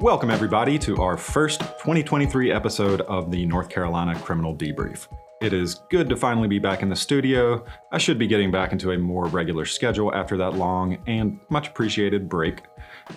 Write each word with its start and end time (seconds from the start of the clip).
Welcome, 0.00 0.30
everybody, 0.30 0.78
to 0.78 1.02
our 1.02 1.16
first 1.16 1.58
2023 1.58 2.52
episode 2.52 3.00
of 3.00 3.32
the 3.32 3.44
North 3.46 3.68
Carolina 3.68 4.16
Criminal 4.20 4.54
Debrief. 4.54 5.08
It 5.40 5.52
is 5.52 5.80
good 5.90 6.08
to 6.08 6.14
finally 6.14 6.46
be 6.46 6.60
back 6.60 6.82
in 6.82 6.88
the 6.88 6.94
studio. 6.94 7.64
I 7.90 7.98
should 7.98 8.16
be 8.16 8.28
getting 8.28 8.52
back 8.52 8.70
into 8.70 8.92
a 8.92 8.98
more 8.98 9.26
regular 9.26 9.64
schedule 9.64 10.14
after 10.14 10.36
that 10.36 10.54
long 10.54 10.98
and 11.08 11.40
much 11.50 11.66
appreciated 11.66 12.28
break. 12.28 12.62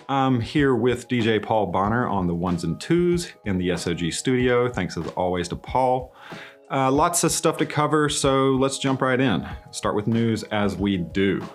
I'm 0.08 0.40
here 0.40 0.74
with 0.74 1.06
DJ 1.06 1.40
Paul 1.40 1.66
Bonner 1.66 2.08
on 2.08 2.26
the 2.26 2.34
ones 2.34 2.64
and 2.64 2.80
twos 2.80 3.32
in 3.44 3.58
the 3.58 3.68
SOG 3.68 4.12
studio. 4.12 4.68
Thanks 4.68 4.96
as 4.96 5.06
always 5.10 5.46
to 5.50 5.56
Paul. 5.56 6.12
Uh, 6.68 6.90
lots 6.90 7.22
of 7.22 7.30
stuff 7.30 7.58
to 7.58 7.66
cover, 7.66 8.08
so 8.08 8.56
let's 8.56 8.78
jump 8.78 9.02
right 9.02 9.20
in. 9.20 9.48
Start 9.70 9.94
with 9.94 10.08
news 10.08 10.42
as 10.50 10.74
we 10.76 10.96
do. 10.96 11.48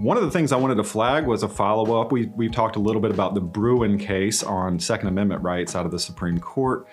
One 0.00 0.16
of 0.16 0.22
the 0.22 0.30
things 0.30 0.50
I 0.50 0.56
wanted 0.56 0.76
to 0.76 0.84
flag 0.84 1.26
was 1.26 1.42
a 1.42 1.48
follow 1.48 2.00
up. 2.00 2.10
We, 2.10 2.24
we 2.34 2.48
talked 2.48 2.76
a 2.76 2.78
little 2.78 3.02
bit 3.02 3.10
about 3.10 3.34
the 3.34 3.42
Bruen 3.42 3.98
case 3.98 4.42
on 4.42 4.80
Second 4.80 5.08
Amendment 5.08 5.42
rights 5.42 5.76
out 5.76 5.84
of 5.84 5.92
the 5.92 5.98
Supreme 5.98 6.38
Court. 6.40 6.88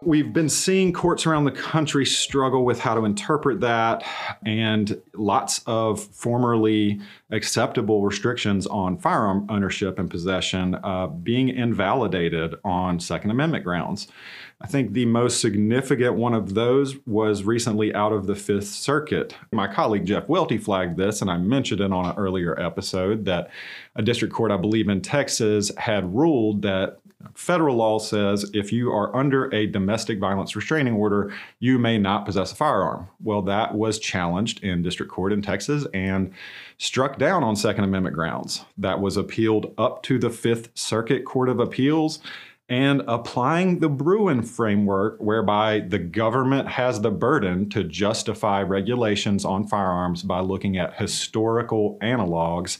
We've 0.00 0.32
been 0.32 0.48
seeing 0.48 0.92
courts 0.92 1.26
around 1.26 1.44
the 1.44 1.50
country 1.50 2.06
struggle 2.06 2.64
with 2.64 2.78
how 2.78 2.94
to 2.94 3.04
interpret 3.04 3.62
that, 3.62 4.04
and 4.46 5.02
lots 5.14 5.62
of 5.66 6.04
formerly 6.04 7.00
acceptable 7.32 8.04
restrictions 8.04 8.68
on 8.68 8.96
firearm 8.96 9.46
ownership 9.48 9.98
and 9.98 10.08
possession 10.08 10.76
uh, 10.84 11.08
being 11.08 11.48
invalidated 11.48 12.54
on 12.64 13.00
Second 13.00 13.32
Amendment 13.32 13.64
grounds. 13.64 14.06
I 14.60 14.66
think 14.66 14.92
the 14.92 15.06
most 15.06 15.40
significant 15.40 16.14
one 16.14 16.34
of 16.34 16.54
those 16.54 16.96
was 17.06 17.42
recently 17.42 17.94
out 17.94 18.12
of 18.12 18.26
the 18.26 18.34
Fifth 18.34 18.68
Circuit. 18.68 19.34
My 19.52 19.66
colleague 19.66 20.06
Jeff 20.06 20.28
Welty 20.28 20.58
flagged 20.58 20.96
this, 20.96 21.20
and 21.20 21.30
I 21.30 21.36
mentioned 21.36 21.80
it 21.80 21.92
on 21.92 22.06
an 22.06 22.16
earlier 22.16 22.58
episode 22.58 23.24
that 23.26 23.50
a 23.96 24.02
district 24.02 24.32
court, 24.32 24.50
I 24.50 24.56
believe 24.56 24.88
in 24.88 25.00
Texas, 25.02 25.70
had 25.76 26.14
ruled 26.14 26.62
that 26.62 26.98
federal 27.34 27.76
law 27.76 27.98
says 27.98 28.50
if 28.54 28.72
you 28.72 28.90
are 28.90 29.14
under 29.16 29.52
a 29.54 29.66
domestic 29.66 30.18
violence 30.18 30.54
restraining 30.54 30.94
order, 30.94 31.32
you 31.58 31.78
may 31.78 31.98
not 31.98 32.26
possess 32.26 32.52
a 32.52 32.56
firearm. 32.56 33.08
Well, 33.22 33.42
that 33.42 33.74
was 33.74 33.98
challenged 33.98 34.62
in 34.62 34.82
district 34.82 35.10
court 35.10 35.32
in 35.32 35.42
Texas 35.42 35.86
and 35.94 36.32
struck 36.78 37.18
down 37.18 37.42
on 37.42 37.56
Second 37.56 37.84
Amendment 37.84 38.14
grounds. 38.14 38.64
That 38.78 39.00
was 39.00 39.16
appealed 39.16 39.74
up 39.78 40.02
to 40.04 40.18
the 40.18 40.30
Fifth 40.30 40.70
Circuit 40.74 41.24
Court 41.24 41.48
of 41.48 41.60
Appeals 41.60 42.20
and 42.68 43.02
applying 43.06 43.80
the 43.80 43.88
Bruen 43.88 44.42
framework, 44.42 45.18
whereby 45.20 45.80
the 45.80 45.98
government 45.98 46.68
has 46.68 47.00
the 47.00 47.10
burden 47.10 47.68
to 47.70 47.84
justify 47.84 48.62
regulations 48.62 49.44
on 49.44 49.66
firearms 49.66 50.22
by 50.22 50.40
looking 50.40 50.78
at 50.78 50.94
historical 50.94 51.98
analogs. 52.02 52.78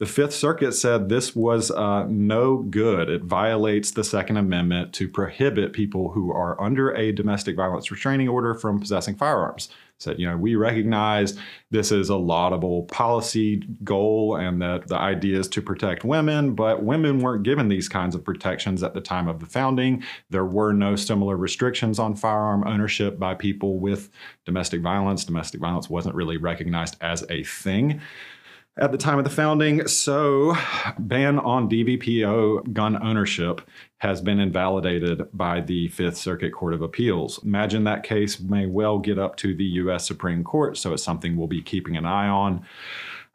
The 0.00 0.06
Fifth 0.06 0.34
Circuit 0.34 0.72
said 0.72 1.08
this 1.08 1.36
was 1.36 1.70
uh, 1.70 2.06
no 2.08 2.56
good. 2.58 3.08
It 3.08 3.22
violates 3.22 3.92
the 3.92 4.02
Second 4.02 4.36
Amendment 4.36 4.92
to 4.94 5.08
prohibit 5.08 5.72
people 5.72 6.10
who 6.10 6.32
are 6.32 6.60
under 6.60 6.90
a 6.90 7.12
domestic 7.12 7.54
violence 7.54 7.92
restraining 7.92 8.28
order 8.28 8.54
from 8.54 8.80
possessing 8.80 9.14
firearms 9.14 9.68
said, 9.98 10.18
you 10.18 10.28
know, 10.28 10.36
we 10.36 10.54
recognize 10.54 11.38
this 11.70 11.92
is 11.92 12.08
a 12.08 12.16
laudable 12.16 12.84
policy 12.84 13.62
goal 13.82 14.36
and 14.36 14.60
that 14.60 14.88
the 14.88 14.96
idea 14.96 15.38
is 15.38 15.48
to 15.48 15.62
protect 15.62 16.04
women, 16.04 16.54
but 16.54 16.82
women 16.82 17.20
weren't 17.20 17.44
given 17.44 17.68
these 17.68 17.88
kinds 17.88 18.14
of 18.14 18.24
protections 18.24 18.82
at 18.82 18.94
the 18.94 19.00
time 19.00 19.28
of 19.28 19.40
the 19.40 19.46
founding. 19.46 20.02
There 20.30 20.44
were 20.44 20.72
no 20.72 20.96
similar 20.96 21.36
restrictions 21.36 21.98
on 21.98 22.16
firearm 22.16 22.64
ownership 22.66 23.18
by 23.18 23.34
people 23.34 23.78
with 23.78 24.10
domestic 24.44 24.82
violence. 24.82 25.24
Domestic 25.24 25.60
violence 25.60 25.88
wasn't 25.88 26.14
really 26.14 26.36
recognized 26.36 26.96
as 27.00 27.24
a 27.30 27.44
thing 27.44 28.00
at 28.76 28.90
the 28.92 28.98
time 28.98 29.18
of 29.18 29.24
the 29.24 29.30
founding. 29.30 29.86
So, 29.86 30.56
ban 30.98 31.38
on 31.38 31.68
DVPO 31.68 32.72
gun 32.72 33.00
ownership 33.02 33.60
has 34.04 34.20
been 34.20 34.38
invalidated 34.38 35.26
by 35.32 35.62
the 35.62 35.88
Fifth 35.88 36.18
Circuit 36.18 36.52
Court 36.52 36.74
of 36.74 36.82
Appeals. 36.82 37.42
Imagine 37.42 37.84
that 37.84 38.02
case 38.02 38.38
may 38.38 38.66
well 38.66 38.98
get 38.98 39.18
up 39.18 39.34
to 39.36 39.54
the 39.54 39.64
U.S. 39.64 40.06
Supreme 40.06 40.44
Court, 40.44 40.76
so 40.76 40.92
it's 40.92 41.02
something 41.02 41.36
we'll 41.36 41.46
be 41.46 41.62
keeping 41.62 41.96
an 41.96 42.04
eye 42.04 42.28
on. 42.28 42.66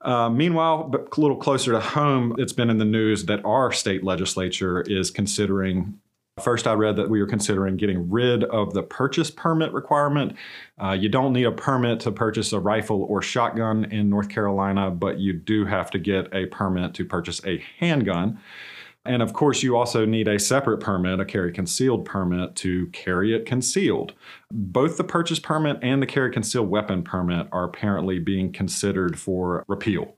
Uh, 0.02 0.29
meanwhile, 0.29 0.84
but 0.84 1.18
a 1.18 1.22
little 1.22 1.38
closer 1.38 1.72
to 1.72 1.79
home, 1.79 2.35
it's 2.38 2.53
been 2.53 2.69
in 2.69 2.78
the 2.78 2.85
news 2.85 3.25
that 3.25 3.44
our 3.44 3.72
state 3.72 4.03
legislature 4.03 4.81
is 4.81 5.09
considering 5.09 6.00
First, 6.40 6.68
I 6.68 6.74
read 6.74 6.96
that 6.96 7.09
we 7.09 7.19
were 7.19 7.28
considering 7.28 7.75
getting 7.75 8.09
rid 8.09 8.46
of 8.46 8.74
the 8.74 8.81
purchase 8.81 9.29
permit 9.29 9.74
requirement. 9.74 10.38
Uh, 10.81 10.91
you 10.91 11.09
don't 11.09 11.34
need 11.34 11.44
a 11.44 11.52
permit 11.52 12.00
to 12.02 12.13
purchase 12.13 12.53
a 12.53 12.59
rifle 12.62 13.03
or 13.03 13.22
shotgun 13.22 13.84
in 13.91 14.09
North 14.09 14.29
Carolina, 14.29 14.90
but 14.90 15.19
you 15.19 15.34
do 15.34 15.66
have 15.66 15.91
to 15.91 16.00
get 16.00 16.34
a 16.34 16.46
permit 16.46 16.94
to 16.94 17.03
purchase 17.03 17.41
a 17.46 17.62
handgun. 17.79 18.40
And 19.06 19.22
of 19.22 19.34
course, 19.34 19.64
you 19.64 19.78
also 19.78 20.06
need 20.06 20.28
a 20.28 20.40
separate 20.40 20.80
permit, 20.80 21.20
a 21.20 21.26
carry 21.26 21.52
concealed 21.52 22.06
permit, 22.06 22.56
to 22.58 22.88
carry 22.88 23.34
it 23.34 23.46
concealed. 23.46 24.14
Both 24.52 24.98
the 24.98 25.04
purchase 25.04 25.40
permit 25.40 25.80
and 25.82 26.02
the 26.02 26.08
carry 26.08 26.32
concealed 26.32 26.70
weapon 26.70 27.04
permit 27.04 27.48
are 27.52 27.64
apparently 27.64 28.20
being 28.20 28.52
considered 28.52 29.18
for 29.18 29.64
repeal 29.68 30.16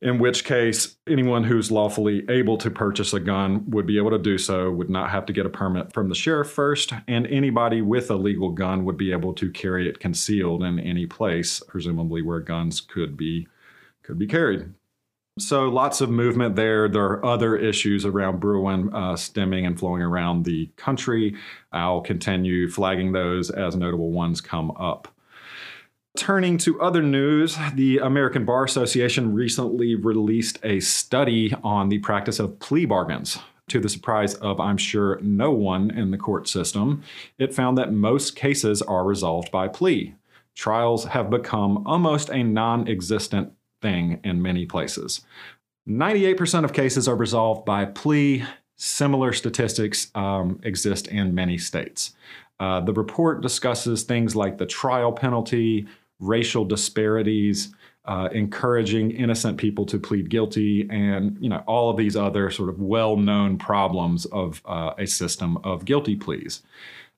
in 0.00 0.18
which 0.18 0.44
case 0.44 0.96
anyone 1.08 1.42
who's 1.44 1.70
lawfully 1.70 2.24
able 2.28 2.56
to 2.56 2.70
purchase 2.70 3.12
a 3.12 3.20
gun 3.20 3.68
would 3.70 3.86
be 3.86 3.98
able 3.98 4.10
to 4.10 4.18
do 4.18 4.38
so, 4.38 4.70
would 4.70 4.90
not 4.90 5.10
have 5.10 5.26
to 5.26 5.32
get 5.32 5.46
a 5.46 5.50
permit 5.50 5.92
from 5.92 6.08
the 6.08 6.14
sheriff 6.14 6.50
first, 6.50 6.92
and 7.08 7.26
anybody 7.26 7.82
with 7.82 8.10
a 8.10 8.14
legal 8.14 8.50
gun 8.50 8.84
would 8.84 8.96
be 8.96 9.10
able 9.10 9.34
to 9.34 9.50
carry 9.50 9.88
it 9.88 9.98
concealed 9.98 10.62
in 10.62 10.78
any 10.78 11.06
place, 11.06 11.60
presumably 11.66 12.22
where 12.22 12.40
guns 12.40 12.80
could 12.80 13.16
be 13.16 13.48
could 14.02 14.18
be 14.18 14.26
carried. 14.26 14.72
So 15.38 15.68
lots 15.68 16.00
of 16.00 16.10
movement 16.10 16.56
there. 16.56 16.88
There 16.88 17.04
are 17.04 17.24
other 17.24 17.56
issues 17.56 18.04
around 18.04 18.40
Bruen 18.40 18.92
uh, 18.92 19.16
stemming 19.16 19.66
and 19.66 19.78
flowing 19.78 20.02
around 20.02 20.44
the 20.44 20.66
country. 20.76 21.36
I'll 21.72 22.00
continue 22.00 22.68
flagging 22.68 23.12
those 23.12 23.50
as 23.50 23.76
notable 23.76 24.10
ones 24.10 24.40
come 24.40 24.70
up. 24.72 25.08
Turning 26.16 26.58
to 26.58 26.80
other 26.80 27.02
news, 27.02 27.56
the 27.74 27.98
American 27.98 28.44
Bar 28.44 28.64
Association 28.64 29.34
recently 29.34 29.94
released 29.94 30.58
a 30.64 30.80
study 30.80 31.54
on 31.62 31.88
the 31.88 31.98
practice 31.98 32.40
of 32.40 32.58
plea 32.58 32.86
bargains. 32.86 33.38
To 33.68 33.78
the 33.78 33.88
surprise 33.88 34.34
of, 34.34 34.58
I'm 34.58 34.78
sure, 34.78 35.20
no 35.20 35.52
one 35.52 35.90
in 35.90 36.10
the 36.10 36.16
court 36.16 36.48
system, 36.48 37.02
it 37.38 37.54
found 37.54 37.76
that 37.78 37.92
most 37.92 38.34
cases 38.34 38.80
are 38.82 39.04
resolved 39.04 39.52
by 39.52 39.68
plea. 39.68 40.14
Trials 40.54 41.04
have 41.04 41.30
become 41.30 41.86
almost 41.86 42.30
a 42.30 42.42
non 42.42 42.88
existent 42.88 43.52
thing 43.80 44.20
in 44.24 44.42
many 44.42 44.66
places. 44.66 45.22
98% 45.88 46.64
of 46.64 46.72
cases 46.72 47.08
are 47.08 47.16
resolved 47.16 47.64
by 47.64 47.84
plea. 47.84 48.44
Similar 48.76 49.32
statistics 49.32 50.10
um, 50.14 50.60
exist 50.62 51.08
in 51.08 51.34
many 51.34 51.58
states. 51.58 52.14
Uh, 52.60 52.80
the 52.80 52.92
report 52.92 53.40
discusses 53.40 54.02
things 54.02 54.36
like 54.36 54.58
the 54.58 54.66
trial 54.66 55.12
penalty, 55.12 55.86
racial 56.20 56.64
disparities, 56.64 57.72
uh, 58.04 58.28
encouraging 58.32 59.10
innocent 59.10 59.58
people 59.58 59.84
to 59.84 59.98
plead 59.98 60.30
guilty, 60.30 60.88
and 60.90 61.36
you 61.40 61.48
know 61.48 61.62
all 61.66 61.90
of 61.90 61.96
these 61.96 62.16
other 62.16 62.50
sort 62.50 62.70
of 62.70 62.80
well-known 62.80 63.58
problems 63.58 64.24
of 64.26 64.62
uh, 64.64 64.92
a 64.98 65.06
system 65.06 65.58
of 65.58 65.84
guilty 65.84 66.16
pleas. 66.16 66.62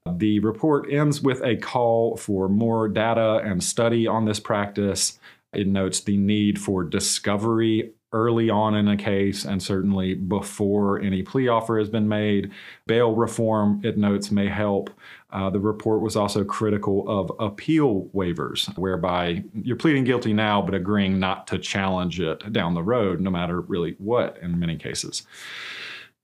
The 0.07 0.41
report 0.41 0.91
ends 0.91 1.21
with 1.21 1.43
a 1.45 1.57
call 1.57 2.17
for 2.17 2.49
more 2.49 2.89
data 2.89 3.41
and 3.45 3.63
study 3.63 4.07
on 4.07 4.25
this 4.25 4.41
practice. 4.41 5.19
It 5.53 5.67
notes 5.67 6.01
the 6.01 6.17
need 6.17 6.61
for 6.61 6.85
discovery 6.85 7.93
early 8.13 8.51
on 8.51 8.75
in 8.75 8.89
a 8.89 8.97
case 8.97 9.45
and 9.45 9.63
certainly 9.63 10.15
before 10.15 11.01
any 11.01 11.23
plea 11.23 11.49
offer 11.49 11.79
has 11.79 11.89
been 11.89 12.09
made. 12.09 12.51
Bail 12.87 13.15
reform, 13.15 13.81
it 13.85 13.97
notes, 13.97 14.31
may 14.31 14.49
help. 14.49 14.91
Uh, 15.33 15.49
the 15.49 15.61
report 15.61 16.01
was 16.01 16.17
also 16.17 16.43
critical 16.43 17.09
of 17.09 17.31
appeal 17.39 18.09
waivers, 18.13 18.77
whereby 18.77 19.45
you're 19.55 19.77
pleading 19.77 20.03
guilty 20.03 20.33
now 20.33 20.61
but 20.61 20.75
agreeing 20.75 21.21
not 21.21 21.47
to 21.47 21.59
challenge 21.59 22.21
it 22.21 22.53
down 22.53 22.75
the 22.75 22.83
road, 22.83 23.21
no 23.21 23.31
matter 23.31 23.61
really 23.61 23.95
what 23.99 24.39
in 24.43 24.59
many 24.59 24.77
cases. 24.77 25.23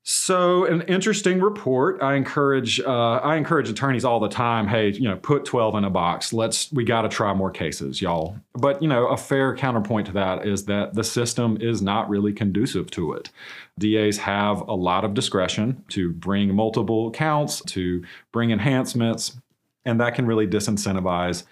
So, 0.09 0.63
an 0.63 0.83
interesting 0.83 1.41
report. 1.41 2.01
I 2.01 2.15
encourage 2.15 2.79
uh, 2.79 3.17
I 3.17 3.35
encourage 3.35 3.67
attorneys 3.67 4.05
all 4.05 4.21
the 4.21 4.29
time. 4.29 4.65
Hey, 4.65 4.91
you 4.91 5.01
know, 5.01 5.17
put 5.17 5.43
twelve 5.43 5.75
in 5.75 5.83
a 5.83 5.89
box. 5.89 6.31
Let's 6.31 6.71
we 6.71 6.85
got 6.85 7.01
to 7.01 7.09
try 7.09 7.33
more 7.33 7.51
cases, 7.51 8.01
y'all. 8.01 8.37
But 8.53 8.81
you 8.81 8.87
know, 8.87 9.07
a 9.07 9.17
fair 9.17 9.53
counterpoint 9.53 10.07
to 10.07 10.13
that 10.13 10.47
is 10.47 10.63
that 10.63 10.93
the 10.93 11.03
system 11.03 11.57
is 11.59 11.81
not 11.81 12.07
really 12.07 12.31
conducive 12.31 12.89
to 12.91 13.11
it. 13.11 13.31
DAs 13.79 14.17
have 14.19 14.61
a 14.61 14.73
lot 14.73 15.03
of 15.03 15.13
discretion 15.13 15.83
to 15.89 16.13
bring 16.13 16.55
multiple 16.55 17.11
counts, 17.11 17.59
to 17.63 18.01
bring 18.31 18.51
enhancements, 18.51 19.35
and 19.83 19.99
that 19.99 20.15
can 20.15 20.25
really 20.25 20.47
disincentivize 20.47 21.43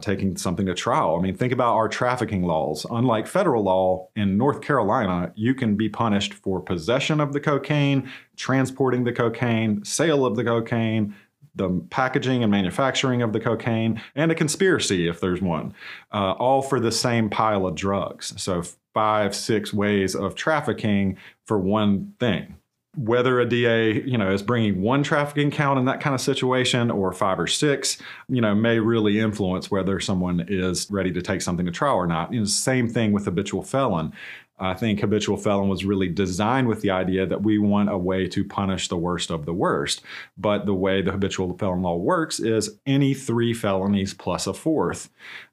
taking 0.00 0.36
something 0.36 0.66
to 0.66 0.74
trial. 0.74 1.16
I 1.16 1.22
mean, 1.22 1.34
think 1.34 1.52
about 1.52 1.74
our 1.74 1.88
trafficking 1.88 2.44
laws. 2.44 2.86
Unlike 2.88 3.26
federal 3.26 3.64
law 3.64 4.08
in 4.14 4.36
North 4.36 4.60
Carolina, 4.60 5.32
you 5.34 5.54
can 5.54 5.76
be 5.76 5.88
punished 5.88 6.34
for 6.34 6.60
possession 6.60 7.20
of 7.20 7.32
the 7.32 7.40
cocaine, 7.40 8.08
transporting 8.36 9.02
the 9.02 9.12
cocaine, 9.12 9.84
sale 9.84 10.24
of 10.24 10.36
the 10.36 10.44
cocaine, 10.44 11.16
the 11.56 11.84
packaging 11.90 12.44
and 12.44 12.50
manufacturing 12.52 13.22
of 13.22 13.32
the 13.32 13.40
cocaine, 13.40 14.00
and 14.14 14.30
a 14.30 14.36
conspiracy 14.36 15.08
if 15.08 15.18
there's 15.20 15.42
one, 15.42 15.74
uh, 16.12 16.32
all 16.32 16.62
for 16.62 16.78
the 16.78 16.92
same 16.92 17.28
pile 17.28 17.66
of 17.66 17.74
drugs. 17.74 18.40
So, 18.40 18.62
five, 18.94 19.34
six 19.34 19.72
ways 19.72 20.14
of 20.14 20.36
trafficking 20.36 21.16
for 21.44 21.58
one 21.58 22.14
thing. 22.20 22.56
Whether 22.98 23.38
a 23.38 23.48
DA, 23.48 24.02
you 24.02 24.18
know, 24.18 24.32
is 24.32 24.42
bringing 24.42 24.82
one 24.82 25.04
trafficking 25.04 25.52
count 25.52 25.78
in 25.78 25.84
that 25.84 26.00
kind 26.00 26.14
of 26.14 26.20
situation 26.20 26.90
or 26.90 27.12
five 27.12 27.38
or 27.38 27.46
six, 27.46 27.96
you 28.28 28.40
know, 28.40 28.56
may 28.56 28.80
really 28.80 29.20
influence 29.20 29.70
whether 29.70 30.00
someone 30.00 30.44
is 30.48 30.90
ready 30.90 31.12
to 31.12 31.22
take 31.22 31.40
something 31.40 31.64
to 31.64 31.70
trial 31.70 31.94
or 31.94 32.08
not. 32.08 32.32
You 32.32 32.40
know, 32.40 32.46
same 32.46 32.88
thing 32.88 33.12
with 33.12 33.24
habitual 33.24 33.62
felon. 33.62 34.12
I 34.60 34.74
think 34.74 34.98
habitual 34.98 35.36
felon 35.36 35.68
was 35.68 35.84
really 35.84 36.08
designed 36.08 36.66
with 36.66 36.80
the 36.80 36.90
idea 36.90 37.24
that 37.26 37.42
we 37.42 37.58
want 37.58 37.88
a 37.88 37.96
way 37.96 38.26
to 38.26 38.44
punish 38.44 38.88
the 38.88 38.96
worst 38.96 39.30
of 39.30 39.46
the 39.46 39.54
worst. 39.54 40.02
But 40.36 40.66
the 40.66 40.74
way 40.74 41.00
the 41.00 41.12
habitual 41.12 41.56
felon 41.56 41.82
law 41.82 41.96
works 41.96 42.40
is 42.40 42.78
any 42.84 43.14
three 43.14 43.54
felonies 43.54 44.12
plus 44.12 44.48
a 44.48 44.52
fourth 44.52 45.10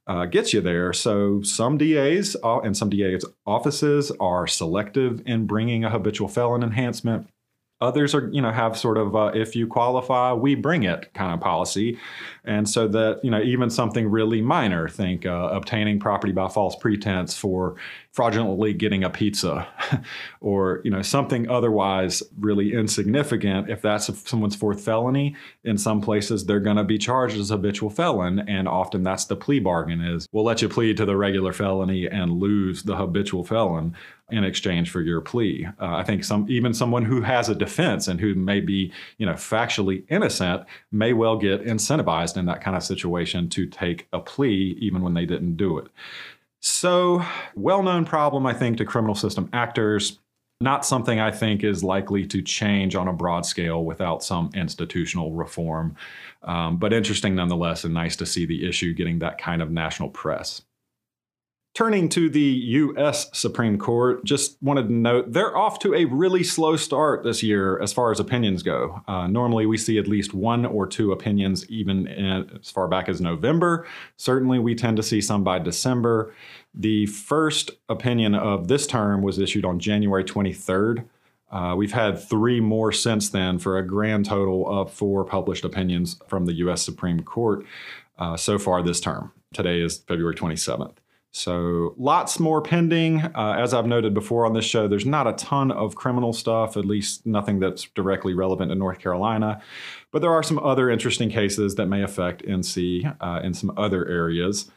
uh, 0.08 0.26
gets 0.26 0.54
you 0.54 0.62
there. 0.62 0.94
So 0.94 1.44
some 1.44 1.78
DAs 1.78 2.36
uh, 2.44 2.62
and 2.62 2.76
some 2.76 2.90
DAs 2.90 3.24
offices 3.46 4.12
are 4.20 4.48
selective 4.48 5.22
in 5.28 5.46
bringing 5.46 5.84
a 5.84 5.92
habitual 5.92 6.28
felon 6.28 6.64
enhancement. 6.64 7.30
Others 7.86 8.16
are, 8.16 8.30
you 8.30 8.42
know, 8.42 8.52
have 8.52 8.78
sort 8.78 8.98
of 8.98 9.16
uh, 9.16 9.32
if 9.34 9.56
you 9.56 9.68
qualify, 9.68 10.34
we 10.34 10.56
bring 10.56 10.84
it 10.84 11.14
kind 11.14 11.34
of 11.34 11.40
policy, 11.40 11.98
and 12.46 12.70
so 12.70 12.88
that 12.88 13.20
you 13.24 13.32
know 13.32 13.42
even 13.42 13.70
something 13.70 14.10
really 14.10 14.42
minor, 14.42 14.88
think 14.88 15.26
uh, 15.26 15.50
obtaining 15.52 16.00
property 16.00 16.34
by 16.34 16.48
false 16.48 16.76
pretense 16.76 17.38
for 17.38 17.76
fraudulently 18.12 18.74
getting 18.74 19.04
a 19.04 19.10
pizza, 19.10 19.68
or 20.42 20.82
you 20.84 20.92
know 20.92 21.02
something 21.02 21.50
otherwise 21.50 22.24
really 22.40 22.74
insignificant. 22.74 23.70
If 23.70 23.82
that's 23.82 24.10
someone's 24.30 24.56
fourth 24.56 24.82
felony, 24.82 25.36
in 25.64 25.78
some 25.78 26.02
places 26.02 26.46
they're 26.46 26.60
going 26.60 26.78
to 26.78 26.84
be 26.84 26.98
charged 26.98 27.38
as 27.38 27.50
habitual 27.50 27.90
felon, 27.90 28.40
and 28.40 28.68
often 28.68 29.04
that's 29.04 29.26
the 29.26 29.36
plea 29.36 29.60
bargain 29.60 30.02
is 30.02 30.28
we'll 30.32 30.46
let 30.46 30.62
you 30.62 30.70
plead 30.70 30.98
to 30.98 31.06
the 31.06 31.18
regular 31.18 31.54
felony 31.54 32.08
and 32.08 32.40
lose 32.40 32.84
the 32.84 32.96
habitual 32.96 33.44
felon 33.44 33.96
in 34.32 34.44
exchange 34.44 34.90
for 34.90 35.02
your 35.02 35.22
plea. 35.22 35.68
Uh, 35.80 35.98
I 35.98 36.04
think 36.04 36.24
some 36.24 36.48
even 36.50 36.74
someone 36.74 37.06
who 37.06 37.22
has 37.22 37.48
a 37.48 37.56
defense 37.56 38.08
and 38.08 38.20
who 38.20 38.34
may 38.34 38.60
be 38.60 38.92
you 39.18 39.26
know 39.26 39.34
factually 39.34 40.04
innocent 40.10 40.64
may 40.92 41.14
well 41.14 41.38
get 41.38 41.64
incentivized 41.64 42.35
in 42.38 42.46
that 42.46 42.62
kind 42.62 42.76
of 42.76 42.84
situation 42.84 43.50
to 43.50 43.66
take 43.66 44.08
a 44.14 44.20
plea 44.20 44.78
even 44.80 45.02
when 45.02 45.14
they 45.14 45.26
didn't 45.26 45.56
do 45.56 45.78
it. 45.78 45.88
So, 46.62 47.24
well-known 47.56 48.06
problem 48.06 48.46
I 48.46 48.54
think 48.54 48.78
to 48.78 48.86
criminal 48.86 49.16
system 49.16 49.50
actors. 49.54 50.20
Not 50.62 50.86
something 50.86 51.20
I 51.20 51.32
think 51.32 51.64
is 51.64 51.84
likely 51.84 52.26
to 52.28 52.42
change 52.42 52.96
on 52.96 53.10
a 53.10 53.14
broad 53.14 53.46
scale 53.46 53.84
without 53.84 54.24
some 54.24 54.50
institutional 54.56 55.34
reform, 55.34 55.98
um, 56.44 56.78
but 56.78 56.94
interesting 56.94 57.36
nonetheless, 57.36 57.84
and 57.84 57.94
nice 57.94 58.16
to 58.16 58.26
see 58.26 58.46
the 58.46 58.68
issue 58.68 58.94
getting 58.94 59.20
that 59.20 59.38
kind 59.38 59.62
of 59.62 59.70
national 59.70 60.10
press. 60.10 60.62
Turning 61.76 62.08
to 62.08 62.30
the 62.30 62.40
U.S. 62.40 63.30
Supreme 63.38 63.78
Court, 63.78 64.24
just 64.24 64.56
wanted 64.64 64.88
to 64.88 64.94
note 64.94 65.34
they're 65.34 65.58
off 65.58 65.78
to 65.80 65.94
a 65.94 66.06
really 66.06 66.42
slow 66.42 66.78
start 66.78 67.26
this 67.26 67.44
year 67.44 67.78
as 67.82 67.92
far 67.92 68.14
as 68.14 68.20
opinions 68.22 68.64
go. 68.64 69.02
Uh, 69.10 69.28
normally, 69.28 69.66
we 69.66 69.78
see 69.78 69.98
at 69.98 70.08
least 70.08 70.34
one 70.34 70.66
or 70.66 70.88
two 70.88 71.12
opinions 71.12 71.70
even 71.70 72.08
in, 72.08 72.50
as 72.62 72.72
far 72.72 72.88
back 72.88 73.10
as 73.10 73.20
November. 73.20 73.86
Certainly, 74.16 74.60
we 74.60 74.74
tend 74.74 74.96
to 74.96 75.04
see 75.04 75.20
some 75.20 75.44
by 75.44 75.60
December. 75.60 76.34
The 76.74 77.08
first 77.08 77.72
opinion 77.90 78.36
of 78.36 78.70
this 78.70 78.88
term 78.88 79.22
was 79.22 79.38
issued 79.38 79.66
on 79.66 79.78
January 79.78 80.24
23rd. 80.24 81.04
Uh, 81.52 81.76
we've 81.78 81.92
had 81.92 82.18
three 82.18 82.62
more 82.62 82.94
since 82.94 83.28
then 83.28 83.60
for 83.60 83.78
a 83.78 83.86
grand 83.86 84.28
total 84.28 84.66
of 84.80 84.94
four 84.94 85.26
published 85.26 85.66
opinions 85.66 86.22
from 86.30 86.46
the 86.46 86.54
U.S. 86.54 86.82
Supreme 86.84 87.22
Court 87.22 87.66
uh, 88.18 88.38
so 88.38 88.58
far 88.58 88.82
this 88.82 89.02
term. 89.02 89.34
Today 89.54 89.82
is 89.82 89.98
February 89.98 90.36
27th. 90.36 90.96
So 91.36 91.96
lots 91.98 92.40
more 92.40 92.62
pending. 92.62 93.20
Uh, 93.20 93.58
as 93.60 93.74
I've 93.74 93.86
noted 93.86 94.14
before 94.14 94.46
on 94.46 94.54
this 94.54 94.64
show, 94.64 94.88
there's 94.88 95.06
not 95.06 95.28
a 95.28 95.34
ton 95.34 95.70
of 95.70 95.94
criminal 95.94 96.32
stuff, 96.32 96.78
at 96.78 96.86
least 96.86 97.26
nothing 97.26 97.60
that's 97.60 97.90
directly 97.94 98.34
relevant 98.34 98.72
to 98.72 98.76
North 98.76 99.00
Carolina. 99.00 99.62
But 100.14 100.22
there 100.22 100.32
are 100.32 100.42
some 100.42 100.58
other 100.60 100.90
interesting 100.90 101.30
cases 101.30 101.76
that 101.76 101.88
may 101.88 102.04
affect 102.04 102.46
NC 102.46 103.18
uh, 103.20 103.42
in 103.44 103.54
some 103.54 103.74
other 103.76 104.08
areas. 104.08 104.72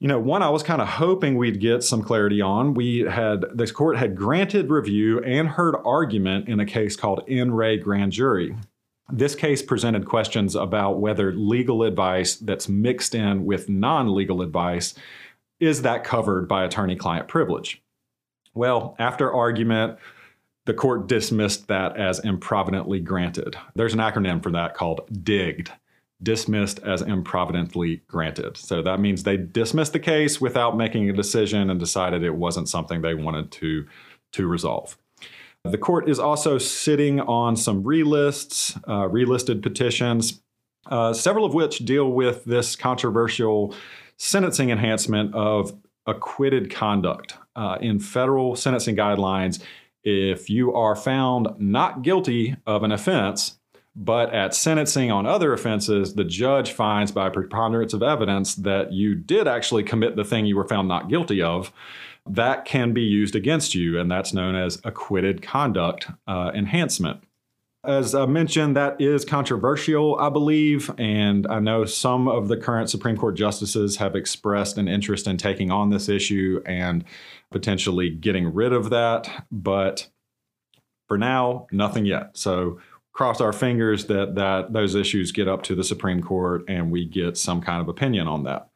You 0.00 0.08
know, 0.08 0.20
one 0.20 0.42
I 0.42 0.50
was 0.50 0.62
kind 0.62 0.82
of 0.82 0.88
hoping 0.88 1.38
we'd 1.38 1.60
get 1.60 1.82
some 1.82 2.02
clarity 2.02 2.42
on. 2.42 2.74
We 2.74 2.98
had 2.98 3.46
this 3.54 3.72
court 3.72 3.96
had 3.96 4.14
granted 4.14 4.68
review 4.68 5.20
and 5.20 5.48
heard 5.48 5.76
argument 5.86 6.46
in 6.46 6.60
a 6.60 6.66
case 6.66 6.94
called 6.94 7.22
In 7.26 7.54
Re 7.54 7.78
Grand 7.78 8.12
Jury. 8.12 8.54
This 9.10 9.34
case 9.34 9.62
presented 9.62 10.04
questions 10.04 10.54
about 10.54 11.00
whether 11.00 11.32
legal 11.32 11.82
advice 11.84 12.36
that's 12.36 12.68
mixed 12.68 13.14
in 13.14 13.46
with 13.46 13.70
non 13.70 14.14
legal 14.14 14.42
advice 14.42 14.94
is 15.60 15.82
that 15.82 16.04
covered 16.04 16.48
by 16.48 16.64
attorney 16.64 16.96
client 16.96 17.28
privilege? 17.28 17.82
Well, 18.54 18.96
after 18.98 19.32
argument, 19.32 19.98
the 20.66 20.74
court 20.74 21.06
dismissed 21.06 21.68
that 21.68 21.96
as 21.96 22.20
improvidently 22.20 23.02
granted. 23.02 23.56
There's 23.74 23.94
an 23.94 24.00
acronym 24.00 24.42
for 24.42 24.50
that 24.50 24.74
called 24.74 25.00
DIGGed, 25.24 25.68
dismissed 26.22 26.80
as 26.80 27.02
improvidently 27.02 28.02
granted. 28.08 28.56
So 28.56 28.82
that 28.82 29.00
means 29.00 29.22
they 29.22 29.36
dismissed 29.36 29.92
the 29.92 30.00
case 30.00 30.40
without 30.40 30.76
making 30.76 31.08
a 31.08 31.12
decision 31.12 31.70
and 31.70 31.80
decided 31.80 32.22
it 32.22 32.34
wasn't 32.34 32.68
something 32.68 33.00
they 33.00 33.14
wanted 33.14 33.50
to, 33.52 33.86
to 34.32 34.46
resolve. 34.46 34.98
The 35.64 35.78
court 35.78 36.08
is 36.08 36.18
also 36.18 36.58
sitting 36.58 37.20
on 37.20 37.56
some 37.56 37.82
relists, 37.82 38.76
uh, 38.86 39.08
relisted 39.08 39.62
petitions, 39.62 40.40
uh, 40.86 41.12
several 41.12 41.44
of 41.44 41.52
which 41.52 41.78
deal 41.78 42.10
with 42.10 42.44
this 42.44 42.76
controversial 42.76 43.74
sentencing 44.20 44.68
enhancement 44.70 45.34
of 45.34 45.72
acquitted 46.06 46.70
conduct. 46.70 47.38
Uh, 47.56 47.78
in 47.80 47.98
federal 47.98 48.54
sentencing 48.54 48.94
guidelines, 48.94 49.62
if 50.04 50.50
you 50.50 50.74
are 50.74 50.94
found 50.94 51.48
not 51.58 52.02
guilty 52.02 52.54
of 52.66 52.82
an 52.82 52.92
offense, 52.92 53.58
but 53.96 54.32
at 54.34 54.54
sentencing 54.54 55.10
on 55.10 55.24
other 55.24 55.54
offenses, 55.54 56.14
the 56.14 56.24
judge 56.24 56.72
finds 56.72 57.10
by 57.10 57.30
preponderance 57.30 57.94
of 57.94 58.02
evidence 58.02 58.54
that 58.56 58.92
you 58.92 59.14
did 59.14 59.48
actually 59.48 59.82
commit 59.82 60.16
the 60.16 60.24
thing 60.24 60.44
you 60.44 60.56
were 60.56 60.68
found 60.68 60.86
not 60.86 61.08
guilty 61.08 61.40
of, 61.40 61.72
that 62.26 62.66
can 62.66 62.92
be 62.92 63.02
used 63.02 63.34
against 63.34 63.74
you, 63.74 63.98
and 63.98 64.10
that's 64.10 64.34
known 64.34 64.54
as 64.54 64.80
acquitted 64.84 65.40
conduct 65.40 66.08
uh, 66.28 66.50
enhancement. 66.54 67.24
As 67.82 68.14
I 68.14 68.26
mentioned, 68.26 68.76
that 68.76 69.00
is 69.00 69.24
controversial, 69.24 70.18
I 70.18 70.28
believe, 70.28 70.90
and 70.98 71.46
I 71.46 71.60
know 71.60 71.86
some 71.86 72.28
of 72.28 72.48
the 72.48 72.58
current 72.58 72.90
Supreme 72.90 73.16
Court 73.16 73.36
justices 73.36 73.96
have 73.96 74.14
expressed 74.14 74.76
an 74.76 74.86
interest 74.86 75.26
in 75.26 75.38
taking 75.38 75.70
on 75.70 75.88
this 75.88 76.08
issue 76.10 76.60
and 76.66 77.04
potentially 77.50 78.10
getting 78.10 78.52
rid 78.52 78.74
of 78.74 78.90
that. 78.90 79.46
But 79.50 80.08
for 81.08 81.16
now, 81.16 81.68
nothing 81.72 82.04
yet. 82.04 82.36
So 82.36 82.80
cross 83.12 83.40
our 83.40 83.52
fingers 83.52 84.06
that 84.06 84.34
that 84.34 84.72
those 84.72 84.94
issues 84.94 85.32
get 85.32 85.48
up 85.48 85.62
to 85.64 85.74
the 85.74 85.84
Supreme 85.84 86.22
Court 86.22 86.62
and 86.68 86.90
we 86.90 87.06
get 87.06 87.36
some 87.36 87.62
kind 87.62 87.80
of 87.80 87.88
opinion 87.88 88.28
on 88.28 88.44
that. 88.44 88.69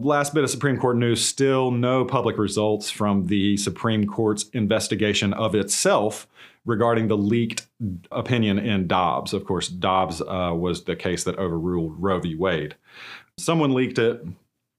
Last 0.00 0.32
bit 0.32 0.44
of 0.44 0.50
Supreme 0.50 0.78
Court 0.78 0.96
news 0.96 1.24
still 1.24 1.72
no 1.72 2.04
public 2.04 2.38
results 2.38 2.88
from 2.88 3.26
the 3.26 3.56
Supreme 3.56 4.06
Court's 4.06 4.48
investigation 4.50 5.32
of 5.32 5.56
itself 5.56 6.28
regarding 6.64 7.08
the 7.08 7.16
leaked 7.16 7.66
opinion 8.12 8.60
in 8.60 8.86
Dobbs. 8.86 9.32
Of 9.32 9.44
course, 9.44 9.66
Dobbs 9.66 10.20
uh, 10.20 10.52
was 10.54 10.84
the 10.84 10.94
case 10.94 11.24
that 11.24 11.36
overruled 11.36 12.00
Roe 12.00 12.20
v. 12.20 12.36
Wade. 12.36 12.76
Someone 13.38 13.74
leaked 13.74 13.98
it. 13.98 14.24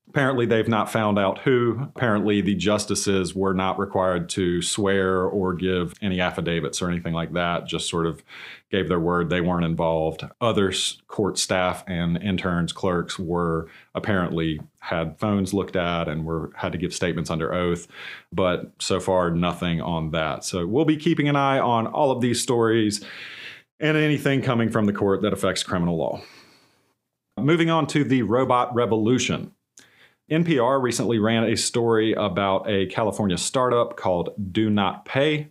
Apparently, 0.09 0.47
they've 0.47 0.67
not 0.67 0.91
found 0.91 1.19
out 1.19 1.37
who. 1.39 1.79
Apparently, 1.95 2.41
the 2.41 2.55
justices 2.55 3.35
were 3.35 3.53
not 3.53 3.77
required 3.77 4.27
to 4.29 4.59
swear 4.59 5.23
or 5.23 5.53
give 5.53 5.93
any 6.01 6.19
affidavits 6.19 6.81
or 6.81 6.89
anything 6.89 7.13
like 7.13 7.33
that, 7.33 7.67
just 7.67 7.87
sort 7.87 8.07
of 8.07 8.23
gave 8.71 8.89
their 8.89 8.99
word 8.99 9.29
they 9.29 9.39
weren't 9.39 9.65
involved. 9.65 10.23
Other 10.41 10.73
court 11.07 11.37
staff 11.37 11.83
and 11.85 12.17
interns, 12.17 12.73
clerks 12.73 13.19
were 13.19 13.69
apparently 13.93 14.59
had 14.79 15.19
phones 15.19 15.53
looked 15.53 15.75
at 15.75 16.07
and 16.07 16.25
were 16.25 16.51
had 16.55 16.71
to 16.71 16.79
give 16.79 16.91
statements 16.93 17.29
under 17.29 17.53
oath, 17.53 17.87
but 18.31 18.71
so 18.79 18.99
far 18.99 19.29
nothing 19.29 19.79
on 19.79 20.09
that. 20.09 20.43
So 20.43 20.65
we'll 20.65 20.85
be 20.85 20.97
keeping 20.97 21.29
an 21.29 21.35
eye 21.35 21.59
on 21.59 21.85
all 21.85 22.09
of 22.09 22.19
these 22.19 22.41
stories 22.41 23.05
and 23.79 23.95
anything 23.95 24.41
coming 24.41 24.69
from 24.69 24.85
the 24.85 24.93
court 24.93 25.21
that 25.21 25.33
affects 25.33 25.61
criminal 25.61 25.97
law. 25.97 26.21
Moving 27.37 27.69
on 27.69 27.85
to 27.87 28.03
the 28.03 28.23
robot 28.23 28.73
revolution. 28.73 29.53
NPR 30.29 30.81
recently 30.81 31.17
ran 31.17 31.43
a 31.45 31.57
story 31.57 32.13
about 32.13 32.69
a 32.69 32.85
California 32.87 33.37
startup 33.37 33.97
called 33.97 34.29
Do 34.51 34.69
Not 34.69 35.05
Pay. 35.05 35.49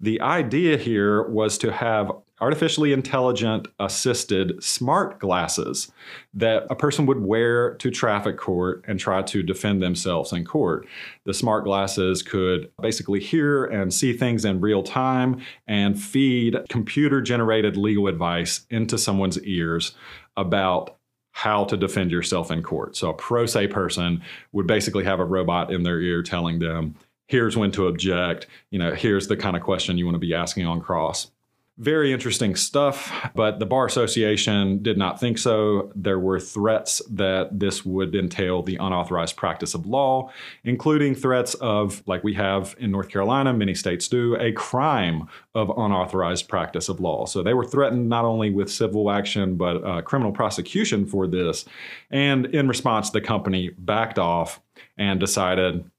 The 0.00 0.20
idea 0.20 0.76
here 0.76 1.28
was 1.28 1.58
to 1.58 1.72
have 1.72 2.10
artificially 2.40 2.92
intelligent 2.92 3.68
assisted 3.78 4.62
smart 4.62 5.20
glasses 5.20 5.92
that 6.34 6.66
a 6.70 6.74
person 6.74 7.06
would 7.06 7.20
wear 7.20 7.74
to 7.74 7.90
traffic 7.90 8.36
court 8.36 8.84
and 8.88 8.98
try 8.98 9.22
to 9.22 9.42
defend 9.44 9.80
themselves 9.80 10.32
in 10.32 10.44
court. 10.44 10.86
The 11.24 11.34
smart 11.34 11.64
glasses 11.64 12.22
could 12.22 12.70
basically 12.80 13.20
hear 13.20 13.64
and 13.64 13.94
see 13.94 14.12
things 14.12 14.44
in 14.44 14.60
real 14.60 14.82
time 14.82 15.40
and 15.68 16.00
feed 16.00 16.56
computer 16.68 17.20
generated 17.20 17.76
legal 17.76 18.08
advice 18.08 18.66
into 18.70 18.98
someone's 18.98 19.40
ears 19.42 19.94
about 20.36 20.96
how 21.32 21.64
to 21.64 21.76
defend 21.76 22.10
yourself 22.10 22.50
in 22.50 22.62
court. 22.62 22.96
So 22.96 23.10
a 23.10 23.14
pro 23.14 23.46
se 23.46 23.68
person 23.68 24.22
would 24.52 24.66
basically 24.66 25.04
have 25.04 25.18
a 25.18 25.24
robot 25.24 25.72
in 25.72 25.82
their 25.82 26.00
ear 26.00 26.22
telling 26.22 26.58
them, 26.58 26.94
here's 27.26 27.56
when 27.56 27.72
to 27.72 27.88
object, 27.88 28.46
you 28.70 28.78
know, 28.78 28.94
here's 28.94 29.26
the 29.26 29.36
kind 29.36 29.56
of 29.56 29.62
question 29.62 29.98
you 29.98 30.04
want 30.04 30.14
to 30.14 30.20
be 30.20 30.34
asking 30.34 30.66
on 30.66 30.80
cross. 30.80 31.30
Very 31.78 32.12
interesting 32.12 32.54
stuff, 32.54 33.10
but 33.34 33.58
the 33.58 33.64
Bar 33.64 33.86
Association 33.86 34.82
did 34.82 34.98
not 34.98 35.18
think 35.18 35.38
so. 35.38 35.90
There 35.96 36.18
were 36.18 36.38
threats 36.38 37.00
that 37.10 37.58
this 37.58 37.82
would 37.82 38.14
entail 38.14 38.62
the 38.62 38.76
unauthorized 38.76 39.36
practice 39.36 39.72
of 39.72 39.86
law, 39.86 40.30
including 40.64 41.14
threats 41.14 41.54
of, 41.54 42.02
like 42.06 42.22
we 42.22 42.34
have 42.34 42.76
in 42.78 42.90
North 42.90 43.08
Carolina, 43.08 43.54
many 43.54 43.74
states 43.74 44.06
do, 44.06 44.36
a 44.36 44.52
crime 44.52 45.26
of 45.54 45.70
unauthorized 45.70 46.46
practice 46.46 46.90
of 46.90 47.00
law. 47.00 47.24
So 47.24 47.42
they 47.42 47.54
were 47.54 47.64
threatened 47.64 48.06
not 48.06 48.26
only 48.26 48.50
with 48.50 48.70
civil 48.70 49.10
action, 49.10 49.56
but 49.56 49.82
uh, 49.82 50.02
criminal 50.02 50.32
prosecution 50.32 51.06
for 51.06 51.26
this. 51.26 51.64
And 52.10 52.46
in 52.54 52.68
response, 52.68 53.08
the 53.08 53.22
company 53.22 53.70
backed 53.78 54.18
off 54.18 54.60
and 54.98 55.18
decided 55.18 55.90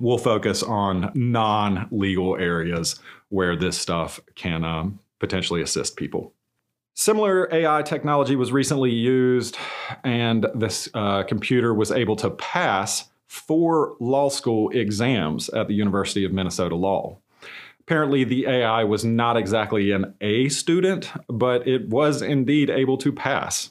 we'll 0.00 0.16
focus 0.16 0.62
on 0.62 1.12
non 1.14 1.86
legal 1.90 2.34
areas 2.38 2.98
where 3.28 3.56
this 3.56 3.76
stuff 3.76 4.20
can 4.34 4.64
um, 4.64 5.00
potentially 5.18 5.62
assist 5.62 5.96
people. 5.96 6.34
Similar 6.94 7.48
AI 7.52 7.82
technology 7.82 8.34
was 8.34 8.50
recently 8.50 8.90
used, 8.90 9.56
and 10.02 10.46
this 10.54 10.88
uh, 10.94 11.22
computer 11.22 11.72
was 11.72 11.92
able 11.92 12.16
to 12.16 12.30
pass 12.30 13.08
four 13.28 13.96
law 14.00 14.28
school 14.28 14.70
exams 14.70 15.48
at 15.50 15.68
the 15.68 15.74
University 15.74 16.24
of 16.24 16.32
Minnesota 16.32 16.74
Law. 16.74 17.18
Apparently, 17.80 18.24
the 18.24 18.46
AI 18.46 18.84
was 18.84 19.04
not 19.04 19.36
exactly 19.36 19.92
an 19.92 20.14
A 20.20 20.48
student, 20.48 21.10
but 21.28 21.66
it 21.68 21.88
was 21.88 22.20
indeed 22.20 22.68
able 22.68 22.98
to 22.98 23.12
pass. 23.12 23.70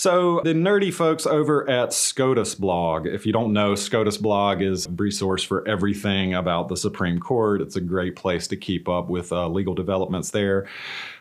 So, 0.00 0.40
the 0.44 0.54
nerdy 0.54 0.90
folks 0.94 1.26
over 1.26 1.68
at 1.68 1.92
SCOTUS 1.92 2.54
blog, 2.54 3.06
if 3.06 3.26
you 3.26 3.34
don't 3.34 3.52
know, 3.52 3.74
SCOTUS 3.74 4.16
blog 4.16 4.62
is 4.62 4.86
a 4.86 4.90
resource 4.92 5.44
for 5.44 5.68
everything 5.68 6.32
about 6.32 6.70
the 6.70 6.76
Supreme 6.78 7.20
Court. 7.20 7.60
It's 7.60 7.76
a 7.76 7.82
great 7.82 8.16
place 8.16 8.46
to 8.46 8.56
keep 8.56 8.88
up 8.88 9.10
with 9.10 9.30
uh, 9.30 9.46
legal 9.48 9.74
developments 9.74 10.30
there. 10.30 10.66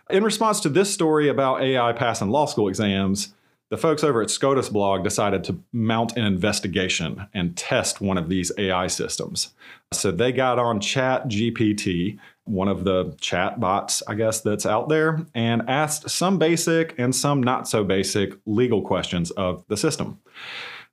In 0.10 0.24
response 0.24 0.62
to 0.62 0.70
this 0.70 0.94
story 0.94 1.28
about 1.28 1.62
AI 1.62 1.92
passing 1.92 2.30
law 2.30 2.46
school 2.46 2.70
exams, 2.70 3.34
the 3.70 3.78
folks 3.78 4.02
over 4.02 4.22
at 4.22 4.30
SCOTUS 4.30 4.70
blog 4.70 5.04
decided 5.04 5.44
to 5.44 5.60
mount 5.74 6.16
an 6.16 6.24
investigation 6.24 7.28
and 7.34 7.58
test 7.58 8.00
one 8.00 8.18
of 8.18 8.30
these 8.30 8.50
AI 8.58 8.88
systems. 8.88 9.50
So 9.92 10.10
they 10.10 10.32
got 10.32 10.58
on 10.58 10.80
ChatGPT 10.80 12.18
one 12.50 12.68
of 12.68 12.84
the 12.84 13.16
chat 13.22 13.60
bots, 13.60 14.02
I 14.08 14.16
guess, 14.16 14.42
that's 14.42 14.66
out 14.66 14.90
there, 14.90 15.26
and 15.34 15.64
asked 15.68 16.10
some 16.10 16.38
basic 16.38 16.98
and 16.98 17.16
some 17.16 17.42
not 17.42 17.68
so 17.68 17.84
basic 17.84 18.34
legal 18.46 18.82
questions 18.82 19.32
of 19.32 19.64
the 19.68 19.78
system. 19.78 20.20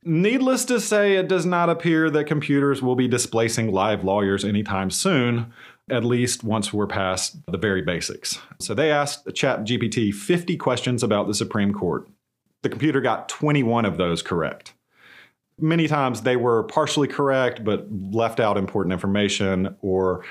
Needless 0.04 0.64
to 0.66 0.80
say, 0.80 1.16
it 1.16 1.26
does 1.26 1.44
not 1.44 1.68
appear 1.68 2.10
that 2.10 2.24
computers 2.24 2.80
will 2.80 2.94
be 2.94 3.08
displacing 3.08 3.72
live 3.72 4.04
lawyers 4.04 4.44
anytime 4.44 4.90
soon, 4.90 5.52
at 5.90 6.04
least 6.04 6.44
once 6.44 6.72
we're 6.72 6.86
past 6.86 7.36
the 7.50 7.58
very 7.58 7.82
basics. 7.82 8.38
So 8.60 8.74
they 8.74 8.92
asked 8.92 9.26
ChatGPT 9.26 10.14
50 10.14 10.56
questions 10.58 11.02
about 11.02 11.26
the 11.26 11.34
Supreme 11.34 11.72
Court. 11.72 12.08
The 12.62 12.68
computer 12.68 13.00
got 13.00 13.28
21 13.28 13.84
of 13.84 13.96
those 13.96 14.22
correct. 14.22 14.74
Many 15.58 15.88
times 15.88 16.22
they 16.22 16.36
were 16.36 16.64
partially 16.64 17.08
correct, 17.08 17.64
but 17.64 17.86
left 17.90 18.40
out 18.40 18.58
important 18.58 18.92
information 18.92 19.76
or 19.80 20.24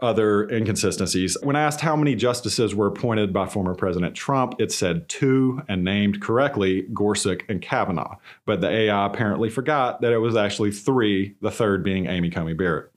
other 0.00 0.48
inconsistencies. 0.50 1.36
When 1.42 1.56
asked 1.56 1.80
how 1.80 1.96
many 1.96 2.14
justices 2.14 2.74
were 2.74 2.86
appointed 2.86 3.32
by 3.32 3.46
former 3.46 3.74
President 3.74 4.14
Trump, 4.14 4.54
it 4.58 4.70
said 4.72 5.08
two 5.08 5.62
and 5.68 5.84
named 5.84 6.20
correctly 6.20 6.82
Gorsuch 6.92 7.42
and 7.48 7.62
Kavanaugh. 7.62 8.16
But 8.44 8.60
the 8.60 8.70
AI 8.70 9.06
apparently 9.06 9.48
forgot 9.48 10.02
that 10.02 10.12
it 10.12 10.18
was 10.18 10.36
actually 10.36 10.72
three, 10.72 11.36
the 11.40 11.50
third 11.50 11.82
being 11.82 12.06
Amy 12.06 12.30
Coney 12.30 12.52
Barrett. 12.52 12.90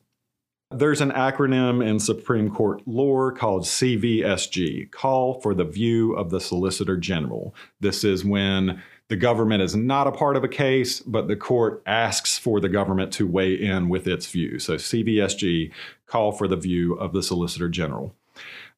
There's 0.72 1.01
an 1.01 1.12
acronym 1.12 1.84
in 1.84 2.00
Supreme 2.00 2.51
Court 2.51 2.84
lore 2.86 3.32
called 3.32 3.63
CVSG, 3.63 4.91
Call 4.91 5.41
for 5.41 5.56
the 5.56 5.63
View 5.63 6.13
of 6.13 6.29
the 6.29 6.39
Solicitor 6.39 6.96
General. 6.96 7.56
This 7.79 8.03
is 8.03 8.24
when 8.24 8.84
the 9.08 9.15
government 9.15 9.63
is 9.63 9.75
not 9.75 10.06
a 10.06 10.12
part 10.12 10.38
of 10.38 10.44
a 10.44 10.48
case, 10.48 11.00
but 11.00 11.27
the 11.27 11.36
court 11.36 11.82
asks 11.88 12.38
for 12.38 12.60
the 12.60 12.70
government 12.70 13.12
to 13.13 13.25
weigh 13.25 13.56
in 13.56 13.89
with 13.89 14.06
its 14.06 14.27
view. 14.27 14.60
So 14.60 14.75
CVSG, 14.75 15.72
call 16.10 16.32
for 16.32 16.48
the 16.48 16.56
view 16.56 16.94
of 16.94 17.13
the 17.13 17.24
Solicitor 17.24 17.70
General. 17.70 18.13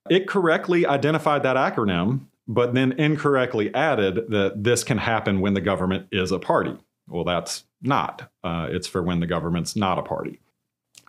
It 0.09 0.27
correctly 0.27 0.85
identified 0.85 1.43
that 1.43 1.57
acronym, 1.57 2.21
but 2.47 2.73
then 2.73 2.93
incorrectly 2.93 3.73
added 3.73 4.29
that 4.29 4.63
this 4.63 4.83
can 4.83 4.97
happen 4.97 5.39
when 5.41 5.53
the 5.53 5.61
government 5.61 6.07
is 6.11 6.31
a 6.31 6.39
party. 6.39 6.75
Well, 7.07 7.23
that's 7.23 7.65
not. 7.81 8.31
Uh, 8.43 8.67
it's 8.69 8.88
for 8.88 9.01
when 9.01 9.19
the 9.19 9.27
government's 9.27 9.75
not 9.75 10.00
a 10.00 10.03
party. 10.03 10.39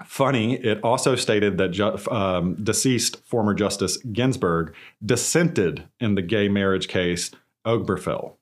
Funny, 0.06 0.54
it 0.56 0.80
also 0.82 1.14
stated 1.14 1.58
that 1.58 1.70
ju- 1.70 1.98
um, 2.10 2.54
deceased 2.62 3.24
former 3.24 3.54
Justice 3.54 3.98
Ginsburg 3.98 4.74
dissented 5.04 5.84
in 6.00 6.14
the 6.14 6.22
gay 6.22 6.48
marriage 6.48 6.88
case 6.88 7.30
Obergefell. 7.64 8.34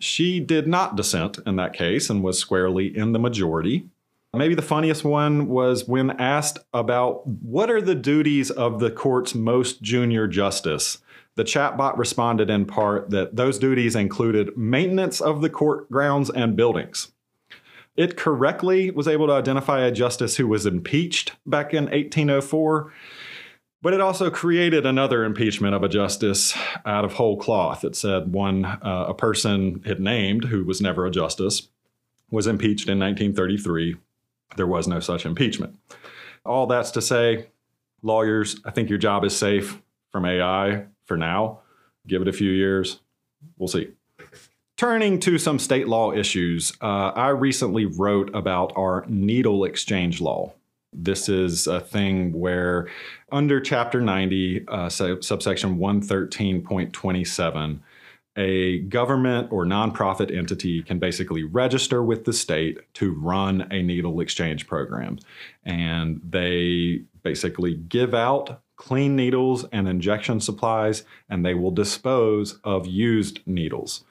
She 0.00 0.40
did 0.40 0.66
not 0.66 0.96
dissent 0.96 1.38
in 1.46 1.56
that 1.56 1.72
case 1.72 2.10
and 2.10 2.22
was 2.22 2.38
squarely 2.38 2.96
in 2.96 3.12
the 3.12 3.18
majority. 3.18 3.88
Maybe 4.36 4.54
the 4.54 4.62
funniest 4.62 5.04
one 5.04 5.48
was 5.48 5.86
when 5.86 6.10
asked 6.12 6.58
about 6.72 7.26
what 7.26 7.70
are 7.70 7.80
the 7.80 7.94
duties 7.94 8.50
of 8.50 8.80
the 8.80 8.90
court's 8.90 9.34
most 9.34 9.82
junior 9.82 10.26
justice. 10.26 10.98
The 11.36 11.44
chatbot 11.44 11.98
responded 11.98 12.50
in 12.50 12.64
part 12.64 13.10
that 13.10 13.36
those 13.36 13.58
duties 13.58 13.96
included 13.96 14.56
maintenance 14.56 15.20
of 15.20 15.40
the 15.40 15.50
court 15.50 15.90
grounds 15.90 16.30
and 16.30 16.56
buildings. 16.56 17.12
It 17.96 18.16
correctly 18.16 18.90
was 18.90 19.08
able 19.08 19.28
to 19.28 19.32
identify 19.32 19.80
a 19.80 19.92
justice 19.92 20.36
who 20.36 20.48
was 20.48 20.66
impeached 20.66 21.32
back 21.46 21.72
in 21.72 21.84
1804 21.84 22.92
but 23.84 23.92
it 23.92 24.00
also 24.00 24.30
created 24.30 24.86
another 24.86 25.24
impeachment 25.24 25.74
of 25.74 25.82
a 25.82 25.90
justice 25.90 26.56
out 26.86 27.04
of 27.04 27.12
whole 27.12 27.36
cloth. 27.36 27.84
It 27.84 27.94
said 27.94 28.32
one, 28.32 28.64
uh, 28.64 29.04
a 29.08 29.12
person 29.12 29.82
it 29.84 30.00
named, 30.00 30.44
who 30.46 30.64
was 30.64 30.80
never 30.80 31.04
a 31.04 31.10
justice, 31.10 31.68
was 32.30 32.46
impeached 32.46 32.88
in 32.88 32.98
1933. 32.98 33.96
There 34.56 34.66
was 34.66 34.86
no 34.86 35.00
such 35.00 35.26
impeachment. 35.26 35.78
All 36.44 36.66
that's 36.66 36.90
to 36.92 37.02
say, 37.02 37.48
lawyers, 38.02 38.60
I 38.64 38.70
think 38.70 38.88
your 38.88 38.98
job 38.98 39.24
is 39.24 39.36
safe 39.36 39.80
from 40.12 40.24
AI 40.24 40.86
for 41.06 41.16
now. 41.16 41.60
Give 42.06 42.22
it 42.22 42.28
a 42.28 42.32
few 42.32 42.50
years, 42.50 43.00
we'll 43.56 43.68
see. 43.68 43.90
Turning 44.76 45.20
to 45.20 45.38
some 45.38 45.58
state 45.58 45.88
law 45.88 46.12
issues, 46.12 46.72
uh, 46.82 47.12
I 47.14 47.28
recently 47.28 47.86
wrote 47.86 48.34
about 48.34 48.72
our 48.76 49.04
needle 49.08 49.64
exchange 49.64 50.20
law. 50.20 50.52
This 50.92 51.28
is 51.28 51.66
a 51.66 51.80
thing 51.80 52.32
where, 52.32 52.88
under 53.32 53.60
Chapter 53.60 54.00
90, 54.00 54.68
uh, 54.68 54.88
subsection 54.88 55.78
113.27, 55.78 57.78
a 58.36 58.80
government 58.80 59.52
or 59.52 59.64
nonprofit 59.64 60.36
entity 60.36 60.82
can 60.82 60.98
basically 60.98 61.44
register 61.44 62.02
with 62.02 62.24
the 62.24 62.32
state 62.32 62.78
to 62.94 63.12
run 63.12 63.66
a 63.70 63.82
needle 63.82 64.20
exchange 64.20 64.66
program. 64.66 65.18
And 65.64 66.20
they 66.28 67.02
basically 67.22 67.74
give 67.74 68.14
out 68.14 68.60
clean 68.76 69.14
needles 69.14 69.64
and 69.72 69.88
injection 69.88 70.40
supplies, 70.40 71.04
and 71.28 71.44
they 71.44 71.54
will 71.54 71.70
dispose 71.70 72.58
of 72.64 72.86
used 72.86 73.40
needles 73.46 74.04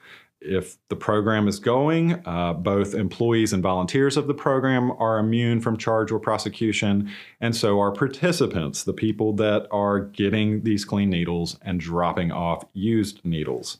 if 0.44 0.78
the 0.90 0.96
program 0.96 1.48
is 1.48 1.60
going, 1.60 2.22
uh, 2.26 2.54
both 2.54 2.94
employees 2.94 3.54
and 3.54 3.64
volunteers 3.64 4.18
of 4.18 4.28
the 4.28 4.34
program 4.34 4.92
are 5.00 5.18
immune 5.18 5.62
from 5.62 5.78
charge 5.78 6.12
or 6.12 6.20
prosecution, 6.20 7.10
and 7.40 7.56
so 7.56 7.80
are 7.80 7.92
participants, 7.92 8.84
the 8.84 8.94
people 8.94 9.34
that 9.34 9.68
are 9.72 10.00
getting 10.02 10.64
these 10.64 10.86
clean 10.86 11.10
needles 11.10 11.58
and 11.62 11.80
dropping 11.80 12.32
off 12.32 12.66
used 12.74 13.24
needles. 13.24 13.80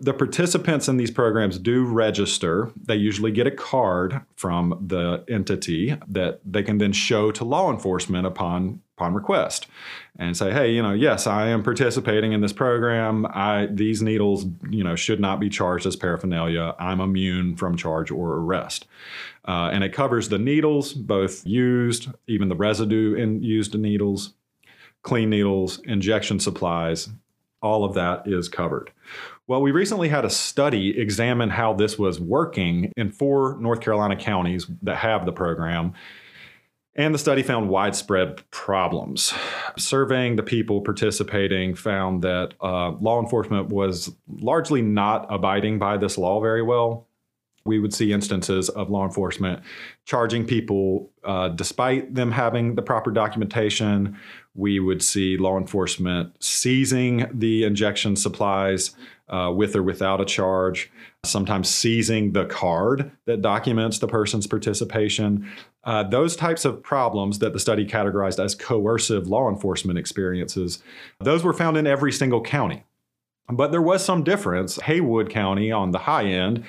The 0.00 0.14
participants 0.14 0.88
in 0.88 0.96
these 0.96 1.10
programs 1.10 1.58
do 1.58 1.84
register. 1.84 2.72
They 2.76 2.96
usually 2.96 3.32
get 3.32 3.46
a 3.46 3.50
card 3.50 4.22
from 4.34 4.82
the 4.86 5.24
entity 5.28 5.96
that 6.08 6.40
they 6.44 6.62
can 6.62 6.78
then 6.78 6.92
show 6.92 7.30
to 7.32 7.44
law 7.44 7.70
enforcement 7.70 8.26
upon 8.26 8.80
upon 9.00 9.14
request 9.14 9.66
and 10.18 10.36
say, 10.36 10.52
hey, 10.52 10.70
you 10.72 10.82
know, 10.82 10.92
yes, 10.92 11.26
I 11.26 11.48
am 11.48 11.62
participating 11.62 12.32
in 12.32 12.42
this 12.42 12.52
program. 12.52 13.26
I 13.26 13.66
these 13.70 14.02
needles, 14.02 14.44
you 14.68 14.84
know, 14.84 14.94
should 14.94 15.20
not 15.20 15.40
be 15.40 15.48
charged 15.48 15.86
as 15.86 15.96
paraphernalia. 15.96 16.74
I'm 16.78 17.00
immune 17.00 17.56
from 17.56 17.76
charge 17.76 18.10
or 18.10 18.34
arrest. 18.34 18.86
Uh, 19.46 19.70
and 19.72 19.82
it 19.82 19.94
covers 19.94 20.28
the 20.28 20.38
needles, 20.38 20.92
both 20.92 21.46
used, 21.46 22.08
even 22.26 22.50
the 22.50 22.56
residue 22.56 23.14
in 23.14 23.42
used 23.42 23.74
needles, 23.74 24.34
clean 25.02 25.30
needles, 25.30 25.80
injection 25.84 26.38
supplies. 26.38 27.08
All 27.62 27.84
of 27.84 27.94
that 27.94 28.26
is 28.26 28.48
covered. 28.48 28.90
Well, 29.50 29.62
we 29.62 29.72
recently 29.72 30.08
had 30.08 30.24
a 30.24 30.30
study 30.30 30.96
examine 30.96 31.50
how 31.50 31.72
this 31.72 31.98
was 31.98 32.20
working 32.20 32.92
in 32.96 33.10
four 33.10 33.56
North 33.58 33.80
Carolina 33.80 34.14
counties 34.14 34.68
that 34.82 34.98
have 34.98 35.26
the 35.26 35.32
program 35.32 35.94
and 36.94 37.12
the 37.12 37.18
study 37.18 37.42
found 37.42 37.68
widespread 37.68 38.48
problems. 38.52 39.34
Surveying 39.76 40.36
the 40.36 40.44
people 40.44 40.82
participating 40.82 41.74
found 41.74 42.22
that 42.22 42.54
uh, 42.62 42.92
law 43.00 43.20
enforcement 43.20 43.70
was 43.70 44.12
largely 44.28 44.82
not 44.82 45.26
abiding 45.28 45.80
by 45.80 45.96
this 45.96 46.16
law 46.16 46.40
very 46.40 46.62
well. 46.62 47.08
We 47.64 47.80
would 47.80 47.92
see 47.92 48.12
instances 48.12 48.68
of 48.68 48.88
law 48.88 49.04
enforcement 49.04 49.64
charging 50.04 50.46
people 50.46 51.10
uh, 51.24 51.48
despite 51.48 52.14
them 52.14 52.30
having 52.30 52.76
the 52.76 52.82
proper 52.82 53.10
documentation 53.10 54.16
we 54.54 54.80
would 54.80 55.02
see 55.02 55.36
law 55.36 55.58
enforcement 55.58 56.32
seizing 56.40 57.26
the 57.32 57.64
injection 57.64 58.16
supplies 58.16 58.94
uh, 59.30 59.50
with 59.54 59.76
or 59.76 59.82
without 59.82 60.20
a 60.20 60.24
charge, 60.24 60.90
sometimes 61.24 61.70
seizing 61.70 62.32
the 62.32 62.46
card 62.46 63.12
that 63.26 63.42
documents 63.42 63.98
the 63.98 64.08
person's 64.08 64.46
participation. 64.46 65.48
Uh, 65.84 66.02
those 66.02 66.36
types 66.36 66.64
of 66.64 66.82
problems 66.82 67.38
that 67.38 67.52
the 67.52 67.60
study 67.60 67.86
categorized 67.86 68.42
as 68.42 68.54
coercive 68.54 69.28
law 69.28 69.48
enforcement 69.48 69.98
experiences, 69.98 70.82
those 71.20 71.44
were 71.44 71.52
found 71.52 71.76
in 71.76 71.86
every 71.86 72.12
single 72.12 72.42
county. 72.42 72.84
But 73.48 73.72
there 73.72 73.82
was 73.82 74.04
some 74.04 74.22
difference. 74.22 74.76
Haywood 74.82 75.30
County 75.30 75.72
on 75.72 75.90
the 75.90 75.98
high 76.00 76.26
end 76.26 76.64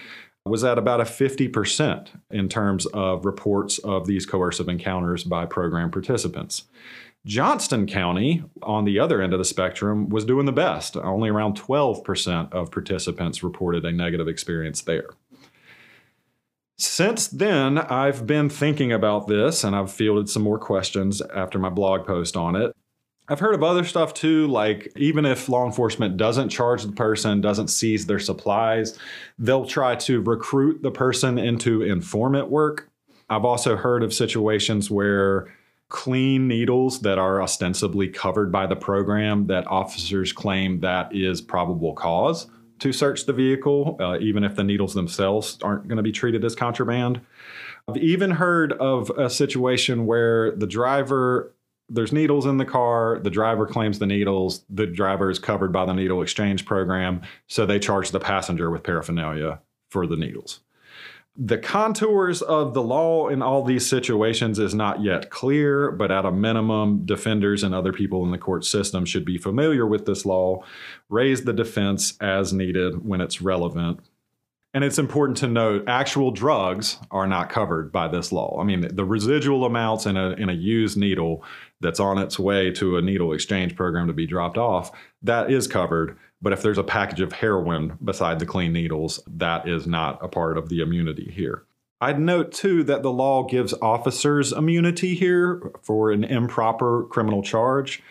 was 0.45 0.63
at 0.63 0.79
about 0.79 1.01
a 1.01 1.03
50% 1.03 2.07
in 2.31 2.49
terms 2.49 2.87
of 2.87 3.25
reports 3.25 3.77
of 3.79 4.07
these 4.07 4.25
coercive 4.25 4.67
encounters 4.67 5.23
by 5.23 5.45
program 5.45 5.91
participants. 5.91 6.63
Johnston 7.25 7.85
County, 7.85 8.43
on 8.63 8.85
the 8.85 8.99
other 8.99 9.21
end 9.21 9.33
of 9.33 9.39
the 9.39 9.45
spectrum, 9.45 10.09
was 10.09 10.25
doing 10.25 10.45
the 10.45 10.51
best. 10.51 10.97
Only 10.97 11.29
around 11.29 11.59
12% 11.59 12.51
of 12.51 12.71
participants 12.71 13.43
reported 13.43 13.85
a 13.85 13.91
negative 13.91 14.27
experience 14.27 14.81
there. 14.81 15.09
Since 16.77 17.27
then, 17.27 17.77
I've 17.77 18.25
been 18.25 18.49
thinking 18.49 18.91
about 18.91 19.27
this 19.27 19.63
and 19.63 19.75
I've 19.75 19.91
fielded 19.91 20.29
some 20.29 20.41
more 20.41 20.57
questions 20.57 21.21
after 21.21 21.59
my 21.59 21.69
blog 21.69 22.07
post 22.07 22.35
on 22.35 22.55
it. 22.55 22.75
I've 23.27 23.39
heard 23.39 23.53
of 23.53 23.63
other 23.63 23.83
stuff 23.83 24.15
too, 24.15 24.47
like 24.47 24.91
even 24.95 25.23
if 25.23 25.47
law 25.47 25.65
enforcement 25.65 26.17
doesn't 26.17 26.49
charge 26.49 26.83
the 26.83 26.91
person, 26.91 27.39
doesn't 27.39 27.67
seize 27.67 28.07
their 28.07 28.19
supplies, 28.19 28.97
they'll 29.37 29.67
try 29.67 29.95
to 29.97 30.21
recruit 30.21 30.81
the 30.81 30.91
person 30.91 31.37
into 31.37 31.83
informant 31.83 32.49
work. 32.49 32.89
I've 33.29 33.45
also 33.45 33.75
heard 33.75 34.01
of 34.01 34.11
situations 34.11 34.89
where 34.89 35.53
clean 35.91 36.47
needles 36.47 37.01
that 37.01 37.19
are 37.19 37.41
ostensibly 37.41 38.07
covered 38.07 38.49
by 38.49 38.65
the 38.65 38.77
program 38.77 39.47
that 39.47 39.67
officers 39.67 40.31
claim 40.31 40.79
that 40.79 41.13
is 41.13 41.41
probable 41.41 41.93
cause 41.93 42.47
to 42.79 42.93
search 42.93 43.25
the 43.25 43.33
vehicle, 43.33 43.97
uh, 43.99 44.17
even 44.19 44.45
if 44.45 44.55
the 44.55 44.63
needles 44.63 44.93
themselves 44.93 45.59
aren't 45.61 45.87
going 45.89 45.97
to 45.97 46.03
be 46.03 46.13
treated 46.13 46.45
as 46.45 46.55
contraband. 46.55 47.19
I've 47.87 47.97
even 47.97 48.31
heard 48.31 48.71
of 48.73 49.09
a 49.11 49.29
situation 49.29 50.05
where 50.05 50.55
the 50.55 50.65
driver, 50.65 51.53
there's 51.89 52.13
needles 52.13 52.45
in 52.45 52.57
the 52.57 52.65
car, 52.65 53.19
the 53.19 53.29
driver 53.29 53.67
claims 53.67 53.99
the 53.99 54.07
needles, 54.07 54.63
the 54.69 54.87
driver 54.87 55.29
is 55.29 55.39
covered 55.39 55.73
by 55.73 55.85
the 55.85 55.93
needle 55.93 56.21
exchange 56.21 56.65
program, 56.65 57.21
so 57.47 57.65
they 57.65 57.79
charge 57.79 58.11
the 58.11 58.19
passenger 58.19 58.71
with 58.71 58.83
paraphernalia 58.83 59.59
for 59.89 60.07
the 60.07 60.15
needles. 60.15 60.61
The 61.37 61.57
contours 61.57 62.41
of 62.41 62.73
the 62.73 62.83
law 62.83 63.29
in 63.29 63.41
all 63.41 63.63
these 63.63 63.87
situations 63.87 64.59
is 64.59 64.75
not 64.75 65.01
yet 65.01 65.29
clear, 65.29 65.89
but 65.89 66.11
at 66.11 66.25
a 66.25 66.31
minimum, 66.31 67.05
defenders 67.05 67.63
and 67.63 67.73
other 67.73 67.93
people 67.93 68.25
in 68.25 68.31
the 68.31 68.37
court 68.37 68.65
system 68.65 69.05
should 69.05 69.23
be 69.23 69.37
familiar 69.37 69.87
with 69.87 70.05
this 70.05 70.25
law, 70.25 70.63
raise 71.07 71.45
the 71.45 71.53
defense 71.53 72.17
as 72.19 72.51
needed 72.51 73.05
when 73.07 73.21
it's 73.21 73.41
relevant. 73.41 74.01
And 74.73 74.83
it's 74.83 74.99
important 74.99 75.37
to 75.37 75.47
note 75.47 75.85
actual 75.87 76.31
drugs 76.31 76.97
are 77.11 77.27
not 77.27 77.49
covered 77.49 77.91
by 77.91 78.07
this 78.07 78.31
law. 78.31 78.59
I 78.59 78.63
mean, 78.63 78.87
the 78.93 79.05
residual 79.05 79.65
amounts 79.65 80.05
in 80.05 80.17
a, 80.17 80.31
in 80.31 80.49
a 80.49 80.53
used 80.53 80.97
needle 80.97 81.43
that's 81.79 81.99
on 81.99 82.17
its 82.17 82.39
way 82.39 82.71
to 82.71 82.97
a 82.97 83.01
needle 83.01 83.33
exchange 83.33 83.75
program 83.75 84.07
to 84.07 84.13
be 84.13 84.27
dropped 84.27 84.57
off, 84.57 84.91
that 85.23 85.51
is 85.51 85.67
covered 85.67 86.17
but 86.41 86.53
if 86.53 86.61
there's 86.61 86.77
a 86.77 86.83
package 86.83 87.21
of 87.21 87.33
heroin 87.33 87.97
beside 88.03 88.39
the 88.39 88.45
clean 88.45 88.73
needles, 88.73 89.19
that 89.27 89.67
is 89.67 89.85
not 89.85 90.23
a 90.23 90.27
part 90.27 90.57
of 90.57 90.69
the 90.69 90.81
immunity 90.81 91.31
here. 91.31 91.63
I'd 91.99 92.19
note 92.19 92.51
too 92.51 92.83
that 92.85 93.03
the 93.03 93.11
law 93.11 93.43
gives 93.43 93.73
officers 93.81 94.51
immunity 94.51 95.13
here 95.13 95.71
for 95.83 96.11
an 96.11 96.23
improper 96.23 97.03
criminal 97.03 97.43
charge 97.43 98.01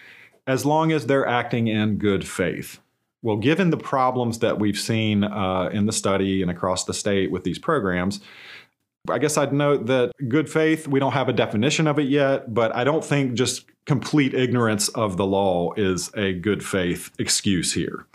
as 0.46 0.64
long 0.64 0.92
as 0.92 1.06
they're 1.06 1.26
acting 1.26 1.66
in 1.66 1.96
good 1.96 2.26
faith. 2.26 2.78
Well, 3.22 3.36
given 3.36 3.70
the 3.70 3.76
problems 3.76 4.38
that 4.38 4.58
we've 4.58 4.78
seen 4.78 5.24
uh, 5.24 5.70
in 5.72 5.86
the 5.86 5.92
study 5.92 6.40
and 6.40 6.50
across 6.50 6.84
the 6.84 6.94
state 6.94 7.30
with 7.30 7.44
these 7.44 7.58
programs, 7.58 8.20
I 9.08 9.18
guess 9.18 9.36
I'd 9.36 9.52
note 9.52 9.86
that 9.86 10.12
good 10.28 10.48
faith, 10.48 10.86
we 10.86 11.00
don't 11.00 11.12
have 11.12 11.28
a 11.28 11.32
definition 11.32 11.86
of 11.86 11.98
it 11.98 12.08
yet, 12.08 12.52
but 12.52 12.74
I 12.74 12.84
don't 12.84 13.04
think 13.04 13.34
just 13.34 13.64
complete 13.90 14.34
ignorance 14.34 14.88
of 14.90 15.16
the 15.16 15.26
law 15.26 15.72
is 15.76 16.12
a 16.14 16.32
good 16.32 16.64
faith 16.64 17.10
excuse 17.18 17.72
here 17.72 18.06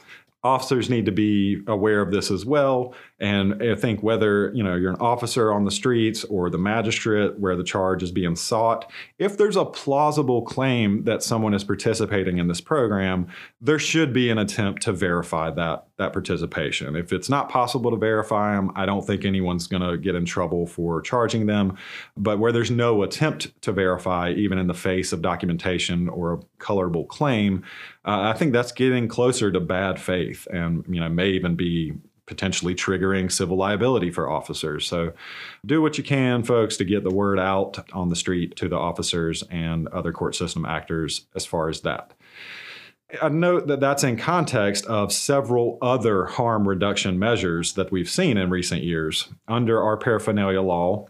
officers 0.42 0.90
need 0.90 1.06
to 1.06 1.12
be 1.12 1.62
aware 1.68 2.02
of 2.02 2.12
this 2.12 2.30
as 2.30 2.46
well. 2.46 2.94
And 3.20 3.64
I 3.64 3.76
think 3.76 4.04
whether 4.04 4.52
you 4.54 4.62
know 4.62 4.76
you're 4.76 4.92
an 4.92 5.00
officer 5.00 5.54
on 5.54 5.64
the 5.64 5.72
streets 5.72 6.26
or 6.26 6.50
the 6.50 6.58
magistrate 6.58 7.40
where 7.40 7.56
the 7.56 7.64
charge 7.64 8.04
is 8.04 8.12
being 8.12 8.36
sought, 8.36 8.92
if 9.18 9.38
there's 9.38 9.56
a 9.56 9.64
plausible 9.64 10.42
claim 10.42 11.06
that 11.06 11.24
someone 11.24 11.54
is 11.54 11.64
participating 11.64 12.40
in 12.40 12.48
this 12.48 12.60
program, 12.60 13.28
there 13.62 13.80
should 13.80 14.12
be 14.12 14.30
an 14.30 14.38
attempt 14.38 14.82
to 14.84 14.92
verify 14.92 15.50
that 15.52 15.86
that 15.98 16.12
participation. 16.12 16.98
If 16.98 17.14
it's 17.14 17.30
not 17.30 17.48
possible 17.48 17.90
to 17.92 17.98
verify 17.98 18.54
them, 18.54 18.70
I 18.76 18.86
don't 18.86 19.08
think 19.08 19.24
anyone's 19.24 19.68
going 19.68 19.90
to 19.90 19.98
get 19.98 20.16
in 20.16 20.26
trouble 20.26 20.68
for 20.68 21.02
charging 21.02 21.46
them. 21.46 21.78
But 22.18 22.40
where 22.40 22.52
there's 22.52 22.72
no 22.72 23.02
attempt 23.04 23.62
to 23.62 23.72
verify, 23.72 24.32
even 24.32 24.58
in 24.58 24.68
the 24.68 24.74
face 24.74 25.14
of 25.14 25.22
documentation 25.22 26.10
or 26.10 26.34
a 26.34 26.40
colorable 26.60 27.06
claim, 27.06 27.64
uh, 28.04 28.24
I 28.24 28.34
think 28.34 28.52
that's 28.52 28.74
getting 28.74 29.08
closer 29.08 29.54
to 29.54 29.62
bad 29.62 30.02
faith, 30.02 30.48
and 30.52 30.84
you 30.90 31.00
know 31.00 31.08
may 31.08 31.30
even 31.30 31.56
be 31.56 31.94
potentially 32.26 32.74
triggering 32.74 33.32
civil 33.32 33.58
liability 33.58 34.12
for 34.12 34.30
officers. 34.30 34.88
So 34.88 35.14
do 35.66 35.82
what 35.82 35.98
you 35.98 36.04
can, 36.04 36.44
folks, 36.44 36.78
to 36.78 36.86
get 36.86 37.04
the 37.04 37.14
word 37.14 37.40
out 37.40 37.88
on 37.94 38.10
the 38.10 38.16
street 38.16 38.56
to 38.58 38.68
the 38.68 38.78
officers 38.78 39.44
and 39.50 39.88
other 39.90 40.12
court 40.12 40.36
system 40.36 40.66
actors 40.66 41.28
as 41.36 41.46
far 41.46 41.70
as 41.70 41.82
that. 41.82 42.14
I 43.22 43.30
note 43.30 43.68
that 43.68 43.80
that's 43.80 44.04
in 44.04 44.18
context 44.18 44.86
of 44.88 45.14
several 45.14 45.78
other 45.82 46.26
harm 46.26 46.68
reduction 46.68 47.20
measures 47.20 47.74
that 47.74 47.92
we've 47.92 48.10
seen 48.10 48.38
in 48.38 48.50
recent 48.50 48.84
years. 48.84 49.30
Under 49.48 49.82
our 49.82 49.96
paraphernalia 49.96 50.62
law, 50.62 51.08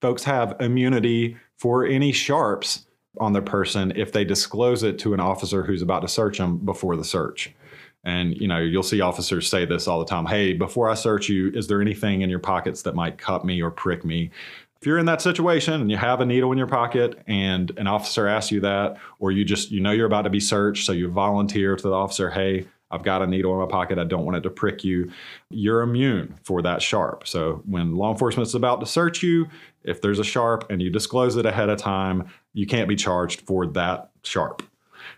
folks 0.00 0.24
have 0.24 0.56
immunity 0.60 1.36
for 1.56 1.84
any 1.84 2.12
sharps 2.12 2.86
on 3.18 3.32
their 3.32 3.42
person 3.42 3.92
if 3.96 4.12
they 4.12 4.24
disclose 4.24 4.84
it 4.84 4.98
to 5.00 5.12
an 5.12 5.20
officer 5.20 5.64
who's 5.64 5.82
about 5.82 6.00
to 6.00 6.08
search 6.08 6.38
them 6.38 6.58
before 6.58 6.96
the 6.96 7.04
search. 7.04 7.52
And 8.04 8.36
you 8.36 8.48
know, 8.48 8.58
you'll 8.58 8.82
see 8.82 9.00
officers 9.00 9.48
say 9.48 9.64
this 9.64 9.86
all 9.86 9.98
the 9.98 10.06
time. 10.06 10.26
Hey, 10.26 10.52
before 10.54 10.88
I 10.88 10.94
search 10.94 11.28
you, 11.28 11.50
is 11.54 11.66
there 11.68 11.80
anything 11.82 12.22
in 12.22 12.30
your 12.30 12.38
pockets 12.38 12.82
that 12.82 12.94
might 12.94 13.18
cut 13.18 13.44
me 13.44 13.60
or 13.60 13.70
prick 13.70 14.04
me? 14.04 14.30
If 14.80 14.86
you're 14.86 14.98
in 14.98 15.06
that 15.06 15.20
situation 15.20 15.74
and 15.74 15.90
you 15.90 15.98
have 15.98 16.22
a 16.22 16.24
needle 16.24 16.52
in 16.52 16.58
your 16.58 16.66
pocket 16.66 17.22
and 17.26 17.70
an 17.76 17.86
officer 17.86 18.26
asks 18.26 18.50
you 18.50 18.60
that, 18.60 18.96
or 19.18 19.30
you 19.30 19.44
just 19.44 19.70
you 19.70 19.80
know 19.80 19.90
you're 19.90 20.06
about 20.06 20.22
to 20.22 20.30
be 20.30 20.40
searched, 20.40 20.86
so 20.86 20.92
you 20.92 21.08
volunteer 21.10 21.76
to 21.76 21.82
the 21.82 21.92
officer, 21.92 22.30
hey, 22.30 22.66
I've 22.90 23.02
got 23.02 23.22
a 23.22 23.26
needle 23.26 23.52
in 23.52 23.60
my 23.60 23.66
pocket. 23.66 23.98
I 23.98 24.04
don't 24.04 24.24
want 24.24 24.38
it 24.38 24.40
to 24.40 24.50
prick 24.50 24.82
you. 24.82 25.12
You're 25.50 25.82
immune 25.82 26.34
for 26.42 26.60
that 26.62 26.82
sharp. 26.82 27.26
So 27.28 27.62
when 27.66 27.94
law 27.94 28.10
enforcement 28.10 28.48
is 28.48 28.54
about 28.54 28.80
to 28.80 28.86
search 28.86 29.22
you, 29.22 29.48
if 29.84 30.00
there's 30.00 30.18
a 30.18 30.24
sharp 30.24 30.70
and 30.70 30.82
you 30.82 30.90
disclose 30.90 31.36
it 31.36 31.46
ahead 31.46 31.68
of 31.68 31.78
time, 31.78 32.28
you 32.52 32.66
can't 32.66 32.88
be 32.88 32.96
charged 32.96 33.42
for 33.42 33.66
that 33.68 34.10
sharp. 34.24 34.62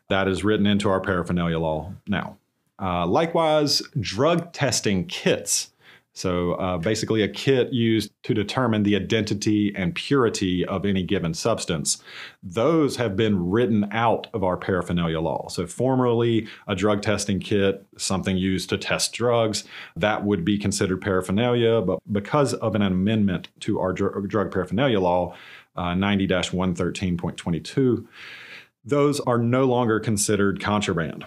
That 0.09 0.29
is 0.29 0.45
written 0.45 0.67
into 0.67 0.91
our 0.91 1.01
paraphernalia 1.01 1.59
law 1.59 1.93
now. 2.07 2.37
Uh, 2.83 3.07
likewise, 3.07 3.81
drug 4.01 4.53
testing 4.53 5.07
kits 5.07 5.73
so 6.15 6.53
uh, 6.55 6.77
basically, 6.77 7.23
a 7.23 7.29
kit 7.29 7.73
used 7.73 8.13
to 8.25 8.35
determine 8.35 8.83
the 8.83 8.97
identity 8.97 9.73
and 9.75 9.95
purity 9.95 10.65
of 10.65 10.85
any 10.85 11.03
given 11.03 11.33
substance. 11.33 12.03
Those 12.43 12.97
have 12.97 13.17
been 13.17 13.51
written 13.51 13.89
out 13.93 14.27
of 14.35 14.45
our 14.45 14.59
paraphernalia 14.59 15.21
law. 15.21 15.49
So 15.49 15.67
formerly, 15.67 16.49
a 16.69 16.75
drug 16.75 17.01
testing 17.01 17.41
kit, 17.41 17.87
something 17.97 18.37
used 18.37 18.69
to 18.71 18.79
test 18.79 19.15
drugs, 19.15 19.65
that 19.97 20.25
would 20.25 20.45
be 20.45 20.59
considered 20.59 21.01
paraphernalia. 21.01 21.81
But 21.81 22.01
because 22.13 22.53
of 22.55 22.75
an 22.75 22.83
amendment 22.83 23.49
to 23.61 23.81
our 23.81 23.95
dr- 23.95 24.29
drug 24.29 24.53
paraphernalia 24.53 25.01
law, 25.01 25.35
uh, 25.77 25.95
90 25.95 26.27
113.22, 26.27 28.07
those 28.85 29.21
are 29.21 29.39
no 29.39 29.65
longer 29.65 29.99
considered 29.99 30.61
contraband. 30.61 31.25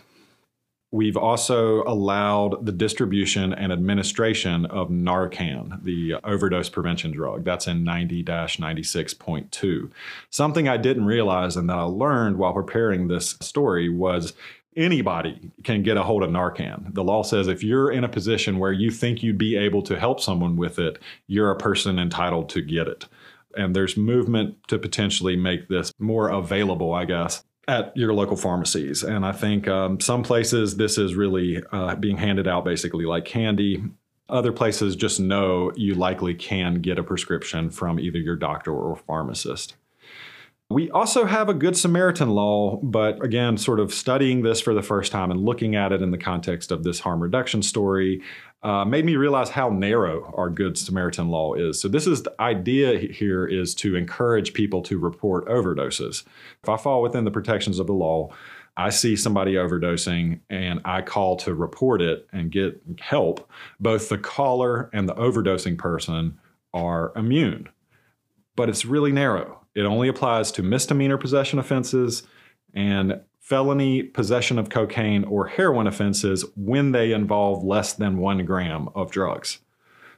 We've 0.96 1.18
also 1.18 1.84
allowed 1.84 2.66
the 2.66 2.72
distribution 2.72 3.52
and 3.52 3.74
administration 3.74 4.66
of 4.68 4.88
Narcan, 4.88 5.84
the 5.84 6.14
overdose 6.24 6.70
prevention 6.70 7.12
drug. 7.12 7.44
That's 7.44 7.68
in 7.68 7.84
90 7.84 8.24
96.2. 8.24 9.92
Something 10.30 10.70
I 10.70 10.78
didn't 10.78 11.04
realize 11.04 11.58
and 11.58 11.70
that 11.70 11.78
I 11.78 11.82
learned 11.82 12.38
while 12.38 12.54
preparing 12.54 13.10
this 13.10 13.32
story 13.42 13.90
was 13.90 14.32
anybody 14.78 15.52
can 15.66 15.84
get 15.84 15.98
a 15.98 16.04
hold 16.04 16.24
of 16.24 16.30
Narcan. 16.30 16.94
The 16.94 17.04
law 17.04 17.24
says 17.24 17.50
if 17.50 17.62
you're 17.62 17.92
in 17.92 18.06
a 18.06 18.10
position 18.10 18.58
where 18.58 18.72
you 18.72 18.90
think 18.90 19.22
you'd 19.22 19.38
be 19.38 19.58
able 19.58 19.82
to 19.82 20.00
help 20.00 20.22
someone 20.22 20.56
with 20.56 20.80
it, 20.80 20.98
you're 21.28 21.52
a 21.52 21.58
person 21.58 22.00
entitled 22.00 22.48
to 22.52 22.62
get 22.62 22.88
it. 22.88 23.06
And 23.58 23.76
there's 23.76 23.98
movement 23.98 24.66
to 24.70 24.80
potentially 24.80 25.36
make 25.36 25.68
this 25.68 25.92
more 26.00 26.30
available, 26.30 26.94
I 26.94 27.04
guess, 27.04 27.44
at 27.68 27.96
your 27.96 28.14
local 28.14 28.38
pharmacies. 28.38 29.04
And 29.04 29.26
I 29.26 29.32
think 29.32 29.68
um, 29.68 30.00
some 30.00 30.24
places 30.24 30.78
this 30.78 30.98
is 30.98 31.16
really 31.16 31.64
uh, 31.72 31.96
being 31.96 32.18
handed 32.18 32.48
out 32.48 32.66
basically 32.66 33.06
like 33.06 33.26
candy. 33.26 33.84
Other 34.30 34.52
places 34.52 34.96
just 34.96 35.20
know 35.20 35.72
you 35.76 35.96
likely 35.96 36.34
can 36.34 36.76
get 36.76 37.00
a 37.00 37.04
prescription 37.04 37.70
from 37.70 38.00
either 38.00 38.18
your 38.20 38.36
doctor 38.36 38.72
or 38.72 38.96
pharmacist. 38.96 39.76
We 40.70 40.90
also 40.90 41.26
have 41.26 41.48
a 41.48 41.54
Good 41.54 41.78
Samaritan 41.78 42.32
law, 42.32 42.78
but 42.82 43.24
again, 43.24 43.56
sort 43.56 43.80
of 43.80 43.94
studying 43.94 44.42
this 44.42 44.60
for 44.60 44.74
the 44.74 44.82
first 44.82 45.12
time 45.12 45.30
and 45.30 45.40
looking 45.40 45.76
at 45.76 45.92
it 45.92 46.02
in 46.02 46.10
the 46.10 46.18
context 46.18 46.72
of 46.72 46.84
this 46.84 47.00
harm 47.00 47.22
reduction 47.22 47.62
story 47.62 48.24
uh, 48.64 48.84
made 48.84 49.06
me 49.06 49.16
realize 49.16 49.50
how 49.50 49.70
narrow 49.70 50.34
our 50.36 50.50
Good 50.50 50.76
Samaritan 50.76 51.30
law 51.30 51.54
is. 51.54 51.80
So, 51.80 51.88
this 51.88 52.08
is 52.08 52.24
the 52.24 52.34
idea 52.42 52.98
here 52.98 53.46
is 53.46 53.76
to 53.76 53.96
encourage 53.96 54.54
people 54.54 54.82
to 54.84 54.98
report 54.98 55.48
overdoses. 55.48 56.24
If 56.64 56.70
I 56.70 56.78
fall 56.78 57.04
within 57.04 57.26
the 57.26 57.32
protections 57.32 57.78
of 57.78 57.86
the 57.86 57.94
law, 57.94 58.34
I 58.76 58.90
see 58.90 59.16
somebody 59.16 59.54
overdosing 59.54 60.40
and 60.50 60.82
I 60.84 61.04
call 61.04 61.36
to 61.38 61.54
report 61.54 62.02
it 62.02 62.28
and 62.34 62.52
get 62.52 62.82
help, 63.00 63.48
both 63.80 64.10
the 64.10 64.18
caller 64.18 64.90
and 64.94 65.08
the 65.08 65.16
overdosing 65.16 65.78
person 65.78 66.40
are 66.74 67.14
immune. 67.16 67.70
But 68.56 68.70
it's 68.70 68.84
really 68.84 69.12
narrow. 69.12 69.65
It 69.76 69.86
only 69.86 70.08
applies 70.08 70.52
to 70.54 70.64
misdemeanor 70.64 71.18
possession 71.18 71.60
offenses 71.60 72.24
and 72.74 73.22
felony 73.40 74.02
possession 74.02 74.58
of 74.58 74.70
cocaine 74.70 75.24
or 75.26 75.46
heroin 75.48 75.86
offenses 75.86 76.46
when 76.56 76.94
they 76.94 77.12
involve 77.12 77.64
less 77.64 77.94
than 77.94 78.18
one 78.18 78.44
gram 78.46 78.90
of 78.96 79.12
drugs. 79.12 79.60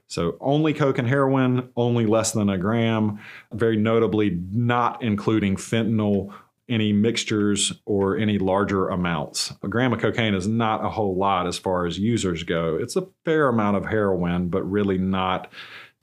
So 0.07 0.37
only 0.39 0.73
coke 0.73 0.97
and 0.97 1.07
heroin, 1.07 1.69
only 1.75 2.05
less 2.05 2.31
than 2.31 2.49
a 2.49 2.57
gram, 2.57 3.19
very 3.51 3.75
notably 3.75 4.39
not 4.53 5.03
including 5.03 5.57
fentanyl, 5.57 6.33
any 6.69 6.93
mixtures, 6.93 7.73
or 7.85 8.17
any 8.17 8.37
larger 8.37 8.87
amounts. 8.87 9.53
A 9.63 9.67
gram 9.67 9.91
of 9.91 9.99
cocaine 9.99 10.33
is 10.33 10.47
not 10.47 10.85
a 10.85 10.89
whole 10.89 11.17
lot 11.17 11.47
as 11.47 11.57
far 11.57 11.85
as 11.85 11.99
users 11.99 12.43
go. 12.43 12.77
It's 12.79 12.95
a 12.95 13.07
fair 13.25 13.49
amount 13.49 13.77
of 13.77 13.85
heroin, 13.85 14.47
but 14.47 14.63
really 14.63 14.97
not 14.97 15.51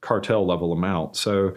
cartel 0.03 0.47
level 0.47 0.73
amount. 0.73 1.17
So 1.17 1.55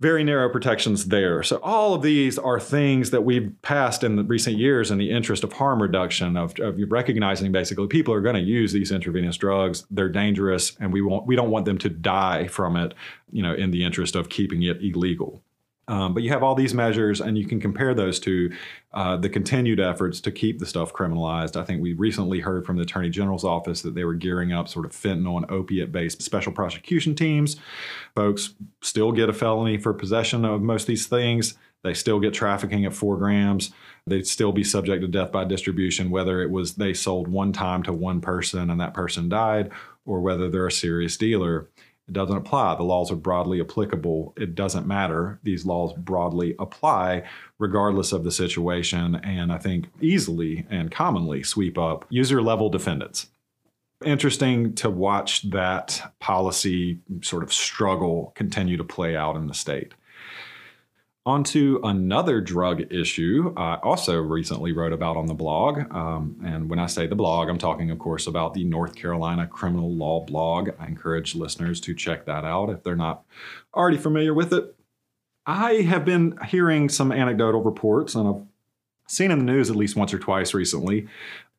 very 0.00 0.24
narrow 0.24 0.48
protections 0.48 1.06
there. 1.06 1.42
So 1.42 1.58
all 1.62 1.92
of 1.94 2.02
these 2.02 2.38
are 2.38 2.58
things 2.58 3.10
that 3.10 3.20
we've 3.22 3.52
passed 3.60 4.02
in 4.02 4.16
the 4.16 4.24
recent 4.24 4.56
years 4.56 4.90
in 4.90 4.96
the 4.96 5.10
interest 5.10 5.44
of 5.44 5.52
harm 5.52 5.80
reduction, 5.80 6.38
of, 6.38 6.58
of 6.58 6.78
recognizing 6.88 7.52
basically 7.52 7.86
people 7.86 8.14
are 8.14 8.22
going 8.22 8.34
to 8.34 8.40
use 8.40 8.72
these 8.72 8.90
intravenous 8.90 9.36
drugs. 9.36 9.86
They're 9.90 10.08
dangerous, 10.08 10.74
and 10.80 10.92
we 10.92 11.02
want 11.02 11.26
we 11.26 11.36
don't 11.36 11.50
want 11.50 11.66
them 11.66 11.78
to 11.78 11.90
die 11.90 12.46
from 12.48 12.76
it. 12.76 12.94
You 13.30 13.42
know, 13.42 13.54
in 13.54 13.70
the 13.70 13.84
interest 13.84 14.16
of 14.16 14.28
keeping 14.28 14.62
it 14.62 14.82
illegal. 14.82 15.42
Um, 15.90 16.14
but 16.14 16.22
you 16.22 16.30
have 16.30 16.44
all 16.44 16.54
these 16.54 16.72
measures, 16.72 17.20
and 17.20 17.36
you 17.36 17.44
can 17.44 17.60
compare 17.60 17.94
those 17.94 18.20
to 18.20 18.52
uh, 18.92 19.16
the 19.16 19.28
continued 19.28 19.80
efforts 19.80 20.20
to 20.20 20.30
keep 20.30 20.60
the 20.60 20.66
stuff 20.66 20.92
criminalized. 20.92 21.60
I 21.60 21.64
think 21.64 21.82
we 21.82 21.94
recently 21.94 22.38
heard 22.38 22.64
from 22.64 22.76
the 22.76 22.84
Attorney 22.84 23.10
General's 23.10 23.42
office 23.42 23.82
that 23.82 23.96
they 23.96 24.04
were 24.04 24.14
gearing 24.14 24.52
up 24.52 24.68
sort 24.68 24.86
of 24.86 24.92
fentanyl 24.92 25.36
and 25.38 25.50
opiate 25.50 25.90
based 25.90 26.22
special 26.22 26.52
prosecution 26.52 27.16
teams. 27.16 27.56
Folks 28.14 28.54
still 28.82 29.10
get 29.10 29.28
a 29.28 29.32
felony 29.32 29.78
for 29.78 29.92
possession 29.92 30.44
of 30.44 30.62
most 30.62 30.82
of 30.82 30.86
these 30.86 31.08
things. 31.08 31.54
They 31.82 31.94
still 31.94 32.20
get 32.20 32.34
trafficking 32.34 32.84
at 32.84 32.94
four 32.94 33.16
grams. 33.16 33.72
They'd 34.06 34.28
still 34.28 34.52
be 34.52 34.62
subject 34.62 35.02
to 35.02 35.08
death 35.08 35.32
by 35.32 35.44
distribution, 35.44 36.10
whether 36.10 36.40
it 36.40 36.52
was 36.52 36.74
they 36.74 36.94
sold 36.94 37.26
one 37.26 37.52
time 37.52 37.82
to 37.82 37.92
one 37.92 38.20
person 38.20 38.70
and 38.70 38.80
that 38.80 38.94
person 38.94 39.28
died, 39.28 39.72
or 40.04 40.20
whether 40.20 40.48
they're 40.48 40.68
a 40.68 40.72
serious 40.72 41.16
dealer. 41.16 41.68
It 42.10 42.14
doesn't 42.14 42.36
apply. 42.36 42.74
The 42.74 42.82
laws 42.82 43.12
are 43.12 43.16
broadly 43.16 43.60
applicable. 43.60 44.34
It 44.36 44.56
doesn't 44.56 44.84
matter. 44.84 45.38
These 45.44 45.64
laws 45.64 45.92
broadly 45.96 46.56
apply 46.58 47.22
regardless 47.60 48.10
of 48.10 48.24
the 48.24 48.32
situation, 48.32 49.14
and 49.14 49.52
I 49.52 49.58
think 49.58 49.86
easily 50.00 50.66
and 50.68 50.90
commonly 50.90 51.44
sweep 51.44 51.78
up 51.78 52.04
user 52.10 52.42
level 52.42 52.68
defendants. 52.68 53.28
Interesting 54.04 54.74
to 54.74 54.90
watch 54.90 55.48
that 55.50 56.12
policy 56.18 56.98
sort 57.22 57.44
of 57.44 57.52
struggle 57.52 58.32
continue 58.34 58.76
to 58.76 58.82
play 58.82 59.14
out 59.14 59.36
in 59.36 59.46
the 59.46 59.54
state. 59.54 59.94
On 61.30 61.44
to 61.44 61.78
another 61.84 62.40
drug 62.40 62.92
issue 62.92 63.54
I 63.56 63.76
also 63.84 64.18
recently 64.20 64.72
wrote 64.72 64.92
about 64.92 65.16
on 65.16 65.26
the 65.26 65.34
blog. 65.34 65.78
Um, 65.94 66.40
and 66.44 66.68
when 66.68 66.80
I 66.80 66.86
say 66.86 67.06
the 67.06 67.14
blog, 67.14 67.48
I'm 67.48 67.56
talking, 67.56 67.92
of 67.92 68.00
course, 68.00 68.26
about 68.26 68.52
the 68.52 68.64
North 68.64 68.96
Carolina 68.96 69.46
Criminal 69.46 69.94
Law 69.94 70.24
blog. 70.24 70.70
I 70.80 70.88
encourage 70.88 71.36
listeners 71.36 71.80
to 71.82 71.94
check 71.94 72.26
that 72.26 72.44
out 72.44 72.68
if 72.68 72.82
they're 72.82 72.96
not 72.96 73.22
already 73.72 73.96
familiar 73.96 74.34
with 74.34 74.52
it. 74.52 74.74
I 75.46 75.74
have 75.74 76.04
been 76.04 76.36
hearing 76.48 76.88
some 76.88 77.12
anecdotal 77.12 77.62
reports, 77.62 78.16
and 78.16 78.26
I've 78.26 78.42
seen 79.06 79.30
in 79.30 79.38
the 79.38 79.44
news 79.44 79.70
at 79.70 79.76
least 79.76 79.94
once 79.94 80.12
or 80.12 80.18
twice 80.18 80.52
recently 80.52 81.06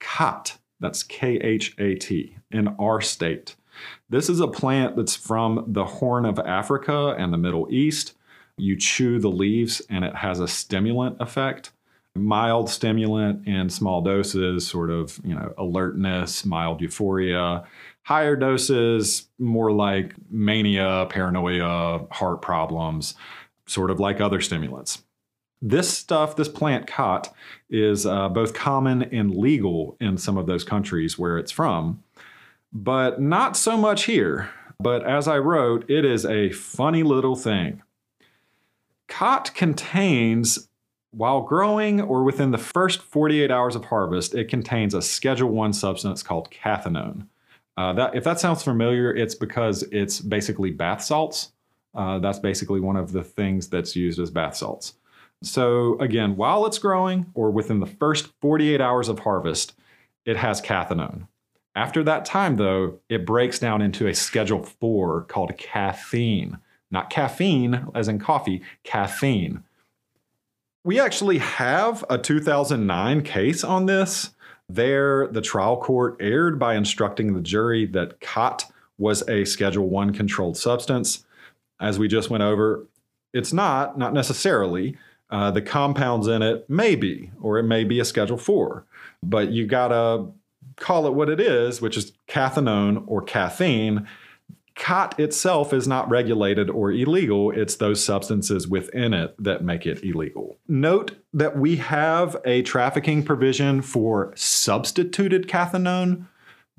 khat, 0.01 0.57
that's 0.81 1.01
K 1.01 1.35
H 1.37 1.75
A 1.77 1.95
T, 1.95 2.35
in 2.51 2.67
our 2.77 2.99
state. 2.99 3.55
This 4.09 4.27
is 4.27 4.41
a 4.41 4.49
plant 4.49 4.97
that's 4.97 5.15
from 5.15 5.63
the 5.65 5.85
Horn 5.85 6.25
of 6.25 6.39
Africa 6.39 7.15
and 7.17 7.31
the 7.31 7.37
Middle 7.37 7.69
East 7.71 8.15
you 8.57 8.75
chew 8.75 9.19
the 9.19 9.29
leaves 9.29 9.81
and 9.89 10.03
it 10.05 10.15
has 10.15 10.39
a 10.39 10.47
stimulant 10.47 11.17
effect. 11.19 11.71
Mild 12.15 12.69
stimulant 12.69 13.47
in 13.47 13.69
small 13.69 14.01
doses 14.01 14.67
sort 14.67 14.89
of 14.89 15.19
you 15.23 15.33
know 15.33 15.53
alertness 15.57 16.45
mild 16.45 16.81
euphoria. 16.81 17.63
Higher 18.03 18.35
doses 18.35 19.29
more 19.39 19.71
like 19.71 20.13
mania 20.29 21.07
paranoia 21.09 22.05
heart 22.11 22.41
problems 22.41 23.15
sort 23.65 23.91
of 23.91 23.99
like 23.99 24.19
other 24.19 24.41
stimulants. 24.41 25.03
This 25.61 25.89
stuff 25.89 26.35
this 26.35 26.49
plant 26.49 26.87
khat 26.87 27.33
is 27.69 28.05
uh, 28.05 28.27
both 28.29 28.53
common 28.53 29.03
and 29.03 29.35
legal 29.35 29.95
in 30.01 30.17
some 30.17 30.37
of 30.37 30.47
those 30.47 30.63
countries 30.63 31.17
where 31.17 31.37
it's 31.37 31.51
from 31.51 32.03
but 32.73 33.21
not 33.21 33.57
so 33.57 33.75
much 33.75 34.05
here. 34.05 34.49
But 34.79 35.05
as 35.05 35.27
i 35.27 35.37
wrote 35.37 35.89
it 35.89 36.05
is 36.05 36.25
a 36.25 36.51
funny 36.51 37.03
little 37.03 37.35
thing 37.35 37.83
Khat 39.11 39.53
contains, 39.53 40.69
while 41.11 41.41
growing 41.41 41.99
or 41.99 42.23
within 42.23 42.51
the 42.51 42.57
first 42.57 43.01
48 43.01 43.51
hours 43.51 43.75
of 43.75 43.83
harvest, 43.83 44.33
it 44.33 44.47
contains 44.47 44.93
a 44.93 45.01
Schedule 45.01 45.49
1 45.49 45.73
substance 45.73 46.23
called 46.23 46.49
cathinone. 46.49 47.27
Uh, 47.75 47.91
that, 47.91 48.15
if 48.15 48.23
that 48.23 48.39
sounds 48.39 48.63
familiar, 48.63 49.13
it's 49.13 49.35
because 49.35 49.83
it's 49.91 50.21
basically 50.21 50.71
bath 50.71 51.03
salts. 51.03 51.51
Uh, 51.93 52.19
that's 52.19 52.39
basically 52.39 52.79
one 52.79 52.95
of 52.95 53.11
the 53.11 53.21
things 53.21 53.67
that's 53.67 53.97
used 53.97 54.17
as 54.17 54.31
bath 54.31 54.55
salts. 54.55 54.93
So, 55.43 55.99
again, 55.99 56.37
while 56.37 56.65
it's 56.65 56.79
growing 56.79 57.25
or 57.33 57.51
within 57.51 57.81
the 57.81 57.87
first 57.87 58.27
48 58.39 58.79
hours 58.79 59.09
of 59.09 59.19
harvest, 59.19 59.73
it 60.25 60.37
has 60.37 60.61
cathinone. 60.61 61.27
After 61.75 62.01
that 62.03 62.23
time, 62.23 62.55
though, 62.55 62.99
it 63.09 63.25
breaks 63.25 63.59
down 63.59 63.81
into 63.81 64.07
a 64.07 64.15
Schedule 64.15 64.63
4 64.63 65.23
called 65.23 65.57
cathine 65.57 66.59
not 66.91 67.09
caffeine 67.09 67.87
as 67.95 68.07
in 68.07 68.19
coffee, 68.19 68.61
caffeine. 68.83 69.63
We 70.83 70.99
actually 70.99 71.37
have 71.37 72.03
a 72.09 72.17
2009 72.17 73.21
case 73.21 73.63
on 73.63 73.85
this. 73.85 74.31
There, 74.67 75.27
the 75.27 75.41
trial 75.41 75.77
court 75.77 76.17
erred 76.19 76.57
by 76.57 76.75
instructing 76.75 77.33
the 77.33 77.41
jury 77.41 77.85
that 77.87 78.19
khat 78.19 78.71
was 78.97 79.27
a 79.27 79.45
Schedule 79.45 79.89
1 79.89 80.13
controlled 80.13 80.57
substance. 80.57 81.25
As 81.79 81.99
we 81.99 82.07
just 82.07 82.29
went 82.29 82.43
over, 82.43 82.85
it's 83.33 83.53
not, 83.53 83.97
not 83.97 84.13
necessarily. 84.13 84.97
Uh, 85.29 85.49
the 85.49 85.61
compounds 85.61 86.27
in 86.27 86.41
it 86.41 86.69
may 86.69 86.95
be, 86.95 87.31
or 87.41 87.57
it 87.57 87.63
may 87.63 87.83
be 87.83 87.99
a 87.99 88.05
Schedule 88.05 88.37
4. 88.37 88.85
But 89.23 89.51
you 89.51 89.65
gotta 89.65 90.25
call 90.77 91.07
it 91.07 91.13
what 91.13 91.29
it 91.29 91.39
is, 91.39 91.81
which 91.81 91.97
is 91.97 92.13
cathinone 92.27 93.03
or 93.07 93.21
cathine, 93.21 94.07
Khat 94.81 95.13
itself 95.19 95.73
is 95.73 95.87
not 95.87 96.09
regulated 96.09 96.67
or 96.67 96.91
illegal. 96.91 97.51
It's 97.51 97.75
those 97.75 98.03
substances 98.03 98.67
within 98.67 99.13
it 99.13 99.35
that 99.37 99.63
make 99.63 99.85
it 99.85 100.03
illegal. 100.03 100.57
Note 100.67 101.11
that 101.35 101.55
we 101.55 101.75
have 101.75 102.35
a 102.45 102.63
trafficking 102.63 103.21
provision 103.21 103.83
for 103.83 104.33
substituted 104.35 105.47
cathinone, 105.47 106.25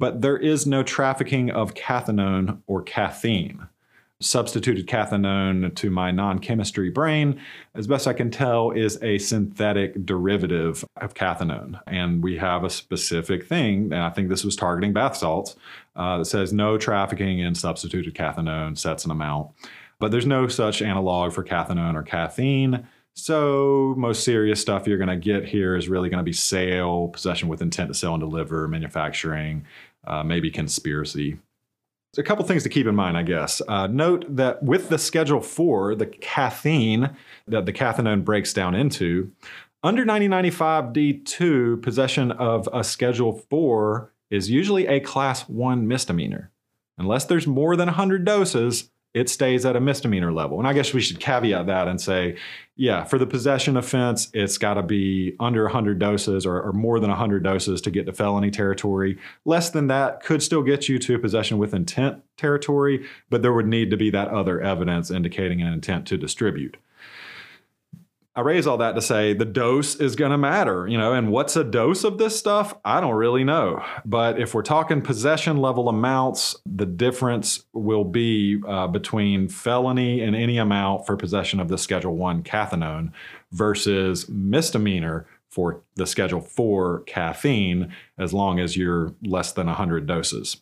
but 0.01 0.21
there 0.21 0.37
is 0.37 0.67
no 0.67 0.83
trafficking 0.83 1.53
of 1.53 1.75
cathinone 1.75 2.61
or 2.67 2.83
cathine 2.83 3.69
substituted 4.23 4.87
cathinone 4.87 5.75
to 5.75 5.91
my 5.91 6.11
non 6.11 6.39
chemistry 6.39 6.91
brain, 6.91 7.41
as 7.75 7.87
best 7.87 8.07
I 8.07 8.13
can 8.13 8.31
tell, 8.31 8.71
is 8.71 9.03
a 9.03 9.19
synthetic 9.19 10.07
derivative 10.07 10.85
of 10.97 11.15
cathinone. 11.15 11.81
And 11.87 12.23
we 12.23 12.39
have 12.39 12.65
a 12.65 12.71
specific 12.71 13.47
thing, 13.47 13.93
and 13.93 14.03
I 14.03 14.11
think 14.11 14.29
this 14.29 14.45
was 14.45 14.57
targeting 14.57 14.93
bath 14.93 15.17
salts, 15.17 15.57
uh, 15.97 16.19
that 16.19 16.25
says 16.25 16.53
no 16.53 16.79
trafficking 16.79 17.41
in 17.41 17.55
substituted 17.55 18.15
cathinone 18.15 18.77
sets 18.77 19.05
an 19.05 19.11
amount. 19.11 19.51
But 19.99 20.11
there's 20.11 20.27
no 20.27 20.49
such 20.49 20.83
analog 20.83 21.33
for 21.33 21.45
cathinone 21.45 21.95
or 21.95 22.03
cathine. 22.03 22.87
So, 23.15 23.95
most 23.99 24.25
serious 24.25 24.61
stuff 24.61 24.87
you're 24.87 24.99
going 24.99 25.09
to 25.09 25.17
get 25.17 25.45
here 25.45 25.77
is 25.77 25.89
really 25.89 26.09
going 26.09 26.19
to 26.19 26.25
be 26.25 26.33
sale, 26.33 27.09
possession 27.09 27.49
with 27.49 27.61
intent 27.61 27.89
to 27.89 27.95
sell 27.95 28.15
and 28.15 28.23
deliver, 28.23 28.67
manufacturing, 28.69 29.67
uh, 30.07 30.23
maybe 30.23 30.51
conspiracy. 30.51 31.39
So 32.15 32.21
a 32.21 32.25
couple 32.25 32.45
things 32.45 32.63
to 32.65 32.69
keep 32.69 32.87
in 32.87 32.95
mind, 32.95 33.17
I 33.17 33.23
guess. 33.23 33.63
Uh, 33.67 33.87
note 33.87 34.37
that 34.37 34.63
with 34.63 34.91
the 34.91 34.99
Schedule 34.99 35.41
4, 35.41 35.95
the 35.95 36.07
cathine 36.07 37.17
that 37.47 37.65
the 37.65 37.73
cathinone 37.73 38.23
breaks 38.23 38.53
down 38.53 38.75
into, 38.75 39.33
under 39.83 40.05
9095 40.05 40.93
D2, 40.93 41.83
possession 41.83 42.31
of 42.33 42.69
a 42.71 42.85
Schedule 42.85 43.33
4 43.49 44.12
is 44.33 44.51
usually 44.51 44.87
a 44.87 44.99
Class 44.99 45.49
1 45.49 45.87
misdemeanor. 45.87 46.51
Unless 46.97 47.27
there's 47.27 47.47
more 47.47 47.77
than 47.77 47.87
100 47.87 48.25
doses, 48.25 48.91
it 49.13 49.29
stays 49.29 49.67
at 49.67 49.77
a 49.77 49.81
misdemeanor 49.81 50.33
level. 50.33 50.59
And 50.59 50.67
I 50.67 50.73
guess 50.73 50.95
we 50.95 51.03
should 51.03 51.21
caveat 51.21 51.67
that 51.67 51.87
and 51.87 52.01
say, 52.01 52.37
yeah, 52.75 53.05
for 53.05 53.19
the 53.19 53.27
possession 53.27 53.77
offense, 53.77 54.31
it's 54.33 54.57
got 54.57 54.75
to 54.75 54.83
be 54.83 55.37
under 55.39 55.65
100 55.65 55.99
doses 55.99 56.47
or, 56.47 56.63
or, 56.63 56.73
more 56.73 56.99
than 56.99 57.11
100 57.11 57.43
doses 57.43 57.83
to 57.83 57.91
get 57.91 58.07
to 58.07 58.13
felony 58.15 58.51
territory. 58.51 59.19
Less 59.45 59.69
than 59.69 59.89
that 59.89 60.23
could 60.23 60.43
still 60.43 60.63
get 60.63 60.89
you 60.89 60.99
to 61.01 61.19
possession 61.19 61.59
with 61.59 61.75
intent 61.75 62.23
territory, 62.39 63.07
but 63.29 63.43
there 63.43 63.53
would 63.53 63.67
need 63.67 63.91
to 63.91 63.99
be 63.99 64.09
that 64.11 64.29
other 64.29 64.63
evidence 64.63 65.11
indicating 65.11 65.61
an 65.61 65.75
intent 65.75 66.07
to 66.07 66.17
distribute. 66.17 66.79
I 68.35 68.41
raise 68.41 68.67
all 68.67 68.79
that 68.79 68.95
to 68.95 69.03
say 69.03 69.35
the 69.35 69.45
dose 69.45 69.97
is 69.97 70.17
going 70.17 70.31
to 70.31 70.39
matter, 70.39 70.89
you 70.89 70.97
know, 70.97 71.13
and 71.13 71.31
what's 71.31 71.55
a 71.55 71.63
dose 71.63 72.03
of 72.03 72.17
this 72.17 72.39
stuff? 72.39 72.75
I 72.83 72.99
don't 73.03 73.15
really 73.15 73.45
know. 73.45 73.85
But 74.07 74.41
if 74.41 74.55
we're 74.55 74.63
talking 74.63 75.03
possession 75.03 75.59
level 75.59 75.91
amounts, 75.91 76.57
the 76.65 76.87
difference 76.87 77.65
will 77.75 78.05
be 78.05 78.59
uh, 78.67 78.87
between 78.87 79.49
felony 79.49 80.23
and 80.23 80.35
any 80.35 80.57
amount 80.57 81.05
for 81.05 81.15
possession 81.15 81.61
of 81.61 81.69
the 81.69 81.77
Schedule 81.77 82.17
1 82.17 82.43
cathinone 82.43 83.13
versus 83.51 84.27
misdemeanor 84.31 85.27
for 85.51 85.83
the 85.97 86.07
Schedule 86.07 86.41
4 86.41 87.01
cathine, 87.01 87.93
as 88.17 88.33
long 88.33 88.59
as 88.59 88.79
you're 88.79 89.15
less 89.23 89.53
than 89.53 89.67
100 89.67 90.07
doses 90.07 90.57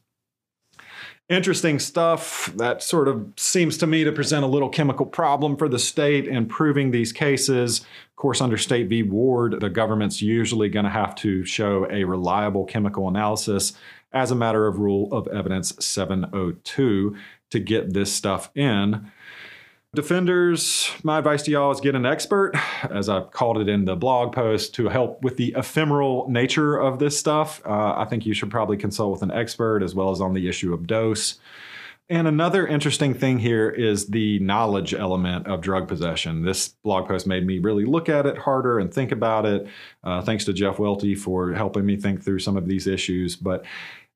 interesting 1.31 1.79
stuff 1.79 2.53
that 2.57 2.83
sort 2.83 3.09
of 3.09 3.33
seems 3.37 3.79
to 3.79 3.87
me 3.87 4.05
to 4.05 4.13
present 4.13 4.45
a 4.45 4.49
little 4.49 4.69
chemical 4.69 5.07
problem 5.07 5.57
for 5.57 5.69
the 5.69 5.79
state 5.79 6.27
in 6.27 6.47
proving 6.47 6.91
these 6.91 7.13
cases. 7.13 7.81
Of 7.81 8.17
course, 8.17 8.41
under 8.41 8.59
State 8.59 8.89
v. 8.89 9.05
Ward, 9.05 9.61
the 9.61 9.71
government's 9.71 10.21
usually 10.21 10.69
going 10.69 10.85
to 10.85 10.91
have 10.91 11.15
to 11.17 11.45
show 11.45 11.87
a 11.91 12.05
reliable 12.05 12.65
chemical 12.67 13.09
analysis 13.09 13.73
as 14.13 14.33
a 14.33 14.35
matter 14.35 14.67
of 14.67 14.79
Rule 14.79 15.09
of 15.13 15.29
Evidence 15.29 15.73
702 15.79 17.17
to 17.51 17.59
get 17.61 17.95
this 17.95 18.13
stuff 18.13 18.51
in. 18.57 19.11
Defenders, 19.93 20.89
my 21.03 21.19
advice 21.19 21.43
to 21.43 21.51
y'all 21.51 21.73
is 21.73 21.81
get 21.81 21.97
an 21.97 22.07
expert, 22.07 22.53
as 22.89 23.09
I 23.09 23.23
called 23.23 23.59
it 23.59 23.69
in 23.69 23.87
the 23.87 23.97
blog 23.97 24.33
post, 24.33 24.73
to 24.75 24.89
help 24.89 25.21
with 25.23 25.37
the 25.37 25.53
ephemeral 25.57 26.29
nature 26.31 26.79
of 26.79 27.01
this 27.01 27.19
stuff. 27.19 27.61
Uh, 27.67 27.95
I 27.97 28.07
think 28.09 28.25
you 28.25 28.33
should 28.33 28.53
probably 28.53 28.77
consult 28.77 29.11
with 29.11 29.23
an 29.23 29.33
expert 29.33 29.83
as 29.83 29.93
well 29.93 30.13
as 30.13 30.21
on 30.21 30.33
the 30.33 30.49
issue 30.49 30.73
of 30.73 30.87
dose. 30.87 31.41
And 32.09 32.29
another 32.29 32.69
interesting 32.69 33.15
thing 33.15 33.41
here 33.41 33.69
is 33.69 34.07
the 34.07 34.39
knowledge 34.39 34.95
element 34.95 35.49
of 35.49 35.61
drug 35.61 35.89
possession. 35.89 36.45
This 36.45 36.69
blog 36.69 37.09
post 37.09 37.27
made 37.27 37.45
me 37.45 37.59
really 37.59 37.85
look 37.85 38.09
at 38.09 38.27
it 38.27 38.39
harder 38.39 38.79
and 38.79 38.95
think 38.95 39.11
about 39.11 39.45
it. 39.45 39.67
Uh, 40.05 40.23
thanks 40.23 40.45
to 40.45 40.53
Jeff 40.53 40.79
Welty 40.79 41.17
for 41.17 41.53
helping 41.53 41.85
me 41.85 41.97
think 41.97 42.23
through 42.23 42.39
some 42.39 42.57
of 42.57 42.69
these 42.69 42.87
issues. 42.87 43.35
But 43.35 43.65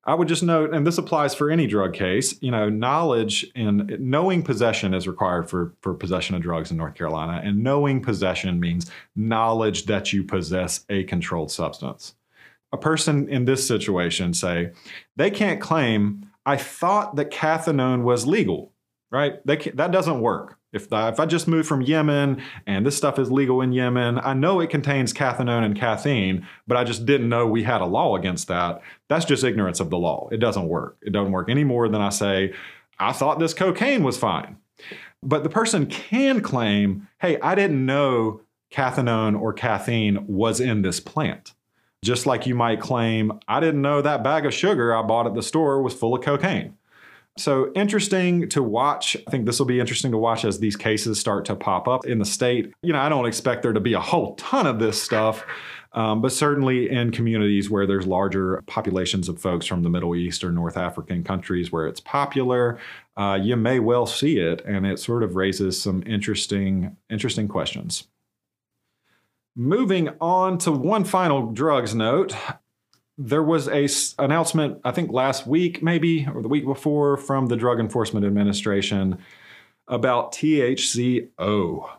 I 0.07 0.13
would 0.13 0.27
just 0.27 0.43
note, 0.43 0.71
and 0.71 0.85
this 0.85 0.99
applies 0.99 1.33
for 1.33 1.49
any 1.49 1.65
drug 1.65 1.93
case, 1.93 2.35
you 2.39 2.51
know, 2.51 2.69
knowledge 2.69 3.47
and 3.55 3.97
knowing 3.99 4.43
possession 4.43 4.93
is 4.93 5.07
required 5.07 5.49
for, 5.49 5.73
for 5.81 5.95
possession 5.95 6.35
of 6.35 6.43
drugs 6.43 6.69
in 6.69 6.77
North 6.77 6.93
Carolina. 6.93 7.41
And 7.43 7.63
knowing 7.63 8.01
possession 8.01 8.59
means 8.59 8.91
knowledge 9.15 9.87
that 9.87 10.13
you 10.13 10.23
possess 10.23 10.85
a 10.89 11.05
controlled 11.05 11.51
substance. 11.51 12.13
A 12.71 12.77
person 12.77 13.27
in 13.29 13.45
this 13.45 13.67
situation, 13.67 14.35
say, 14.35 14.71
they 15.15 15.31
can't 15.31 15.59
claim, 15.59 16.29
I 16.45 16.57
thought 16.57 17.15
that 17.15 17.31
cathinone 17.31 18.03
was 18.03 18.27
legal, 18.27 18.73
right? 19.11 19.45
They 19.45 19.57
that 19.75 19.91
doesn't 19.91 20.21
work. 20.21 20.57
If, 20.73 20.89
the, 20.89 21.07
if 21.07 21.21
I 21.21 21.25
just 21.25 21.47
moved 21.47 21.69
from 21.69 21.81
Yemen 21.81 22.41
and 22.67 22.85
this 22.85 22.97
stuff 22.97 23.17
is 23.17 23.31
legal 23.31 23.61
in 23.61 23.71
Yemen, 23.71 24.19
I 24.19 24.33
know 24.33 24.59
it 24.59 24.69
contains 24.69 25.13
cathinone 25.13 25.63
and 25.63 25.73
cathine, 25.73 26.45
but 26.67 26.75
I 26.75 26.83
just 26.83 27.05
didn't 27.05 27.29
know 27.29 27.47
we 27.47 27.63
had 27.63 27.79
a 27.79 27.85
law 27.85 28.17
against 28.17 28.49
that. 28.49 28.81
That's 29.07 29.23
just 29.23 29.45
ignorance 29.45 29.79
of 29.79 29.89
the 29.89 29.97
law. 29.97 30.27
It 30.33 30.37
doesn't 30.37 30.67
work. 30.67 30.97
It 31.01 31.13
doesn't 31.13 31.31
work 31.31 31.49
any 31.49 31.63
more 31.63 31.87
than 31.87 32.01
I 32.01 32.09
say, 32.09 32.53
I 32.99 33.13
thought 33.13 33.39
this 33.39 33.53
cocaine 33.53 34.03
was 34.03 34.17
fine. 34.17 34.57
But 35.23 35.43
the 35.43 35.49
person 35.49 35.85
can 35.85 36.41
claim, 36.41 37.07
hey, 37.19 37.39
I 37.39 37.55
didn't 37.55 37.85
know 37.85 38.41
cathinone 38.69 39.39
or 39.39 39.53
cathine 39.53 40.25
was 40.27 40.59
in 40.59 40.81
this 40.81 40.99
plant. 40.99 41.53
Just 42.03 42.25
like 42.25 42.45
you 42.45 42.53
might 42.53 42.81
claim, 42.81 43.39
I 43.47 43.59
didn't 43.61 43.81
know 43.81 44.01
that 44.01 44.23
bag 44.23 44.45
of 44.45 44.53
sugar 44.53 44.93
I 44.93 45.01
bought 45.01 45.25
at 45.25 45.33
the 45.33 45.41
store 45.41 45.81
was 45.81 45.93
full 45.93 46.13
of 46.13 46.21
cocaine. 46.21 46.77
So 47.37 47.71
interesting 47.73 48.47
to 48.49 48.63
watch. 48.63 49.17
I 49.27 49.31
think 49.31 49.45
this 49.45 49.59
will 49.59 49.65
be 49.65 49.79
interesting 49.79 50.11
to 50.11 50.17
watch 50.17 50.45
as 50.45 50.59
these 50.59 50.77
cases 50.77 51.19
start 51.19 51.43
to 51.45 51.55
pop 51.55 51.87
up 51.87 52.05
in 52.05 52.17
the 52.17 52.25
state. 52.25 52.73
You 52.81 52.93
know, 52.93 52.99
I 52.99 53.09
don't 53.09 53.25
expect 53.25 53.61
there 53.61 53.73
to 53.73 53.81
be 53.81 53.93
a 53.93 53.99
whole 53.99 54.35
ton 54.35 54.65
of 54.65 54.79
this 54.79 55.01
stuff. 55.01 55.45
Um, 55.91 56.21
but 56.21 56.33
certainly 56.33 56.89
in 56.89 57.11
communities 57.11 57.69
where 57.69 57.87
there's 57.87 58.05
larger 58.05 58.61
populations 58.67 59.29
of 59.29 59.39
folks 59.39 59.65
from 59.65 59.81
the 59.81 59.89
Middle 59.89 60.13
East 60.13 60.43
or 60.43 60.51
North 60.51 60.75
African 60.75 61.23
countries 61.23 61.71
where 61.71 61.87
it's 61.87 62.01
popular, 62.01 62.77
uh, 63.15 63.39
you 63.41 63.55
may 63.55 63.79
well 63.79 64.05
see 64.05 64.37
it, 64.37 64.61
and 64.65 64.85
it 64.85 64.99
sort 64.99 65.23
of 65.23 65.37
raises 65.37 65.81
some 65.81 66.03
interesting, 66.05 66.97
interesting 67.09 67.47
questions. 67.47 68.07
Moving 69.55 70.09
on 70.19 70.57
to 70.59 70.71
one 70.71 71.05
final 71.05 71.53
drugs 71.53 71.95
note, 71.95 72.35
there 73.17 73.43
was 73.43 73.67
a 73.67 73.85
s- 73.85 74.15
announcement 74.19 74.79
i 74.83 74.91
think 74.91 75.11
last 75.11 75.47
week 75.47 75.81
maybe 75.81 76.27
or 76.33 76.41
the 76.41 76.47
week 76.47 76.65
before 76.65 77.17
from 77.17 77.47
the 77.47 77.55
drug 77.55 77.79
enforcement 77.79 78.25
administration 78.25 79.17
about 79.87 80.33
thco 80.33 81.89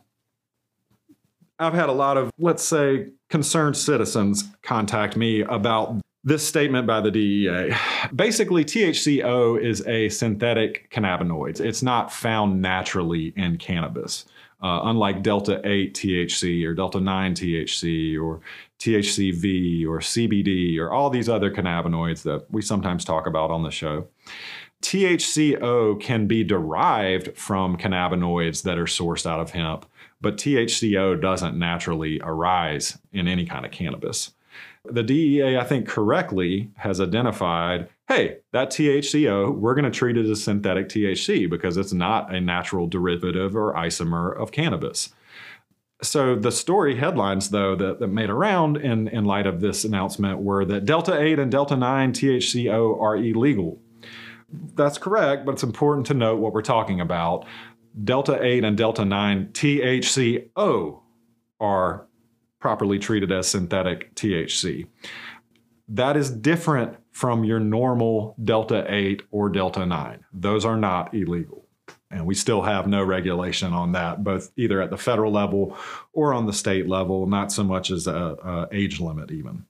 i've 1.58 1.74
had 1.74 1.88
a 1.88 1.92
lot 1.92 2.16
of 2.16 2.30
let's 2.38 2.62
say 2.62 3.08
concerned 3.30 3.76
citizens 3.76 4.44
contact 4.62 5.16
me 5.16 5.40
about 5.42 5.96
this 6.26 6.46
statement 6.46 6.88
by 6.88 7.00
the 7.00 7.10
DEA. 7.12 7.72
Basically, 8.14 8.64
THCO 8.64 9.62
is 9.62 9.86
a 9.86 10.08
synthetic 10.08 10.90
cannabinoid. 10.90 11.60
It's 11.60 11.84
not 11.84 12.12
found 12.12 12.60
naturally 12.60 13.32
in 13.36 13.58
cannabis, 13.58 14.26
uh, 14.66 14.80
unlike 14.84 15.22
Delta 15.22 15.60
8 15.64 15.94
THC 15.94 16.66
or 16.66 16.74
Delta 16.74 17.00
9 17.00 17.34
THC 17.34 18.20
or 18.20 18.40
THCV 18.80 19.86
or 19.86 20.00
CBD 20.00 20.78
or 20.78 20.90
all 20.90 21.08
these 21.08 21.28
other 21.28 21.52
cannabinoids 21.52 22.22
that 22.24 22.50
we 22.50 22.62
sometimes 22.62 23.04
talk 23.04 23.28
about 23.28 23.52
on 23.52 23.62
the 23.62 23.70
show. 23.70 24.08
THCO 24.82 26.00
can 26.00 26.26
be 26.26 26.42
derived 26.42 27.36
from 27.36 27.76
cannabinoids 27.76 28.64
that 28.64 28.76
are 28.76 28.86
sourced 28.86 29.24
out 29.24 29.40
of 29.40 29.50
hemp, 29.50 29.86
but 30.20 30.36
THCO 30.36 31.20
doesn't 31.20 31.56
naturally 31.56 32.20
arise 32.24 32.98
in 33.12 33.28
any 33.28 33.46
kind 33.46 33.64
of 33.64 33.70
cannabis. 33.70 34.32
The 34.84 35.02
DEA, 35.04 35.58
I 35.58 35.64
think, 35.64 35.86
correctly 35.86 36.70
has 36.76 37.00
identified 37.00 37.88
hey, 38.08 38.38
that 38.52 38.70
THCO, 38.70 39.54
we're 39.56 39.74
going 39.74 39.84
to 39.84 39.90
treat 39.90 40.16
it 40.16 40.26
as 40.26 40.42
synthetic 40.42 40.88
THC 40.88 41.50
because 41.50 41.76
it's 41.76 41.92
not 41.92 42.32
a 42.34 42.40
natural 42.40 42.86
derivative 42.86 43.56
or 43.56 43.74
isomer 43.74 44.36
of 44.40 44.52
cannabis. 44.52 45.10
So 46.02 46.36
the 46.36 46.52
story 46.52 46.96
headlines, 46.96 47.50
though, 47.50 47.74
that, 47.76 48.00
that 48.00 48.08
made 48.08 48.30
around 48.30 48.76
in, 48.76 49.08
in 49.08 49.24
light 49.24 49.46
of 49.46 49.60
this 49.60 49.84
announcement 49.84 50.38
were 50.40 50.64
that 50.66 50.84
Delta 50.84 51.20
8 51.20 51.38
and 51.38 51.50
Delta 51.50 51.76
9 51.76 52.12
THCO 52.12 53.00
are 53.00 53.16
illegal. 53.16 53.80
That's 54.74 54.98
correct, 54.98 55.44
but 55.44 55.52
it's 55.52 55.62
important 55.62 56.06
to 56.06 56.14
note 56.14 56.38
what 56.38 56.52
we're 56.52 56.62
talking 56.62 57.00
about. 57.00 57.46
Delta 58.04 58.40
8 58.40 58.62
and 58.62 58.76
Delta 58.76 59.04
9 59.04 59.48
THCO 59.52 61.00
are 61.58 62.06
properly 62.60 62.98
treated 62.98 63.32
as 63.32 63.48
synthetic 63.48 64.14
THC. 64.14 64.86
That 65.88 66.16
is 66.16 66.30
different 66.30 66.98
from 67.16 67.44
your 67.44 67.58
normal 67.58 68.36
Delta 68.44 68.84
8 68.86 69.22
or 69.30 69.48
Delta 69.48 69.86
9. 69.86 70.22
Those 70.34 70.66
are 70.66 70.76
not 70.76 71.14
illegal. 71.14 71.64
And 72.10 72.26
we 72.26 72.34
still 72.34 72.60
have 72.60 72.86
no 72.86 73.02
regulation 73.02 73.72
on 73.72 73.92
that, 73.92 74.22
both 74.22 74.52
either 74.58 74.82
at 74.82 74.90
the 74.90 74.98
federal 74.98 75.32
level 75.32 75.78
or 76.12 76.34
on 76.34 76.44
the 76.44 76.52
state 76.52 76.86
level, 76.86 77.26
not 77.26 77.50
so 77.50 77.64
much 77.64 77.90
as 77.90 78.06
a, 78.06 78.12
a 78.12 78.68
age 78.70 79.00
limit, 79.00 79.30
even. 79.30 79.64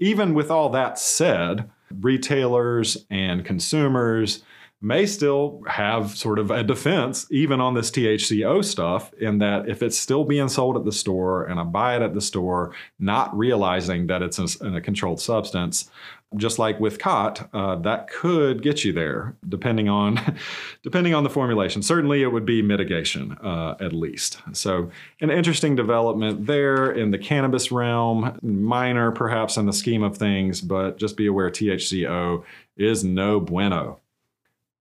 Even 0.00 0.34
with 0.34 0.50
all 0.50 0.68
that 0.68 0.98
said, 0.98 1.70
retailers 1.90 3.06
and 3.08 3.42
consumers 3.42 4.42
may 4.82 5.06
still 5.06 5.62
have 5.66 6.16
sort 6.16 6.38
of 6.38 6.50
a 6.50 6.62
defense, 6.62 7.26
even 7.30 7.60
on 7.60 7.74
this 7.74 7.90
THCO 7.90 8.62
stuff, 8.62 9.12
in 9.14 9.38
that 9.38 9.68
if 9.68 9.82
it's 9.82 9.98
still 9.98 10.24
being 10.24 10.48
sold 10.48 10.76
at 10.76 10.84
the 10.84 10.92
store 10.92 11.44
and 11.44 11.58
I 11.58 11.64
buy 11.64 11.96
it 11.96 12.02
at 12.02 12.12
the 12.12 12.20
store, 12.20 12.74
not 12.98 13.36
realizing 13.36 14.06
that 14.08 14.22
it's 14.22 14.38
a, 14.38 14.74
a 14.74 14.80
controlled 14.80 15.20
substance, 15.20 15.90
just 16.34 16.58
like 16.58 16.80
with 16.80 16.98
khat, 16.98 17.48
uh, 17.52 17.76
that 17.76 18.08
could 18.08 18.62
get 18.62 18.84
you 18.84 18.92
there, 18.92 19.36
depending 19.48 19.88
on 19.88 20.20
depending 20.82 21.14
on 21.14 21.24
the 21.24 21.30
formulation. 21.30 21.82
Certainly, 21.82 22.22
it 22.22 22.28
would 22.28 22.44
be 22.44 22.62
mitigation 22.62 23.32
uh, 23.42 23.76
at 23.80 23.92
least. 23.92 24.38
So, 24.52 24.90
an 25.20 25.30
interesting 25.30 25.76
development 25.76 26.46
there 26.46 26.90
in 26.90 27.10
the 27.10 27.18
cannabis 27.18 27.70
realm, 27.70 28.38
minor 28.42 29.12
perhaps 29.12 29.56
in 29.56 29.66
the 29.66 29.72
scheme 29.72 30.02
of 30.02 30.16
things, 30.16 30.60
but 30.60 30.98
just 30.98 31.16
be 31.16 31.26
aware 31.26 31.50
THCO 31.50 32.44
is 32.76 33.04
no 33.04 33.40
bueno. 33.40 34.00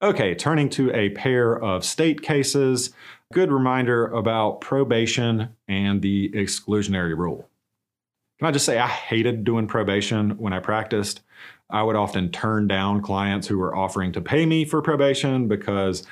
Okay, 0.01 0.36
turning 0.36 0.69
to 0.71 0.91
a 0.93 1.10
pair 1.10 1.58
of 1.58 1.86
state 1.86 2.21
cases. 2.21 2.93
Good 3.34 3.51
reminder 3.51 4.08
about 4.08 4.62
probation 4.62 5.49
and 5.67 6.01
the 6.01 6.29
exclusionary 6.29 7.17
rule. 7.17 7.49
Can 8.39 8.47
I 8.47 8.51
just 8.51 8.65
say 8.65 8.77
I 8.77 8.87
hated 8.87 9.43
doing 9.43 9.67
probation 9.67 10.31
when 10.31 10.53
I 10.53 10.59
practiced? 10.59 11.21
I 11.69 11.83
would 11.83 11.95
often 11.95 12.31
turn 12.31 12.67
down 12.67 13.01
clients 13.01 13.47
who 13.47 13.57
were 13.57 13.75
offering 13.75 14.11
to 14.13 14.21
pay 14.21 14.45
me 14.45 14.65
for 14.65 14.81
probation 14.81 15.47
because 15.47 16.05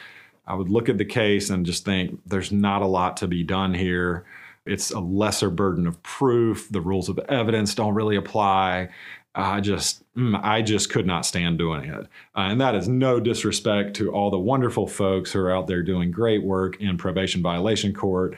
I 0.47 0.55
would 0.55 0.69
look 0.69 0.89
at 0.89 0.97
the 0.97 1.05
case 1.05 1.49
and 1.49 1.65
just 1.65 1.86
think 1.86 2.19
there's 2.25 2.51
not 2.51 2.81
a 2.81 2.88
lot 2.88 3.17
to 3.17 3.27
be 3.27 3.43
done 3.43 3.73
here. 3.73 4.25
It's 4.65 4.91
a 4.91 4.99
lesser 4.99 5.49
burden 5.49 5.86
of 5.86 6.01
proof. 6.01 6.69
The 6.69 6.81
rules 6.81 7.09
of 7.09 7.19
evidence 7.29 7.75
don't 7.75 7.93
really 7.93 8.15
apply. 8.15 8.89
I 9.36 9.62
just, 9.62 10.03
mm, 10.15 10.39
I 10.41 10.62
just 10.62 10.89
could 10.89 11.05
not 11.05 11.25
stand 11.25 11.57
doing 11.57 11.86
it. 11.86 12.07
Uh, 12.36 12.39
and 12.39 12.62
that 12.62 12.75
is 12.75 12.88
no 12.88 13.19
disrespect 13.19 13.95
to 13.97 14.12
all 14.12 14.29
the 14.29 14.39
wonderful 14.39 14.88
folks 14.88 15.31
who 15.31 15.39
are 15.39 15.51
out 15.51 15.67
there 15.67 15.83
doing 15.83 16.12
great 16.12 16.43
work 16.43 16.79
in 16.79 16.97
probation 16.97 17.41
violation 17.41 17.93
court. 17.93 18.36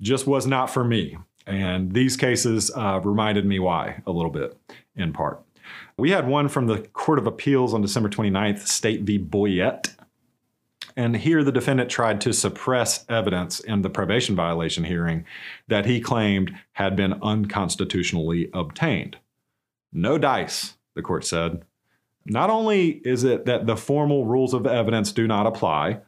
Just 0.00 0.26
was 0.26 0.46
not 0.46 0.70
for 0.70 0.84
me. 0.84 1.18
And 1.48 1.92
these 1.92 2.16
cases 2.16 2.70
uh, 2.74 3.00
reminded 3.02 3.46
me 3.46 3.58
why 3.58 4.02
a 4.06 4.12
little 4.12 4.30
bit, 4.30 4.56
in 4.94 5.14
part. 5.14 5.42
We 5.96 6.10
had 6.10 6.28
one 6.28 6.48
from 6.48 6.66
the 6.66 6.80
Court 6.92 7.18
of 7.18 7.26
Appeals 7.26 7.72
on 7.72 7.80
December 7.80 8.10
29th, 8.10 8.68
State 8.68 9.02
v. 9.02 9.18
Boyette. 9.18 9.94
And 10.94 11.16
here 11.16 11.42
the 11.42 11.52
defendant 11.52 11.90
tried 11.90 12.20
to 12.22 12.32
suppress 12.32 13.06
evidence 13.08 13.60
in 13.60 13.82
the 13.82 13.88
probation 13.88 14.36
violation 14.36 14.84
hearing 14.84 15.24
that 15.68 15.86
he 15.86 16.00
claimed 16.00 16.54
had 16.72 16.96
been 16.96 17.14
unconstitutionally 17.22 18.50
obtained. 18.52 19.16
No 19.92 20.18
dice, 20.18 20.74
the 20.94 21.02
court 21.02 21.24
said. 21.24 21.62
Not 22.26 22.50
only 22.50 23.00
is 23.04 23.24
it 23.24 23.46
that 23.46 23.66
the 23.66 23.76
formal 23.76 24.26
rules 24.26 24.52
of 24.52 24.66
evidence 24.66 25.12
do 25.12 25.26
not 25.26 25.46
apply, 25.46 26.00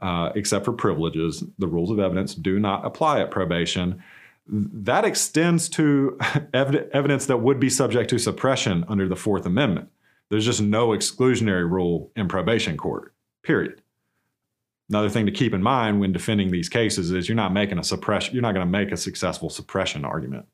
uh, 0.00 0.30
except 0.36 0.64
for 0.64 0.72
privileges, 0.72 1.42
the 1.58 1.66
rules 1.66 1.90
of 1.90 1.98
evidence 1.98 2.34
do 2.34 2.60
not 2.60 2.84
apply 2.84 3.20
at 3.20 3.30
probation. 3.30 4.02
That 4.46 5.04
extends 5.04 5.68
to 5.70 6.18
ev- 6.54 6.88
evidence 6.92 7.26
that 7.26 7.38
would 7.38 7.60
be 7.60 7.70
subject 7.70 8.10
to 8.10 8.18
suppression 8.18 8.84
under 8.88 9.08
the 9.08 9.16
Fourth 9.16 9.46
Amendment. 9.46 9.88
There's 10.30 10.44
just 10.44 10.60
no 10.60 10.88
exclusionary 10.88 11.70
rule 11.70 12.10
in 12.16 12.28
probation 12.28 12.76
court, 12.76 13.14
period. 13.42 13.82
Another 14.88 15.08
thing 15.08 15.26
to 15.26 15.32
keep 15.32 15.54
in 15.54 15.62
mind 15.62 16.00
when 16.00 16.12
defending 16.12 16.50
these 16.50 16.68
cases 16.68 17.10
is 17.10 17.28
you're 17.28 17.36
not 17.36 17.52
making 17.52 17.78
a 17.78 17.84
suppression, 17.84 18.34
you're 18.34 18.42
not 18.42 18.52
going 18.52 18.66
to 18.66 18.70
make 18.70 18.92
a 18.92 18.96
successful 18.96 19.48
suppression 19.48 20.04
argument. 20.04 20.46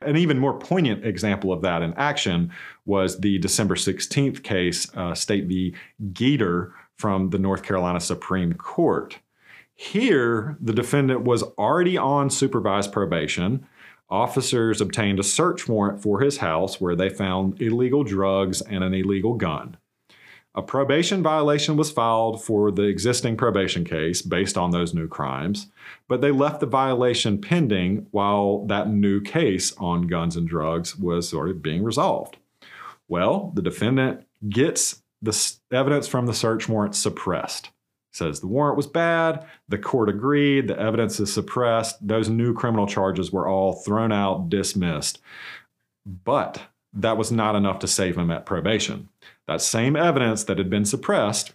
An 0.00 0.16
even 0.16 0.38
more 0.38 0.58
poignant 0.58 1.04
example 1.04 1.52
of 1.52 1.60
that 1.60 1.82
in 1.82 1.92
action 1.94 2.52
was 2.86 3.20
the 3.20 3.38
December 3.38 3.74
16th 3.74 4.42
case, 4.42 4.90
uh, 4.96 5.14
State 5.14 5.46
v. 5.46 5.74
Geter 6.12 6.72
from 6.96 7.30
the 7.30 7.38
North 7.38 7.62
Carolina 7.62 8.00
Supreme 8.00 8.54
Court. 8.54 9.18
Here, 9.82 10.58
the 10.60 10.74
defendant 10.74 11.22
was 11.22 11.42
already 11.42 11.96
on 11.96 12.28
supervised 12.28 12.92
probation. 12.92 13.66
Officers 14.10 14.82
obtained 14.82 15.18
a 15.18 15.22
search 15.22 15.66
warrant 15.70 16.02
for 16.02 16.20
his 16.20 16.36
house 16.36 16.82
where 16.82 16.94
they 16.94 17.08
found 17.08 17.62
illegal 17.62 18.04
drugs 18.04 18.60
and 18.60 18.84
an 18.84 18.92
illegal 18.92 19.36
gun. 19.36 19.78
A 20.54 20.60
probation 20.60 21.22
violation 21.22 21.78
was 21.78 21.90
filed 21.90 22.44
for 22.44 22.70
the 22.70 22.82
existing 22.82 23.38
probation 23.38 23.82
case 23.82 24.20
based 24.20 24.58
on 24.58 24.70
those 24.70 24.92
new 24.92 25.08
crimes, 25.08 25.68
but 26.08 26.20
they 26.20 26.30
left 26.30 26.60
the 26.60 26.66
violation 26.66 27.40
pending 27.40 28.06
while 28.10 28.66
that 28.66 28.90
new 28.90 29.18
case 29.18 29.72
on 29.78 30.08
guns 30.08 30.36
and 30.36 30.46
drugs 30.46 30.98
was 30.98 31.26
sort 31.26 31.48
of 31.48 31.62
being 31.62 31.82
resolved. 31.82 32.36
Well, 33.08 33.50
the 33.54 33.62
defendant 33.62 34.26
gets 34.46 35.02
the 35.22 35.54
evidence 35.72 36.06
from 36.06 36.26
the 36.26 36.34
search 36.34 36.68
warrant 36.68 36.94
suppressed. 36.94 37.70
Says 38.12 38.40
the 38.40 38.48
warrant 38.48 38.76
was 38.76 38.86
bad, 38.86 39.46
the 39.68 39.78
court 39.78 40.08
agreed, 40.08 40.68
the 40.68 40.78
evidence 40.78 41.20
is 41.20 41.32
suppressed, 41.32 42.06
those 42.06 42.28
new 42.28 42.52
criminal 42.52 42.86
charges 42.86 43.30
were 43.30 43.46
all 43.46 43.72
thrown 43.72 44.10
out, 44.10 44.48
dismissed. 44.48 45.20
But 46.04 46.60
that 46.92 47.16
was 47.16 47.30
not 47.30 47.54
enough 47.54 47.78
to 47.80 47.86
save 47.86 48.18
him 48.18 48.30
at 48.30 48.46
probation. 48.46 49.08
That 49.46 49.62
same 49.62 49.94
evidence 49.94 50.44
that 50.44 50.58
had 50.58 50.68
been 50.68 50.84
suppressed 50.84 51.52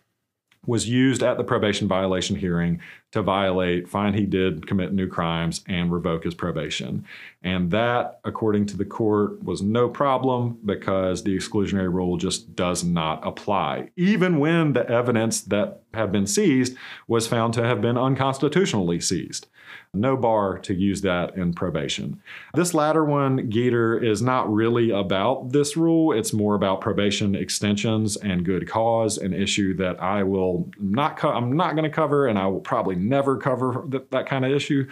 was 0.67 0.89
used 0.89 1.23
at 1.23 1.38
the 1.38 1.43
probation 1.43 1.88
violation 1.88 2.36
hearing 2.36 2.80
to 3.12 3.21
violate, 3.21 3.88
find 3.88 4.15
he 4.15 4.25
did 4.25 4.67
commit 4.67 4.93
new 4.93 5.08
crimes, 5.08 5.63
and 5.67 5.91
revoke 5.91 6.23
his 6.23 6.34
probation. 6.34 7.06
And 7.43 7.71
that, 7.71 8.19
according 8.25 8.65
to 8.67 8.78
the 8.78 8.86
court, 8.86 9.43
was 9.43 9.62
no 9.62 9.88
problem 9.88 10.60
because 10.65 11.23
the 11.23 11.36
exclusionary 11.36 11.91
rule 11.91 12.17
just 12.17 12.56
does 12.56 12.84
not 12.84 13.25
apply, 13.25 13.89
even 13.95 14.39
when 14.39 14.73
the 14.73 14.89
evidence 14.89 15.41
that 15.41 15.82
had 15.93 16.12
been 16.12 16.28
seized 16.28 16.75
was 17.08 17.28
found 17.28 17.54
to 17.54 17.63
have 17.63 17.82
been 17.82 17.97
unconstitutionally 17.97 18.99
seized 18.99 19.47
no 19.93 20.17
bar 20.17 20.58
to 20.60 20.73
use 20.73 21.01
that 21.01 21.36
in 21.36 21.54
probation. 21.54 22.21
This 22.54 22.73
latter 22.73 23.04
one, 23.04 23.49
Geter, 23.49 24.04
is 24.04 24.21
not 24.21 24.51
really 24.51 24.91
about 24.91 25.51
this 25.51 25.78
rule. 25.78 26.12
It's 26.12 26.34
more 26.34 26.56
about 26.56 26.82
probation 26.82 27.36
extensions 27.36 28.17
and 28.17 28.45
good 28.45 28.67
cause, 28.67 29.17
an 29.17 29.34
issue 29.34 29.75
that 29.78 30.01
I 30.01 30.23
will 30.23 30.69
not 30.80 31.17
co- 31.17 31.32
I'm 31.32 31.56
not 31.56 31.75
going 31.75 31.84
to 31.84 31.89
cover, 31.89 32.28
and 32.28 32.38
I 32.38 32.47
will 32.47 32.60
probably 32.60 32.95
never 32.95 33.38
cover 33.38 33.86
th- 33.89 34.04
that 34.12 34.28
kind 34.28 34.45
of 34.45 34.51
issue 34.51 34.88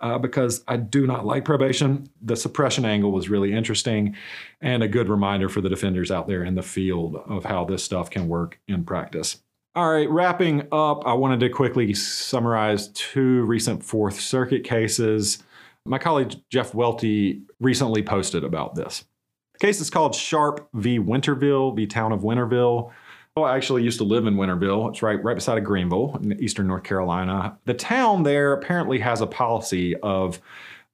uh, 0.00 0.18
because 0.18 0.64
I 0.68 0.76
do 0.76 1.06
not 1.06 1.26
like 1.26 1.44
probation. 1.44 2.08
The 2.22 2.36
suppression 2.36 2.84
angle 2.84 3.12
was 3.12 3.28
really 3.28 3.52
interesting 3.52 4.16
and 4.60 4.82
a 4.82 4.88
good 4.88 5.08
reminder 5.08 5.48
for 5.48 5.60
the 5.60 5.68
defenders 5.68 6.10
out 6.10 6.26
there 6.26 6.42
in 6.42 6.54
the 6.54 6.62
field 6.62 7.16
of 7.26 7.44
how 7.44 7.64
this 7.64 7.84
stuff 7.84 8.10
can 8.10 8.28
work 8.28 8.58
in 8.68 8.84
practice. 8.84 9.38
All 9.76 9.92
right, 9.92 10.08
wrapping 10.08 10.68
up, 10.72 11.06
I 11.06 11.12
wanted 11.12 11.38
to 11.40 11.50
quickly 11.50 11.92
summarize 11.92 12.88
two 12.94 13.42
recent 13.42 13.84
Fourth 13.84 14.18
Circuit 14.18 14.64
cases. 14.64 15.42
My 15.84 15.98
colleague 15.98 16.32
Jeff 16.48 16.74
Welty 16.74 17.42
recently 17.60 18.02
posted 18.02 18.42
about 18.42 18.74
this. 18.74 19.04
The 19.52 19.58
case 19.58 19.82
is 19.82 19.90
called 19.90 20.14
Sharpe 20.14 20.66
v. 20.72 20.98
Winterville, 20.98 21.76
v. 21.76 21.86
Town 21.86 22.12
of 22.12 22.20
Winterville. 22.20 22.90
Oh, 23.36 23.42
I 23.42 23.54
actually 23.54 23.82
used 23.82 23.98
to 23.98 24.04
live 24.04 24.26
in 24.26 24.36
Winterville. 24.36 24.88
It's 24.88 25.02
right, 25.02 25.22
right 25.22 25.34
beside 25.34 25.58
of 25.58 25.64
Greenville 25.64 26.18
in 26.22 26.42
eastern 26.42 26.68
North 26.68 26.84
Carolina. 26.84 27.58
The 27.66 27.74
town 27.74 28.22
there 28.22 28.54
apparently 28.54 29.00
has 29.00 29.20
a 29.20 29.26
policy 29.26 29.94
of 29.96 30.40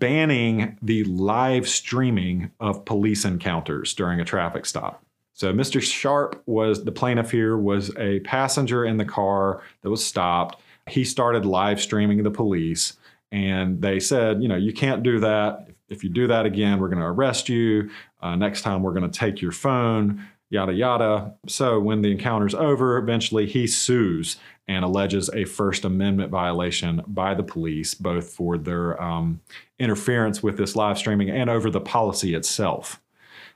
banning 0.00 0.76
the 0.82 1.04
live 1.04 1.68
streaming 1.68 2.50
of 2.58 2.84
police 2.84 3.24
encounters 3.24 3.94
during 3.94 4.18
a 4.18 4.24
traffic 4.24 4.66
stop. 4.66 5.04
So 5.34 5.52
Mr. 5.52 5.80
Sharpe 5.80 6.42
was 6.46 6.84
the 6.84 6.92
plaintiff 6.92 7.30
here 7.30 7.56
was 7.56 7.90
a 7.96 8.20
passenger 8.20 8.84
in 8.84 8.96
the 8.96 9.04
car 9.04 9.62
that 9.82 9.90
was 9.90 10.04
stopped. 10.04 10.60
He 10.88 11.04
started 11.04 11.46
live 11.46 11.80
streaming 11.80 12.22
the 12.22 12.30
police 12.30 12.94
and 13.30 13.80
they 13.80 13.98
said, 13.98 14.42
you 14.42 14.48
know, 14.48 14.56
you 14.56 14.72
can't 14.72 15.02
do 15.02 15.20
that. 15.20 15.68
If 15.88 16.04
you 16.04 16.10
do 16.10 16.26
that 16.26 16.46
again, 16.46 16.78
we're 16.78 16.88
going 16.88 17.00
to 17.00 17.06
arrest 17.06 17.48
you. 17.48 17.90
Uh, 18.20 18.36
next 18.36 18.62
time, 18.62 18.82
we're 18.82 18.92
going 18.92 19.10
to 19.10 19.18
take 19.18 19.40
your 19.40 19.52
phone, 19.52 20.26
yada, 20.50 20.72
yada. 20.72 21.34
So 21.48 21.80
when 21.80 22.02
the 22.02 22.12
encounter's 22.12 22.54
over, 22.54 22.98
eventually 22.98 23.46
he 23.46 23.66
sues 23.66 24.36
and 24.68 24.84
alleges 24.84 25.28
a 25.30 25.44
First 25.44 25.84
Amendment 25.84 26.30
violation 26.30 27.02
by 27.06 27.34
the 27.34 27.42
police, 27.42 27.94
both 27.94 28.28
for 28.28 28.58
their 28.58 29.02
um, 29.02 29.40
interference 29.78 30.42
with 30.42 30.56
this 30.56 30.76
live 30.76 30.98
streaming 30.98 31.30
and 31.30 31.50
over 31.50 31.70
the 31.70 31.80
policy 31.80 32.34
itself. 32.34 33.00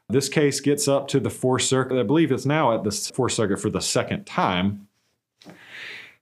This 0.09 0.29
case 0.29 0.61
gets 0.61 0.87
up 0.87 1.09
to 1.09 1.21
the 1.21 1.31
Fourth 1.31 1.63
Circuit. 1.63 1.99
I 1.99 2.05
believe 2.05 2.31
it's 2.31 2.47
now 2.47 2.75
at 2.75 2.85
the 2.85 2.93
Fourth 2.93 3.33
Circuit 3.33 3.61
for 3.61 3.71
the 3.71 3.81
second 3.81 4.25
time. 4.25 4.87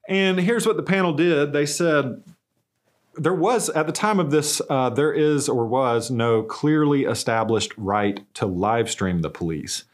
And 0.08 0.38
here's 0.40 0.66
what 0.66 0.76
the 0.76 0.82
panel 0.82 1.12
did 1.12 1.52
they 1.52 1.66
said, 1.66 2.22
there 3.16 3.34
was, 3.34 3.68
at 3.70 3.86
the 3.86 3.92
time 3.92 4.18
of 4.18 4.30
this, 4.30 4.60
uh, 4.68 4.90
there 4.90 5.12
is 5.12 5.48
or 5.48 5.66
was 5.66 6.10
no 6.10 6.42
clearly 6.42 7.04
established 7.04 7.72
right 7.76 8.20
to 8.34 8.46
live 8.46 8.90
stream 8.90 9.20
the 9.20 9.30
police. 9.30 9.84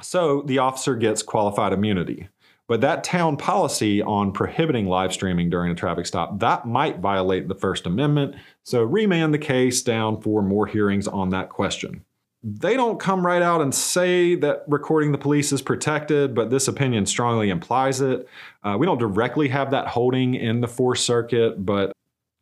So 0.00 0.42
the 0.42 0.58
officer 0.58 0.94
gets 0.94 1.22
qualified 1.22 1.72
immunity. 1.72 2.28
But 2.68 2.82
that 2.82 3.02
town 3.02 3.38
policy 3.38 4.02
on 4.02 4.32
prohibiting 4.32 4.86
live 4.86 5.14
streaming 5.14 5.48
during 5.48 5.72
a 5.72 5.74
traffic 5.74 6.04
stop, 6.04 6.38
that 6.40 6.66
might 6.66 6.98
violate 6.98 7.48
the 7.48 7.54
First 7.54 7.86
Amendment. 7.86 8.34
So 8.62 8.82
remand 8.82 9.32
the 9.32 9.38
case 9.38 9.80
down 9.80 10.20
for 10.20 10.42
more 10.42 10.66
hearings 10.66 11.08
on 11.08 11.30
that 11.30 11.48
question 11.48 12.04
they 12.42 12.74
don't 12.74 13.00
come 13.00 13.26
right 13.26 13.42
out 13.42 13.60
and 13.60 13.74
say 13.74 14.36
that 14.36 14.64
recording 14.68 15.12
the 15.12 15.18
police 15.18 15.52
is 15.52 15.60
protected, 15.60 16.34
but 16.34 16.50
this 16.50 16.68
opinion 16.68 17.04
strongly 17.04 17.50
implies 17.50 18.00
it. 18.00 18.28
Uh, 18.62 18.76
we 18.78 18.86
don't 18.86 18.98
directly 18.98 19.48
have 19.48 19.72
that 19.72 19.88
holding 19.88 20.34
in 20.34 20.60
the 20.60 20.68
Fourth 20.68 21.00
Circuit, 21.00 21.64
but 21.64 21.92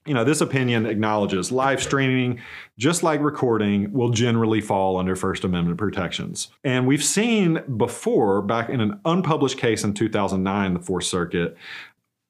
you 0.04 0.14
know, 0.14 0.22
this 0.22 0.40
opinion 0.40 0.86
acknowledges 0.86 1.50
live 1.50 1.82
streaming, 1.82 2.40
just 2.78 3.02
like 3.02 3.20
recording, 3.20 3.92
will 3.92 4.10
generally 4.10 4.60
fall 4.60 4.98
under 4.98 5.16
First 5.16 5.42
Amendment 5.42 5.78
protections. 5.78 6.48
And 6.62 6.86
we've 6.86 7.02
seen 7.02 7.60
before, 7.76 8.40
back 8.40 8.68
in 8.68 8.80
an 8.80 9.00
unpublished 9.04 9.58
case 9.58 9.82
in 9.82 9.94
2009, 9.94 10.74
the 10.74 10.80
Fourth 10.80 11.04
Circuit, 11.04 11.56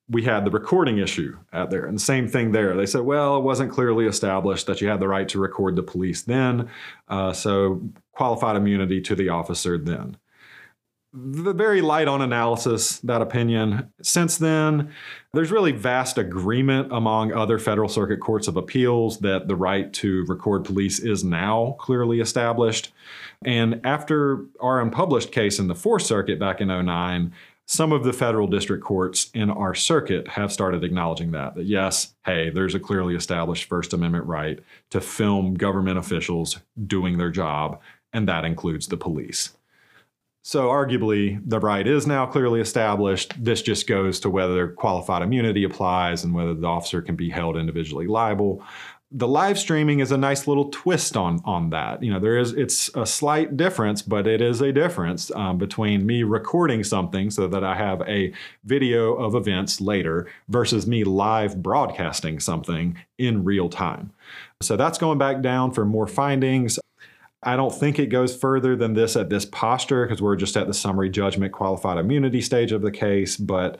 we 0.08 0.22
had 0.22 0.44
the 0.44 0.50
recording 0.50 0.98
issue 0.98 1.36
out 1.52 1.70
there. 1.70 1.84
And 1.86 1.96
the 1.96 2.02
same 2.02 2.28
thing 2.28 2.52
there. 2.52 2.76
They 2.76 2.86
said, 2.86 3.02
well, 3.02 3.36
it 3.36 3.42
wasn't 3.42 3.72
clearly 3.72 4.06
established 4.06 4.66
that 4.66 4.80
you 4.80 4.88
had 4.88 5.00
the 5.00 5.08
right 5.08 5.28
to 5.28 5.40
record 5.40 5.74
the 5.74 5.82
police 5.82 6.22
then. 6.22 6.70
Uh, 7.08 7.32
so 7.32 7.82
qualified 8.12 8.56
immunity 8.56 9.00
to 9.00 9.16
the 9.16 9.28
officer 9.30 9.76
then. 9.78 10.16
The 11.12 11.54
very 11.54 11.80
light 11.80 12.08
on 12.08 12.20
analysis, 12.20 12.98
that 13.00 13.22
opinion. 13.22 13.90
Since 14.02 14.36
then, 14.36 14.92
there's 15.32 15.50
really 15.50 15.72
vast 15.72 16.18
agreement 16.18 16.92
among 16.92 17.32
other 17.32 17.58
federal 17.58 17.88
circuit 17.88 18.20
courts 18.20 18.48
of 18.48 18.56
appeals 18.56 19.18
that 19.20 19.48
the 19.48 19.56
right 19.56 19.90
to 19.94 20.26
record 20.26 20.64
police 20.64 20.98
is 20.98 21.24
now 21.24 21.76
clearly 21.80 22.20
established. 22.20 22.92
And 23.44 23.80
after 23.82 24.44
our 24.60 24.80
unpublished 24.80 25.32
case 25.32 25.58
in 25.58 25.68
the 25.68 25.74
Fourth 25.74 26.02
Circuit 26.02 26.38
back 26.38 26.60
in 26.60 26.68
09, 26.68 27.32
some 27.68 27.92
of 27.92 28.04
the 28.04 28.12
federal 28.12 28.46
district 28.46 28.84
courts 28.84 29.30
in 29.34 29.50
our 29.50 29.74
circuit 29.74 30.28
have 30.28 30.52
started 30.52 30.84
acknowledging 30.84 31.32
that 31.32 31.54
that 31.56 31.66
yes 31.66 32.14
hey 32.24 32.48
there's 32.48 32.74
a 32.74 32.80
clearly 32.80 33.14
established 33.14 33.64
first 33.64 33.92
amendment 33.92 34.24
right 34.24 34.60
to 34.90 35.00
film 35.00 35.54
government 35.54 35.98
officials 35.98 36.58
doing 36.86 37.18
their 37.18 37.30
job 37.30 37.80
and 38.16 38.28
that 38.28 38.46
includes 38.46 38.88
the 38.88 38.96
police. 38.96 39.50
So 40.42 40.68
arguably 40.68 41.40
the 41.44 41.60
right 41.60 41.86
is 41.86 42.06
now 42.06 42.24
clearly 42.24 42.60
established. 42.60 43.34
This 43.42 43.60
just 43.60 43.86
goes 43.86 44.20
to 44.20 44.30
whether 44.30 44.68
qualified 44.68 45.22
immunity 45.22 45.64
applies 45.64 46.24
and 46.24 46.32
whether 46.32 46.54
the 46.54 46.66
officer 46.66 47.02
can 47.02 47.14
be 47.14 47.28
held 47.28 47.56
individually 47.56 48.06
liable 48.06 48.64
the 49.12 49.28
live 49.28 49.58
streaming 49.58 50.00
is 50.00 50.10
a 50.10 50.16
nice 50.16 50.48
little 50.48 50.68
twist 50.70 51.16
on 51.16 51.40
on 51.44 51.70
that. 51.70 52.02
You 52.02 52.12
know, 52.12 52.18
there 52.18 52.38
is 52.38 52.52
it's 52.52 52.90
a 52.94 53.06
slight 53.06 53.56
difference, 53.56 54.02
but 54.02 54.26
it 54.26 54.40
is 54.40 54.60
a 54.60 54.72
difference 54.72 55.30
um, 55.34 55.58
between 55.58 56.04
me 56.04 56.24
recording 56.24 56.82
something 56.82 57.30
so 57.30 57.46
that 57.46 57.62
I 57.62 57.76
have 57.76 58.02
a 58.02 58.32
video 58.64 59.14
of 59.14 59.34
events 59.34 59.80
later 59.80 60.28
versus 60.48 60.86
me 60.86 61.04
live 61.04 61.62
broadcasting 61.62 62.40
something 62.40 62.98
in 63.16 63.44
real 63.44 63.68
time. 63.68 64.12
So 64.60 64.76
that's 64.76 64.98
going 64.98 65.18
back 65.18 65.40
down 65.40 65.70
for 65.70 65.84
more 65.84 66.08
findings. 66.08 66.78
I 67.42 67.54
don't 67.54 67.72
think 67.72 68.00
it 68.00 68.06
goes 68.06 68.36
further 68.36 68.74
than 68.74 68.94
this 68.94 69.14
at 69.14 69.30
this 69.30 69.44
posture 69.44 70.04
because 70.04 70.20
we're 70.20 70.34
just 70.34 70.56
at 70.56 70.66
the 70.66 70.74
summary 70.74 71.10
judgment 71.10 71.52
qualified 71.52 71.98
immunity 71.98 72.40
stage 72.40 72.72
of 72.72 72.82
the 72.82 72.90
case, 72.90 73.36
but 73.36 73.78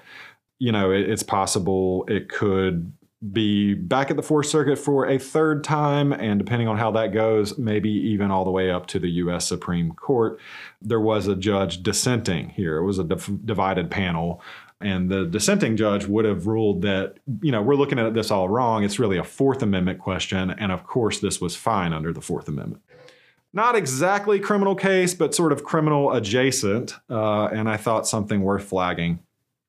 you 0.58 0.72
know, 0.72 0.90
it, 0.90 1.10
it's 1.10 1.22
possible 1.22 2.04
it 2.08 2.28
could 2.28 2.92
be 3.32 3.74
back 3.74 4.10
at 4.10 4.16
the 4.16 4.22
Fourth 4.22 4.46
Circuit 4.46 4.78
for 4.78 5.06
a 5.06 5.18
third 5.18 5.64
time, 5.64 6.12
and 6.12 6.38
depending 6.38 6.68
on 6.68 6.76
how 6.76 6.90
that 6.92 7.12
goes, 7.12 7.56
maybe 7.56 7.90
even 7.90 8.30
all 8.30 8.44
the 8.44 8.50
way 8.50 8.70
up 8.70 8.86
to 8.88 8.98
the 8.98 9.08
U.S. 9.10 9.46
Supreme 9.46 9.92
Court. 9.92 10.38
There 10.82 11.00
was 11.00 11.26
a 11.26 11.34
judge 11.34 11.82
dissenting 11.82 12.50
here. 12.50 12.76
It 12.76 12.84
was 12.84 12.98
a 12.98 13.04
divided 13.04 13.90
panel. 13.90 14.42
And 14.80 15.10
the 15.10 15.24
dissenting 15.24 15.78
judge 15.78 16.04
would 16.04 16.26
have 16.26 16.46
ruled 16.46 16.82
that, 16.82 17.14
you 17.40 17.50
know, 17.50 17.62
we're 17.62 17.76
looking 17.76 17.98
at 17.98 18.12
this 18.12 18.30
all 18.30 18.48
wrong. 18.48 18.84
It's 18.84 18.98
really 18.98 19.16
a 19.16 19.24
Fourth 19.24 19.62
Amendment 19.62 19.98
question. 19.98 20.50
And 20.50 20.70
of 20.70 20.84
course, 20.84 21.18
this 21.20 21.40
was 21.40 21.56
fine 21.56 21.94
under 21.94 22.12
the 22.12 22.20
Fourth 22.20 22.48
Amendment. 22.48 22.82
Not 23.54 23.74
exactly 23.74 24.38
criminal 24.38 24.74
case, 24.74 25.14
but 25.14 25.34
sort 25.34 25.52
of 25.52 25.64
criminal 25.64 26.12
adjacent. 26.12 26.94
Uh, 27.08 27.46
and 27.46 27.70
I 27.70 27.78
thought 27.78 28.06
something 28.06 28.42
worth 28.42 28.64
flagging. 28.64 29.20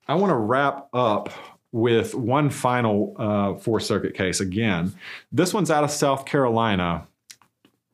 I 0.09 0.15
want 0.15 0.31
to 0.31 0.35
wrap 0.35 0.89
up 0.93 1.29
with 1.72 2.15
one 2.15 2.49
final 2.49 3.15
uh, 3.18 3.55
Fourth 3.55 3.84
Circuit 3.84 4.13
case 4.13 4.39
again. 4.39 4.93
This 5.32 5.53
one's 5.53 5.72
out 5.72 5.84
of 5.84 5.91
South 5.91 6.26
Carolina. 6.26 7.07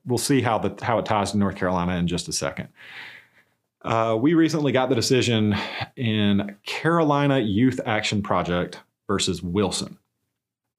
We'll 0.06 0.18
see 0.18 0.42
how 0.42 0.58
the 0.60 0.84
how 0.84 1.00
it 1.00 1.06
ties 1.06 1.32
to 1.32 1.38
North 1.38 1.56
Carolina 1.56 1.96
in 1.96 2.08
just 2.08 2.28
a 2.28 2.34
second. 2.34 2.70
Uh, 3.84 4.18
we 4.20 4.34
recently 4.34 4.72
got 4.72 4.90
the 4.90 4.96
decision 4.96 5.56
in 5.98 6.56
Carolina 6.66 7.40
Youth 7.40 7.80
Action 7.86 8.22
Project 8.22 8.80
versus 9.08 9.44
Wilson. 9.44 9.98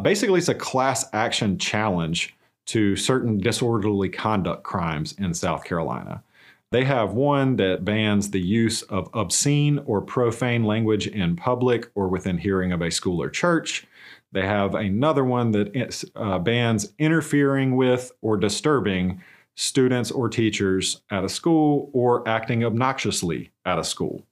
Basically, 0.02 0.38
it's 0.38 0.48
a 0.48 0.54
class 0.54 1.06
action 1.12 1.58
challenge 1.58 2.34
to 2.66 2.96
certain 2.96 3.38
disorderly 3.38 4.08
conduct 4.08 4.64
crimes 4.64 5.14
in 5.18 5.34
South 5.34 5.64
Carolina. 5.64 6.22
They 6.74 6.82
have 6.86 7.12
one 7.12 7.54
that 7.58 7.84
bans 7.84 8.32
the 8.32 8.40
use 8.40 8.82
of 8.82 9.08
obscene 9.14 9.78
or 9.86 10.00
profane 10.00 10.64
language 10.64 11.06
in 11.06 11.36
public 11.36 11.88
or 11.94 12.08
within 12.08 12.36
hearing 12.36 12.72
of 12.72 12.82
a 12.82 12.90
school 12.90 13.22
or 13.22 13.30
church. 13.30 13.86
They 14.32 14.44
have 14.44 14.74
another 14.74 15.24
one 15.24 15.52
that 15.52 16.04
uh, 16.16 16.40
bans 16.40 16.92
interfering 16.98 17.76
with 17.76 18.10
or 18.22 18.36
disturbing 18.36 19.22
students 19.54 20.10
or 20.10 20.28
teachers 20.28 21.00
at 21.10 21.22
a 21.22 21.28
school 21.28 21.90
or 21.92 22.28
acting 22.28 22.64
obnoxiously 22.64 23.52
at 23.64 23.78
a 23.78 23.84
school. 23.84 24.26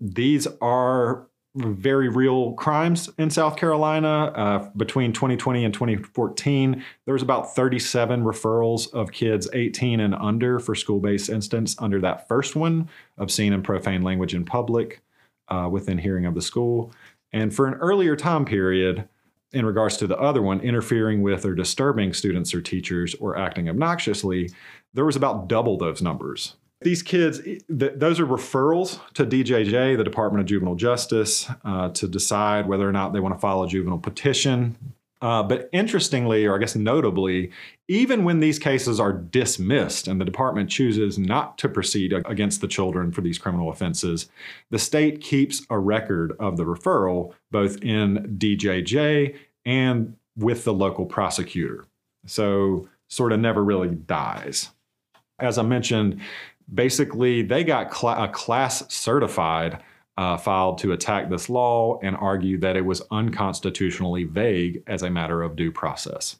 These 0.00 0.46
are 0.60 1.26
very 1.58 2.08
real 2.08 2.52
crimes 2.52 3.10
in 3.18 3.30
South 3.30 3.56
Carolina. 3.56 4.32
Uh, 4.34 4.70
between 4.76 5.12
2020 5.12 5.64
and 5.64 5.74
2014, 5.74 6.84
there 7.04 7.12
was 7.12 7.22
about 7.22 7.54
37 7.54 8.22
referrals 8.22 8.92
of 8.92 9.12
kids 9.12 9.48
18 9.52 10.00
and 10.00 10.14
under 10.14 10.58
for 10.60 10.74
school-based 10.74 11.28
instance 11.28 11.76
under 11.78 12.00
that 12.00 12.28
first 12.28 12.56
one, 12.56 12.88
obscene 13.18 13.52
and 13.52 13.64
profane 13.64 14.02
language 14.02 14.34
in 14.34 14.44
public 14.44 15.00
uh, 15.48 15.68
within 15.70 15.98
hearing 15.98 16.26
of 16.26 16.34
the 16.34 16.42
school. 16.42 16.92
And 17.32 17.54
for 17.54 17.66
an 17.66 17.74
earlier 17.74 18.16
time 18.16 18.44
period, 18.44 19.08
in 19.52 19.66
regards 19.66 19.96
to 19.96 20.06
the 20.06 20.18
other 20.18 20.42
one, 20.42 20.60
interfering 20.60 21.22
with 21.22 21.44
or 21.44 21.54
disturbing 21.54 22.12
students 22.12 22.54
or 22.54 22.60
teachers 22.60 23.14
or 23.16 23.36
acting 23.36 23.68
obnoxiously, 23.68 24.52
there 24.94 25.04
was 25.06 25.16
about 25.16 25.48
double 25.48 25.76
those 25.76 26.02
numbers 26.02 26.56
these 26.80 27.02
kids, 27.02 27.40
th- 27.40 27.62
those 27.68 28.20
are 28.20 28.26
referrals 28.26 29.00
to 29.14 29.26
DJJ, 29.26 29.96
the 29.96 30.04
Department 30.04 30.40
of 30.40 30.46
Juvenile 30.46 30.76
Justice, 30.76 31.50
uh, 31.64 31.88
to 31.90 32.06
decide 32.06 32.68
whether 32.68 32.88
or 32.88 32.92
not 32.92 33.12
they 33.12 33.20
want 33.20 33.34
to 33.34 33.40
file 33.40 33.62
a 33.62 33.68
juvenile 33.68 33.98
petition. 33.98 34.76
Uh, 35.20 35.42
but 35.42 35.68
interestingly, 35.72 36.46
or 36.46 36.54
I 36.54 36.58
guess 36.58 36.76
notably, 36.76 37.50
even 37.88 38.22
when 38.22 38.38
these 38.38 38.60
cases 38.60 39.00
are 39.00 39.12
dismissed 39.12 40.06
and 40.06 40.20
the 40.20 40.24
department 40.24 40.70
chooses 40.70 41.18
not 41.18 41.58
to 41.58 41.68
proceed 41.68 42.12
against 42.12 42.60
the 42.60 42.68
children 42.68 43.10
for 43.10 43.20
these 43.20 43.38
criminal 43.38 43.70
offenses, 43.70 44.28
the 44.70 44.78
state 44.78 45.20
keeps 45.20 45.66
a 45.70 45.78
record 45.78 46.36
of 46.38 46.56
the 46.56 46.64
referral 46.64 47.34
both 47.50 47.82
in 47.82 48.36
DJJ 48.38 49.34
and 49.66 50.14
with 50.36 50.62
the 50.62 50.72
local 50.72 51.04
prosecutor. 51.04 51.84
So, 52.26 52.88
sort 53.08 53.32
of 53.32 53.40
never 53.40 53.64
really 53.64 53.88
dies. 53.88 54.70
As 55.40 55.58
I 55.58 55.62
mentioned, 55.62 56.20
basically 56.72 57.42
they 57.42 57.64
got 57.64 57.94
cl- 57.94 58.22
a 58.22 58.28
class 58.28 58.92
certified 58.92 59.82
uh, 60.16 60.36
filed 60.36 60.78
to 60.78 60.92
attack 60.92 61.30
this 61.30 61.48
law 61.48 61.98
and 62.02 62.16
argue 62.16 62.58
that 62.58 62.76
it 62.76 62.84
was 62.84 63.02
unconstitutionally 63.10 64.24
vague 64.24 64.82
as 64.86 65.02
a 65.02 65.10
matter 65.10 65.42
of 65.42 65.54
due 65.54 65.70
process. 65.70 66.36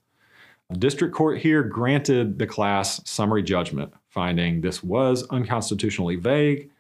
The 0.71 0.79
district 0.79 1.15
court 1.15 1.39
here 1.39 1.63
granted 1.63 2.39
the 2.39 2.47
class 2.47 3.01
summary 3.09 3.43
judgment, 3.43 3.95
finding 4.09 4.61
this 4.61 4.83
was 4.83 5.23
unconstitutionally 5.31 6.17
vague 6.17 6.71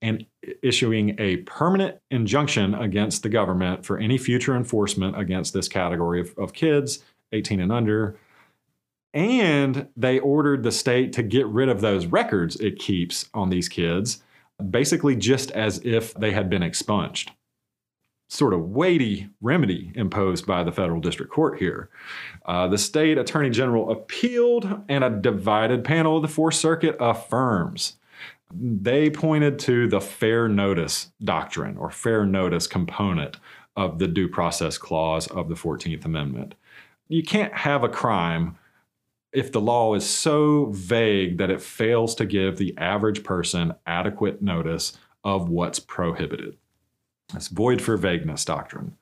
and 0.00 0.24
issuing 0.62 1.16
a 1.18 1.38
permanent 1.38 1.98
injunction 2.10 2.74
against 2.74 3.22
the 3.22 3.28
government 3.28 3.84
for 3.84 3.98
any 3.98 4.16
future 4.16 4.54
enforcement 4.54 5.18
against 5.18 5.52
this 5.52 5.68
category 5.68 6.20
of, 6.20 6.34
of 6.38 6.52
kids 6.52 7.00
18 7.32 7.60
and 7.60 7.72
under 7.72 8.16
and 9.16 9.88
they 9.96 10.18
ordered 10.18 10.62
the 10.62 10.70
state 10.70 11.10
to 11.14 11.22
get 11.22 11.46
rid 11.46 11.70
of 11.70 11.80
those 11.80 12.04
records 12.04 12.54
it 12.56 12.78
keeps 12.78 13.30
on 13.32 13.48
these 13.48 13.66
kids, 13.66 14.22
basically 14.70 15.16
just 15.16 15.50
as 15.52 15.80
if 15.84 16.12
they 16.12 16.32
had 16.32 16.50
been 16.50 16.62
expunged. 16.62 17.32
Sort 18.28 18.52
of 18.52 18.68
weighty 18.68 19.30
remedy 19.40 19.90
imposed 19.94 20.46
by 20.46 20.62
the 20.62 20.70
federal 20.70 21.00
district 21.00 21.32
court 21.32 21.58
here. 21.58 21.88
Uh, 22.44 22.68
the 22.68 22.76
state 22.76 23.16
attorney 23.16 23.48
general 23.48 23.90
appealed, 23.90 24.82
and 24.86 25.02
a 25.02 25.08
divided 25.08 25.82
panel 25.82 26.16
of 26.16 26.22
the 26.22 26.28
Fourth 26.28 26.56
Circuit 26.56 26.94
affirms. 27.00 27.94
They 28.52 29.08
pointed 29.08 29.58
to 29.60 29.88
the 29.88 30.00
fair 30.00 30.46
notice 30.46 31.10
doctrine 31.24 31.78
or 31.78 31.90
fair 31.90 32.26
notice 32.26 32.66
component 32.66 33.38
of 33.76 33.98
the 33.98 34.08
due 34.08 34.28
process 34.28 34.76
clause 34.76 35.26
of 35.28 35.48
the 35.48 35.54
14th 35.54 36.04
Amendment. 36.04 36.54
You 37.08 37.22
can't 37.22 37.54
have 37.54 37.82
a 37.82 37.88
crime 37.88 38.58
if 39.32 39.52
the 39.52 39.60
law 39.60 39.94
is 39.94 40.08
so 40.08 40.66
vague 40.66 41.38
that 41.38 41.50
it 41.50 41.60
fails 41.60 42.14
to 42.16 42.24
give 42.24 42.56
the 42.56 42.76
average 42.78 43.22
person 43.22 43.74
adequate 43.86 44.40
notice 44.40 44.96
of 45.24 45.48
what's 45.48 45.78
prohibited. 45.78 46.56
It's 47.34 47.48
void 47.48 47.82
for 47.82 47.96
vagueness 47.96 48.44
doctrine. 48.44 48.96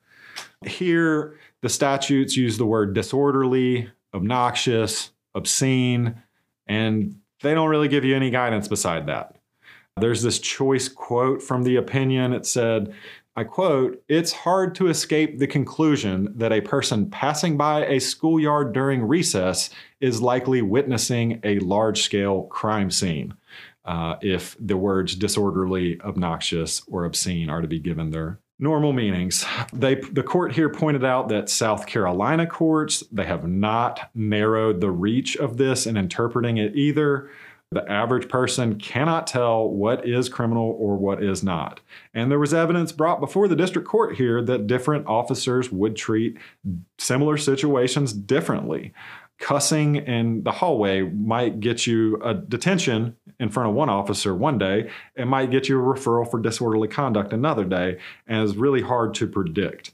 Here, 0.65 1.37
the 1.61 1.69
statutes 1.69 2.35
use 2.35 2.57
the 2.57 2.65
word 2.65 2.93
disorderly, 2.93 3.89
obnoxious, 4.13 5.11
obscene, 5.35 6.21
and 6.67 7.19
they 7.41 7.53
don't 7.53 7.69
really 7.69 7.87
give 7.87 8.03
you 8.03 8.15
any 8.15 8.31
guidance 8.31 8.67
beside 8.67 9.05
that. 9.07 9.35
There's 9.97 10.23
this 10.23 10.39
choice 10.39 10.89
quote 10.89 11.41
from 11.41 11.63
the 11.63 11.77
opinion. 11.77 12.33
It 12.33 12.45
said, 12.45 12.93
I 13.37 13.43
quote, 13.43 14.01
it's 14.07 14.31
hard 14.31 14.75
to 14.75 14.87
escape 14.87 15.39
the 15.39 15.47
conclusion 15.47 16.31
that 16.37 16.53
a 16.53 16.61
person 16.61 17.09
passing 17.09 17.57
by 17.57 17.85
a 17.85 17.99
schoolyard 17.99 18.71
during 18.71 19.03
recess 19.03 19.69
is 19.99 20.21
likely 20.21 20.61
witnessing 20.61 21.41
a 21.43 21.59
large 21.59 22.01
scale 22.01 22.43
crime 22.43 22.89
scene 22.89 23.33
uh, 23.83 24.15
if 24.21 24.55
the 24.59 24.77
words 24.77 25.15
disorderly, 25.15 25.99
obnoxious, 26.01 26.81
or 26.87 27.03
obscene 27.03 27.49
are 27.49 27.61
to 27.61 27.67
be 27.67 27.79
given 27.79 28.11
their 28.11 28.39
normal 28.57 28.93
meanings. 28.93 29.45
They, 29.73 29.95
the 29.95 30.23
court 30.23 30.53
here 30.53 30.69
pointed 30.69 31.03
out 31.03 31.27
that 31.27 31.49
South 31.49 31.87
Carolina 31.87 32.47
courts, 32.47 33.03
they 33.11 33.25
have 33.25 33.45
not 33.45 34.11
narrowed 34.15 34.79
the 34.79 34.91
reach 34.91 35.35
of 35.35 35.57
this 35.57 35.85
in 35.85 35.97
interpreting 35.97 36.55
it 36.55 36.73
either. 36.75 37.29
The 37.71 37.89
average 37.91 38.29
person 38.29 38.77
cannot 38.79 39.27
tell 39.27 39.67
what 39.67 40.07
is 40.07 40.29
criminal 40.29 40.75
or 40.79 40.95
what 40.95 41.21
is 41.21 41.43
not. 41.43 41.81
And 42.13 42.31
there 42.31 42.39
was 42.39 42.53
evidence 42.53 42.91
brought 42.91 43.19
before 43.19 43.47
the 43.47 43.55
district 43.55 43.87
court 43.87 44.15
here 44.15 44.41
that 44.43 44.67
different 44.67 45.07
officers 45.07 45.71
would 45.71 45.95
treat 45.95 46.37
similar 46.97 47.37
situations 47.37 48.13
differently. 48.13 48.93
cussing 49.37 49.97
in 49.97 50.43
the 50.43 50.51
hallway 50.51 51.01
might 51.01 51.59
get 51.59 51.85
you 51.85 52.17
a 52.23 52.33
detention 52.33 53.15
in 53.39 53.49
front 53.49 53.69
of 53.69 53.75
one 53.75 53.89
officer 53.89 54.33
one 54.33 54.57
day, 54.57 54.89
it 55.15 55.25
might 55.25 55.51
get 55.51 55.67
you 55.67 55.77
a 55.79 55.83
referral 55.83 56.29
for 56.29 56.39
disorderly 56.39 56.87
conduct 56.87 57.33
another 57.33 57.65
day, 57.65 57.97
and 58.27 58.43
is 58.43 58.55
really 58.55 58.81
hard 58.81 59.13
to 59.13 59.27
predict. 59.27 59.91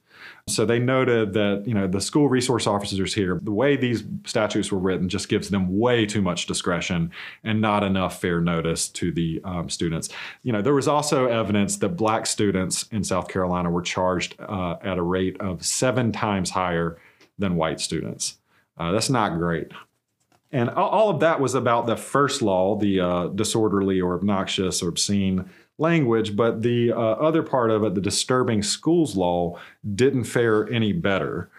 So 0.51 0.65
they 0.65 0.79
noted 0.79 1.33
that 1.33 1.63
you 1.65 1.73
know 1.73 1.87
the 1.87 2.01
school 2.01 2.29
resource 2.29 2.67
officers 2.67 3.13
here, 3.13 3.39
the 3.41 3.51
way 3.51 3.75
these 3.75 4.03
statutes 4.25 4.71
were 4.71 4.79
written, 4.79 5.09
just 5.09 5.29
gives 5.29 5.49
them 5.49 5.79
way 5.79 6.05
too 6.05 6.21
much 6.21 6.45
discretion 6.45 7.11
and 7.43 7.61
not 7.61 7.83
enough 7.83 8.21
fair 8.21 8.41
notice 8.41 8.89
to 8.89 9.11
the 9.11 9.41
um, 9.43 9.69
students. 9.69 10.09
You 10.43 10.53
know 10.53 10.61
there 10.61 10.73
was 10.73 10.87
also 10.87 11.27
evidence 11.27 11.77
that 11.77 11.89
black 11.89 12.25
students 12.25 12.87
in 12.91 13.03
South 13.03 13.27
Carolina 13.27 13.69
were 13.69 13.81
charged 13.81 14.35
uh, 14.39 14.77
at 14.81 14.97
a 14.97 15.03
rate 15.03 15.39
of 15.39 15.65
seven 15.65 16.11
times 16.11 16.49
higher 16.49 16.97
than 17.37 17.55
white 17.55 17.79
students. 17.79 18.37
Uh, 18.77 18.91
that's 18.91 19.09
not 19.09 19.37
great. 19.37 19.71
And 20.53 20.69
all 20.69 21.09
of 21.09 21.21
that 21.21 21.39
was 21.39 21.55
about 21.55 21.85
the 21.85 21.95
first 21.95 22.41
law, 22.41 22.75
the 22.75 22.99
uh, 22.99 23.27
disorderly 23.27 24.01
or 24.01 24.15
obnoxious 24.15 24.83
or 24.83 24.89
obscene 24.89 25.49
language, 25.81 26.35
but 26.35 26.61
the 26.61 26.93
uh, 26.93 26.95
other 26.95 27.43
part 27.43 27.71
of 27.71 27.83
it, 27.83 27.95
the 27.95 28.01
disturbing 28.01 28.63
schools 28.63 29.17
law, 29.17 29.59
didn't 29.95 30.23
fare 30.23 30.71
any 30.71 30.93
better. 30.93 31.49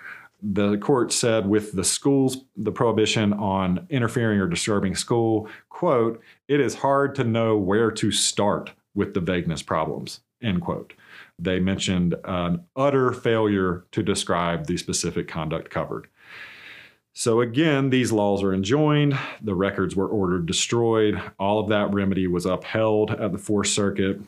The 0.42 0.78
court 0.78 1.12
said 1.12 1.46
with 1.46 1.72
the 1.72 1.84
schools, 1.84 2.38
the 2.56 2.72
prohibition 2.72 3.32
on 3.34 3.86
interfering 3.90 4.40
or 4.40 4.46
disturbing 4.46 4.94
school, 4.94 5.48
quote, 5.68 6.22
it 6.48 6.60
is 6.60 6.74
hard 6.76 7.14
to 7.16 7.24
know 7.24 7.56
where 7.56 7.90
to 7.90 8.10
start 8.10 8.72
with 8.94 9.14
the 9.14 9.20
vagueness 9.20 9.62
problems, 9.62 10.20
end 10.40 10.62
quote. 10.62 10.94
They 11.38 11.60
mentioned 11.60 12.14
an 12.24 12.64
utter 12.76 13.12
failure 13.12 13.84
to 13.92 14.02
describe 14.02 14.66
the 14.66 14.76
specific 14.76 15.28
conduct 15.28 15.70
covered. 15.70 16.08
So 17.14 17.40
again, 17.40 17.90
these 17.90 18.10
laws 18.10 18.42
are 18.42 18.54
enjoined. 18.54 19.18
The 19.42 19.54
records 19.54 19.94
were 19.94 20.08
ordered 20.08 20.46
destroyed. 20.46 21.20
All 21.38 21.60
of 21.60 21.68
that 21.68 21.92
remedy 21.92 22.26
was 22.26 22.46
upheld 22.46 23.10
at 23.10 23.32
the 23.32 23.38
Fourth 23.38 23.68
Circuit. 23.68 24.20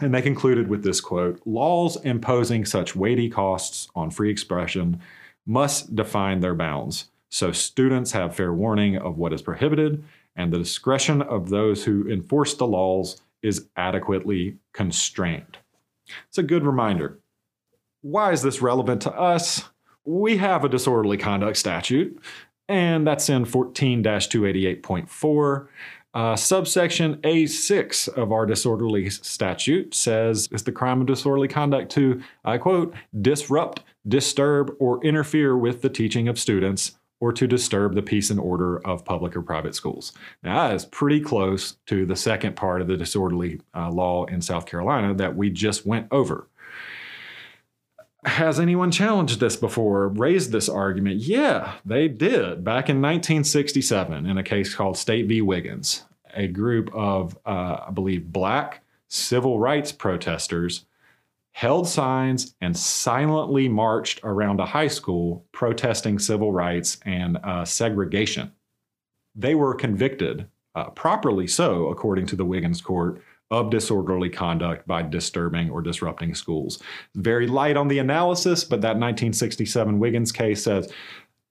And 0.00 0.14
they 0.14 0.22
concluded 0.22 0.68
with 0.68 0.84
this 0.84 1.00
quote 1.00 1.40
Laws 1.44 1.96
imposing 2.04 2.64
such 2.64 2.94
weighty 2.94 3.28
costs 3.28 3.88
on 3.94 4.10
free 4.10 4.30
expression 4.30 5.00
must 5.46 5.96
define 5.96 6.40
their 6.40 6.54
bounds, 6.54 7.10
so 7.30 7.50
students 7.50 8.12
have 8.12 8.36
fair 8.36 8.52
warning 8.52 8.96
of 8.96 9.18
what 9.18 9.32
is 9.32 9.42
prohibited, 9.42 10.04
and 10.36 10.52
the 10.52 10.58
discretion 10.58 11.22
of 11.22 11.48
those 11.48 11.84
who 11.84 12.06
enforce 12.08 12.54
the 12.54 12.66
laws 12.66 13.20
is 13.42 13.66
adequately 13.76 14.58
constrained. 14.72 15.58
It's 16.28 16.38
a 16.38 16.42
good 16.42 16.64
reminder. 16.64 17.18
Why 18.02 18.32
is 18.32 18.42
this 18.42 18.62
relevant 18.62 19.02
to 19.02 19.12
us? 19.12 19.64
We 20.08 20.38
have 20.38 20.64
a 20.64 20.68
disorderly 20.70 21.18
conduct 21.18 21.58
statute, 21.58 22.18
and 22.66 23.06
that's 23.06 23.28
in 23.28 23.44
14 23.44 24.02
288.4. 24.02 25.68
Uh, 26.14 26.34
subsection 26.34 27.16
A6 27.16 28.08
of 28.16 28.32
our 28.32 28.46
disorderly 28.46 29.10
statute 29.10 29.94
says 29.94 30.48
it's 30.50 30.62
the 30.62 30.72
crime 30.72 31.02
of 31.02 31.06
disorderly 31.06 31.46
conduct 31.46 31.92
to, 31.92 32.22
I 32.44 32.56
quote, 32.56 32.94
disrupt, 33.20 33.82
disturb, 34.08 34.74
or 34.78 35.04
interfere 35.04 35.56
with 35.56 35.82
the 35.82 35.90
teaching 35.90 36.26
of 36.26 36.38
students 36.38 36.96
or 37.20 37.32
to 37.32 37.46
disturb 37.46 37.94
the 37.94 38.02
peace 38.02 38.30
and 38.30 38.40
order 38.40 38.78
of 38.86 39.04
public 39.04 39.36
or 39.36 39.42
private 39.42 39.74
schools. 39.74 40.12
Now, 40.42 40.68
that 40.68 40.74
is 40.74 40.86
pretty 40.86 41.20
close 41.20 41.76
to 41.86 42.06
the 42.06 42.16
second 42.16 42.56
part 42.56 42.80
of 42.80 42.88
the 42.88 42.96
disorderly 42.96 43.60
uh, 43.74 43.90
law 43.90 44.24
in 44.24 44.40
South 44.40 44.64
Carolina 44.64 45.14
that 45.14 45.36
we 45.36 45.50
just 45.50 45.84
went 45.84 46.06
over 46.10 46.48
has 48.28 48.60
anyone 48.60 48.90
challenged 48.90 49.40
this 49.40 49.56
before, 49.56 50.08
raised 50.08 50.52
this 50.52 50.68
argument? 50.68 51.16
Yeah, 51.16 51.74
they 51.84 52.08
did 52.08 52.62
back 52.62 52.88
in 52.88 53.02
1967 53.02 54.26
in 54.26 54.38
a 54.38 54.42
case 54.42 54.74
called 54.74 54.96
State 54.96 55.26
v. 55.26 55.40
Wiggins. 55.40 56.04
A 56.34 56.46
group 56.46 56.90
of, 56.94 57.36
uh, 57.46 57.86
I 57.88 57.90
believe, 57.92 58.32
black 58.32 58.82
civil 59.08 59.58
rights 59.58 59.90
protesters 59.92 60.84
held 61.52 61.88
signs 61.88 62.54
and 62.60 62.76
silently 62.76 63.68
marched 63.68 64.20
around 64.22 64.60
a 64.60 64.66
high 64.66 64.86
school 64.86 65.44
protesting 65.50 66.18
civil 66.18 66.52
rights 66.52 66.98
and 67.04 67.38
uh, 67.42 67.64
segregation. 67.64 68.52
They 69.34 69.54
were 69.54 69.74
convicted, 69.74 70.46
uh, 70.74 70.90
properly 70.90 71.48
so, 71.48 71.88
according 71.88 72.26
to 72.26 72.36
the 72.36 72.44
Wiggins 72.44 72.80
court, 72.80 73.20
of 73.50 73.70
disorderly 73.70 74.28
conduct 74.28 74.86
by 74.86 75.02
disturbing 75.02 75.70
or 75.70 75.80
disrupting 75.80 76.34
schools. 76.34 76.82
Very 77.14 77.46
light 77.46 77.76
on 77.76 77.88
the 77.88 77.98
analysis, 77.98 78.64
but 78.64 78.82
that 78.82 78.98
1967 78.98 79.98
Wiggins 79.98 80.32
case 80.32 80.64
says 80.64 80.92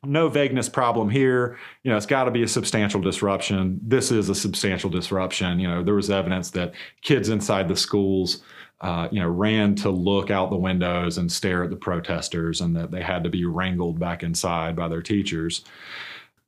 no 0.04 0.30
vagueness 0.30 0.70
problem 0.70 1.10
here. 1.10 1.58
You 1.84 1.92
know, 1.92 1.98
it's 1.98 2.06
got 2.06 2.26
to 2.26 2.32
be 2.32 2.44
a 2.44 2.48
substantial 2.48 3.02
disruption. 3.02 3.80
This 3.82 4.12
is 4.12 4.30
a 4.30 4.36
substantial 4.36 4.90
disruption. 4.90 5.60
You 5.60 5.68
know, 5.68 5.84
there 5.84 5.96
was 5.96 6.10
evidence 6.10 6.52
that 6.52 6.74
kids 7.02 7.30
inside 7.30 7.68
the 7.68 7.76
schools, 7.76 8.44
uh, 8.82 9.08
you 9.12 9.20
know, 9.20 9.28
ran 9.28 9.76
to 9.76 9.90
look 9.90 10.30
out 10.30 10.52
the 10.52 10.56
windows 10.56 11.18
and 11.18 11.32
stare 11.32 11.64
at 11.64 11.72
the 11.72 11.76
protesters, 11.76 12.62
and 12.62 12.76
that 12.76 12.92
they 12.92 13.02
had 13.02 13.24
to 13.24 13.30
be 13.30 13.46
wrangled 13.46 14.00
back 14.00 14.22
inside 14.22 14.76
by 14.76 14.88
their 14.88 15.02
teachers. 15.02 15.66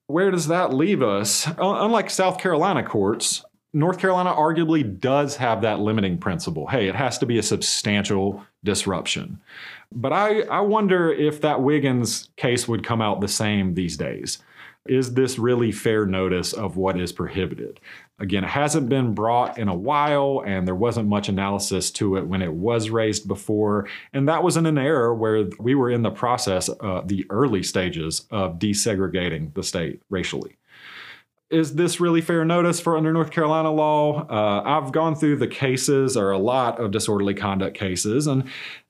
Where 0.06 0.32
does 0.32 0.48
that 0.48 0.74
leave 0.74 1.02
us? 1.02 1.48
Unlike 1.58 2.10
South 2.10 2.40
Carolina 2.40 2.84
courts, 2.84 3.44
North 3.74 4.00
Carolina 4.00 4.34
arguably 4.34 5.00
does 5.00 5.36
have 5.36 5.62
that 5.62 5.80
limiting 5.80 6.18
principle. 6.18 6.66
Hey, 6.68 6.88
it 6.88 6.96
has 6.96 7.20
to 7.20 7.28
be 7.28 7.38
a 7.38 7.44
substantial 7.44 8.44
disruption. 8.64 9.40
But 9.92 10.12
I, 10.12 10.42
I 10.42 10.62
wonder 10.62 11.12
if 11.12 11.42
that 11.42 11.62
Wiggins 11.62 12.30
case 12.36 12.68
would 12.68 12.84
come 12.84 13.02
out 13.02 13.22
the 13.22 13.28
same 13.28 13.76
these 13.76 13.96
days. 13.96 14.40
Is 14.88 15.14
this 15.14 15.38
really 15.38 15.72
fair 15.72 16.08
notice 16.08 16.52
of 16.52 16.78
what 16.78 17.00
is 17.00 17.12
prohibited? 17.12 17.80
Again, 18.18 18.44
it 18.44 18.50
hasn't 18.50 18.90
been 18.90 19.14
brought 19.14 19.60
in 19.60 19.68
a 19.68 19.76
while, 19.76 20.42
and 20.46 20.68
there 20.68 20.76
wasn't 20.76 21.08
much 21.08 21.30
analysis 21.30 21.92
to 21.92 22.18
it 22.18 22.26
when 22.26 22.42
it 22.42 22.54
was 22.54 22.90
raised 22.90 23.28
before. 23.28 23.88
And 24.14 24.28
that 24.28 24.44
was 24.44 24.58
in 24.58 24.66
an 24.66 24.80
era 24.80 25.14
where 25.14 25.48
we 25.60 25.76
were 25.76 25.92
in 25.92 26.02
the 26.02 26.10
process, 26.10 26.70
uh, 26.80 27.02
the 27.06 27.26
early 27.30 27.62
stages 27.62 28.26
of 28.32 28.58
desegregating 28.58 29.54
the 29.54 29.64
state 29.64 30.02
racially 30.10 30.59
is 31.50 31.76
this 31.76 32.00
really 32.00 32.22
fair 32.22 32.46
notice 32.46 32.80
for 32.80 32.96
under 32.96 33.12
North 33.12 33.32
Carolina 33.32 33.72
law? 33.72 34.28
Uh, 34.30 34.62
I've 34.64 34.92
gone 34.92 35.16
through 35.16 35.38
the 35.38 35.48
cases, 35.48 36.16
or 36.16 36.32
a 36.32 36.38
lot 36.38 36.80
of 36.80 36.92
disorderly 36.92 37.34
conduct 37.34 37.76
cases, 37.76 38.28
and 38.28 38.44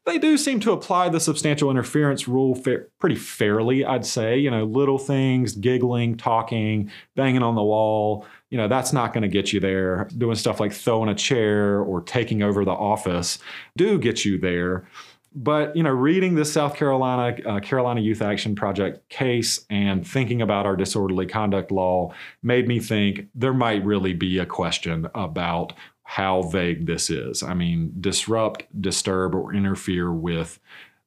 they 0.05 0.18
do 0.18 0.38
seem 0.38 0.60
to 0.62 0.72
apply 0.72 1.10
the 1.10 1.20
substantial 1.20 1.72
interference 1.72 2.28
rule 2.28 2.55
fa- 2.55 2.86
pretty 2.99 3.16
fairly, 3.16 3.86
I'd 3.86 4.05
say. 4.05 4.38
You 4.38 4.51
know, 4.51 4.66
little 4.66 4.97
things, 4.97 5.53
giggling, 5.53 6.18
talking, 6.18 6.91
banging 7.16 7.43
on 7.43 7.55
the 7.55 7.64
wall, 7.64 8.26
you 8.49 8.57
know, 8.57 8.68
that's 8.68 8.91
not 8.91 9.14
going 9.14 9.22
to 9.22 9.28
get 9.28 9.53
you 9.53 9.60
there. 9.60 10.10
Doing 10.18 10.36
stuff 10.36 10.60
like 10.60 10.74
throwing 10.74 11.10
a 11.10 11.16
chair 11.16 11.80
or 11.80 12.01
taking 12.01 12.41
over 12.41 12.66
the 12.66 12.72
office 12.72 13.39
do 13.78 13.99
get 13.99 14.26
you 14.26 14.38
there 14.38 14.88
but 15.34 15.75
you 15.75 15.84
know 15.84 15.91
reading 15.91 16.36
this 16.36 16.51
south 16.51 16.75
carolina 16.75 17.38
uh, 17.45 17.59
carolina 17.59 18.01
youth 18.01 18.21
action 18.21 18.55
project 18.55 19.07
case 19.09 19.65
and 19.69 20.07
thinking 20.07 20.41
about 20.41 20.65
our 20.65 20.75
disorderly 20.75 21.25
conduct 21.25 21.71
law 21.71 22.13
made 22.41 22.67
me 22.67 22.80
think 22.80 23.27
there 23.36 23.53
might 23.53 23.84
really 23.86 24.13
be 24.13 24.39
a 24.39 24.45
question 24.45 25.07
about 25.13 25.73
how 26.03 26.41
vague 26.43 26.86
this 26.86 27.09
is 27.09 27.43
i 27.43 27.53
mean 27.53 27.93
disrupt 27.99 28.63
disturb 28.82 29.36
or 29.36 29.53
interfere 29.53 30.11
with 30.11 30.59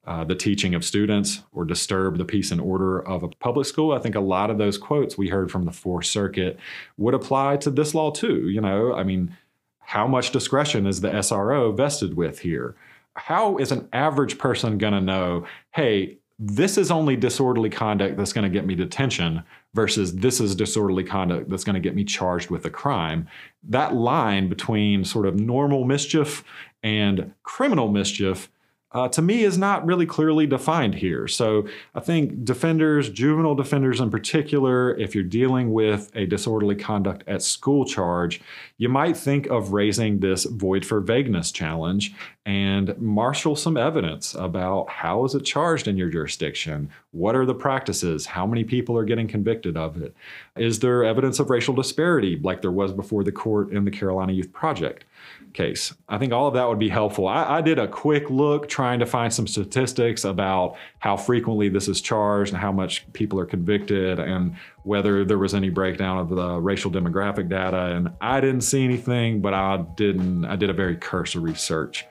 uh, 0.05 0.23
the 0.23 0.35
teaching 0.35 0.75
of 0.75 0.83
students 0.83 1.43
or 1.53 1.63
disturb 1.63 2.17
the 2.17 2.25
peace 2.25 2.51
and 2.51 2.59
order 2.59 2.99
of 3.07 3.23
a 3.23 3.29
public 3.29 3.65
school. 3.65 3.93
I 3.93 3.99
think 3.99 4.15
a 4.15 4.19
lot 4.19 4.49
of 4.49 4.57
those 4.57 4.77
quotes 4.77 5.17
we 5.17 5.29
heard 5.29 5.49
from 5.49 5.63
the 5.63 5.71
Fourth 5.71 6.07
Circuit 6.07 6.59
would 6.97 7.13
apply 7.13 7.55
to 7.57 7.69
this 7.69 7.95
law 7.95 8.11
too. 8.11 8.49
You 8.49 8.59
know, 8.59 8.93
I 8.93 9.03
mean, 9.03 9.37
how 9.79 10.05
much 10.05 10.31
discretion 10.31 10.85
is 10.87 10.99
the 10.99 11.09
SRO 11.09 11.75
vested 11.75 12.15
with 12.15 12.39
here? 12.39 12.75
How 13.15 13.57
is 13.57 13.71
an 13.71 13.87
average 13.93 14.37
person 14.37 14.77
going 14.77 14.93
to 14.93 15.01
know, 15.01 15.45
hey, 15.71 16.17
this 16.39 16.77
is 16.77 16.91
only 16.91 17.15
disorderly 17.15 17.69
conduct 17.69 18.17
that's 18.17 18.33
going 18.33 18.43
to 18.43 18.49
get 18.49 18.65
me 18.65 18.75
detention 18.75 19.43
versus 19.73 20.15
this 20.15 20.39
is 20.39 20.55
disorderly 20.55 21.03
conduct 21.03 21.49
that's 21.49 21.63
going 21.63 21.75
to 21.75 21.79
get 21.79 21.95
me 21.95 22.03
charged 22.03 22.49
with 22.49 22.65
a 22.65 22.69
crime. 22.69 23.27
That 23.63 23.93
line 23.93 24.49
between 24.49 25.05
sort 25.05 25.25
of 25.25 25.39
normal 25.39 25.85
mischief 25.85 26.43
and 26.81 27.33
criminal 27.43 27.89
mischief 27.89 28.49
uh, 28.93 29.07
to 29.09 29.21
me 29.21 29.43
is 29.43 29.57
not 29.57 29.85
really 29.85 30.05
clearly 30.05 30.45
defined 30.45 30.95
here. 30.95 31.27
So 31.27 31.67
I 31.95 31.99
think 31.99 32.45
defenders, 32.45 33.09
juvenile 33.09 33.55
defenders 33.55 33.99
in 33.99 34.11
particular, 34.11 34.95
if 34.97 35.15
you're 35.15 35.23
dealing 35.23 35.73
with 35.73 36.11
a 36.15 36.25
disorderly 36.25 36.75
conduct 36.75 37.27
at 37.27 37.41
school 37.41 37.85
charge, 37.85 38.41
you 38.77 38.89
might 38.89 39.17
think 39.17 39.47
of 39.47 39.71
raising 39.71 40.19
this 40.19 40.45
void 40.45 40.85
for 40.85 40.99
vagueness 40.99 41.51
challenge 41.51 42.13
and 42.45 42.97
marshal 42.99 43.55
some 43.55 43.77
evidence 43.77 44.35
about 44.35 44.89
how 44.89 45.23
is 45.23 45.33
it 45.33 45.45
charged 45.45 45.87
in 45.87 45.97
your 45.97 46.09
jurisdiction? 46.09 46.89
What 47.11 47.35
are 47.35 47.45
the 47.45 47.55
practices? 47.55 48.25
How 48.25 48.45
many 48.45 48.63
people 48.63 48.97
are 48.97 49.05
getting 49.05 49.27
convicted 49.27 49.77
of 49.77 50.01
it? 50.01 50.13
Is 50.57 50.79
there 50.79 51.03
evidence 51.03 51.39
of 51.39 51.49
racial 51.49 51.73
disparity 51.73 52.37
like 52.43 52.61
there 52.61 52.71
was 52.71 52.91
before 52.91 53.23
the 53.23 53.31
court 53.31 53.71
in 53.71 53.85
the 53.85 53.91
Carolina 53.91 54.33
Youth 54.33 54.51
Project? 54.51 55.05
Case. 55.53 55.93
I 56.09 56.17
think 56.17 56.33
all 56.33 56.47
of 56.47 56.53
that 56.55 56.67
would 56.67 56.79
be 56.79 56.89
helpful. 56.89 57.27
I, 57.27 57.57
I, 57.57 57.61
did 57.61 57.79
a 57.79 57.87
quick 57.87 58.29
look 58.29 58.67
trying 58.67 58.99
to 58.99 59.05
find 59.05 59.33
some 59.33 59.47
statistics 59.47 60.25
about 60.25 60.75
how 60.99 61.15
frequently 61.15 61.69
this 61.69 61.87
is 61.87 62.01
charged 62.01 62.53
and 62.53 62.61
how 62.61 62.71
much 62.71 63.11
people 63.13 63.39
are 63.39 63.45
convicted 63.45 64.19
and 64.19 64.55
whether 64.83 65.23
there 65.23 65.37
was 65.37 65.53
any 65.53 65.69
breakdown 65.69 66.17
of 66.17 66.29
the 66.29 66.59
racial 66.59 66.91
demographic 66.91 67.49
data. 67.49 67.95
And 67.95 68.09
I 68.19 68.41
didn't 68.41 68.61
see 68.61 68.83
anything, 68.83 69.41
but 69.41 69.53
I 69.53 69.77
didn't, 69.95 70.45
I 70.45 70.55
did 70.55 70.69
a 70.69 70.73
very 70.73 70.97
cursory 70.97 71.55
search. 71.55 72.05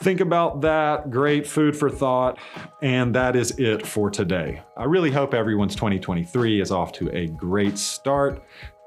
Think 0.00 0.20
about 0.20 0.60
that. 0.60 1.10
Great 1.10 1.46
food 1.46 1.76
for 1.76 1.90
thought. 1.90 2.38
And 2.82 3.14
that 3.16 3.34
is 3.34 3.58
it 3.58 3.84
for 3.84 4.10
today. 4.10 4.62
I 4.76 4.84
really 4.84 5.10
hope 5.10 5.34
everyone's 5.34 5.74
2023 5.74 6.60
is 6.60 6.70
off 6.70 6.92
to 6.92 7.10
a 7.10 7.26
great 7.26 7.76
start. 7.76 8.42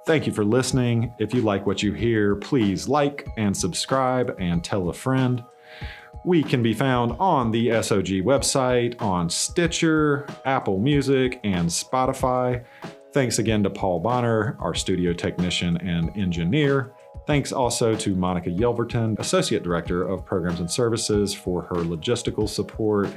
Thank 0.06 0.26
you 0.26 0.34
for 0.34 0.43
listening. 0.43 1.14
If 1.20 1.34
you 1.34 1.41
like 1.41 1.66
what 1.66 1.84
you 1.84 1.93
hear, 1.93 2.36
please 2.36 2.88
like 2.88 3.28
and 3.38 3.56
subscribe 3.56 4.36
and 4.39 4.64
tell 4.64 4.89
a 4.89 4.93
friend. 4.93 5.43
We 6.26 6.43
can 6.43 6.64
be 6.64 6.74
found 6.74 7.16
on 7.20 7.52
the 7.52 7.68
SOG 7.68 8.24
website, 8.24 8.99
on 9.02 9.30
Stitcher, 9.30 10.28
Apple 10.45 10.80
Music, 10.80 11.39
and 11.43 11.70
Spotify. 11.70 12.64
Thanks 13.12 13.39
again 13.39 13.64
to 13.64 13.70
Paul 13.70 13.99
Bonner, 13.99 14.58
our 14.60 14.74
studio 14.74 15.14
technician 15.14 15.78
and 15.78 16.16
engineer. 16.18 16.93
Thanks 17.28 17.52
also 17.52 17.95
to 17.95 18.16
Monica 18.16 18.49
Yelverton, 18.49 19.20
Associate 19.20 19.62
Director 19.62 20.04
of 20.04 20.26
Programs 20.26 20.60
and 20.60 20.70
Services, 20.70 21.34
for 21.34 21.64
her 21.64 21.76
logistical 21.76 22.49
support. 22.49 23.10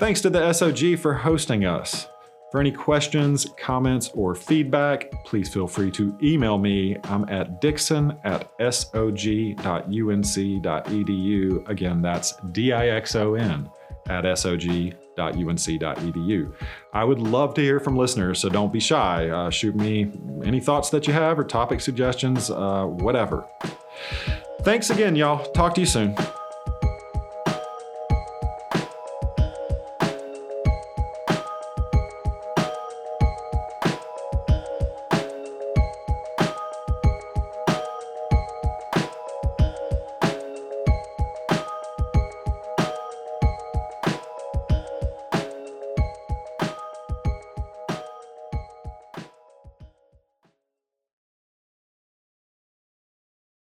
Thanks 0.00 0.20
to 0.22 0.30
the 0.30 0.40
SOG 0.40 0.98
for 0.98 1.14
hosting 1.14 1.64
us. 1.64 2.08
For 2.54 2.60
any 2.60 2.70
questions, 2.70 3.48
comments, 3.58 4.10
or 4.14 4.36
feedback, 4.36 5.10
please 5.24 5.52
feel 5.52 5.66
free 5.66 5.90
to 5.90 6.16
email 6.22 6.56
me. 6.56 6.96
I'm 7.02 7.28
at 7.28 7.60
dixon 7.60 8.16
at 8.22 8.56
sog.unc.edu. 8.58 9.18
Again, 11.68 12.00
that's 12.00 12.36
D 12.52 12.72
I 12.72 12.90
X 12.90 13.16
O 13.16 13.34
N 13.34 13.68
at 14.08 14.22
sog.unc.edu. 14.22 14.94
I 16.92 17.02
would 17.02 17.18
love 17.18 17.54
to 17.54 17.60
hear 17.60 17.80
from 17.80 17.96
listeners, 17.96 18.38
so 18.38 18.48
don't 18.48 18.72
be 18.72 18.78
shy. 18.78 19.30
Uh, 19.30 19.50
shoot 19.50 19.74
me 19.74 20.12
any 20.44 20.60
thoughts 20.60 20.90
that 20.90 21.08
you 21.08 21.12
have 21.12 21.36
or 21.40 21.42
topic 21.42 21.80
suggestions, 21.80 22.52
uh, 22.52 22.84
whatever. 22.84 23.44
Thanks 24.60 24.90
again, 24.90 25.16
y'all. 25.16 25.44
Talk 25.54 25.74
to 25.74 25.80
you 25.80 25.88
soon. 25.88 26.14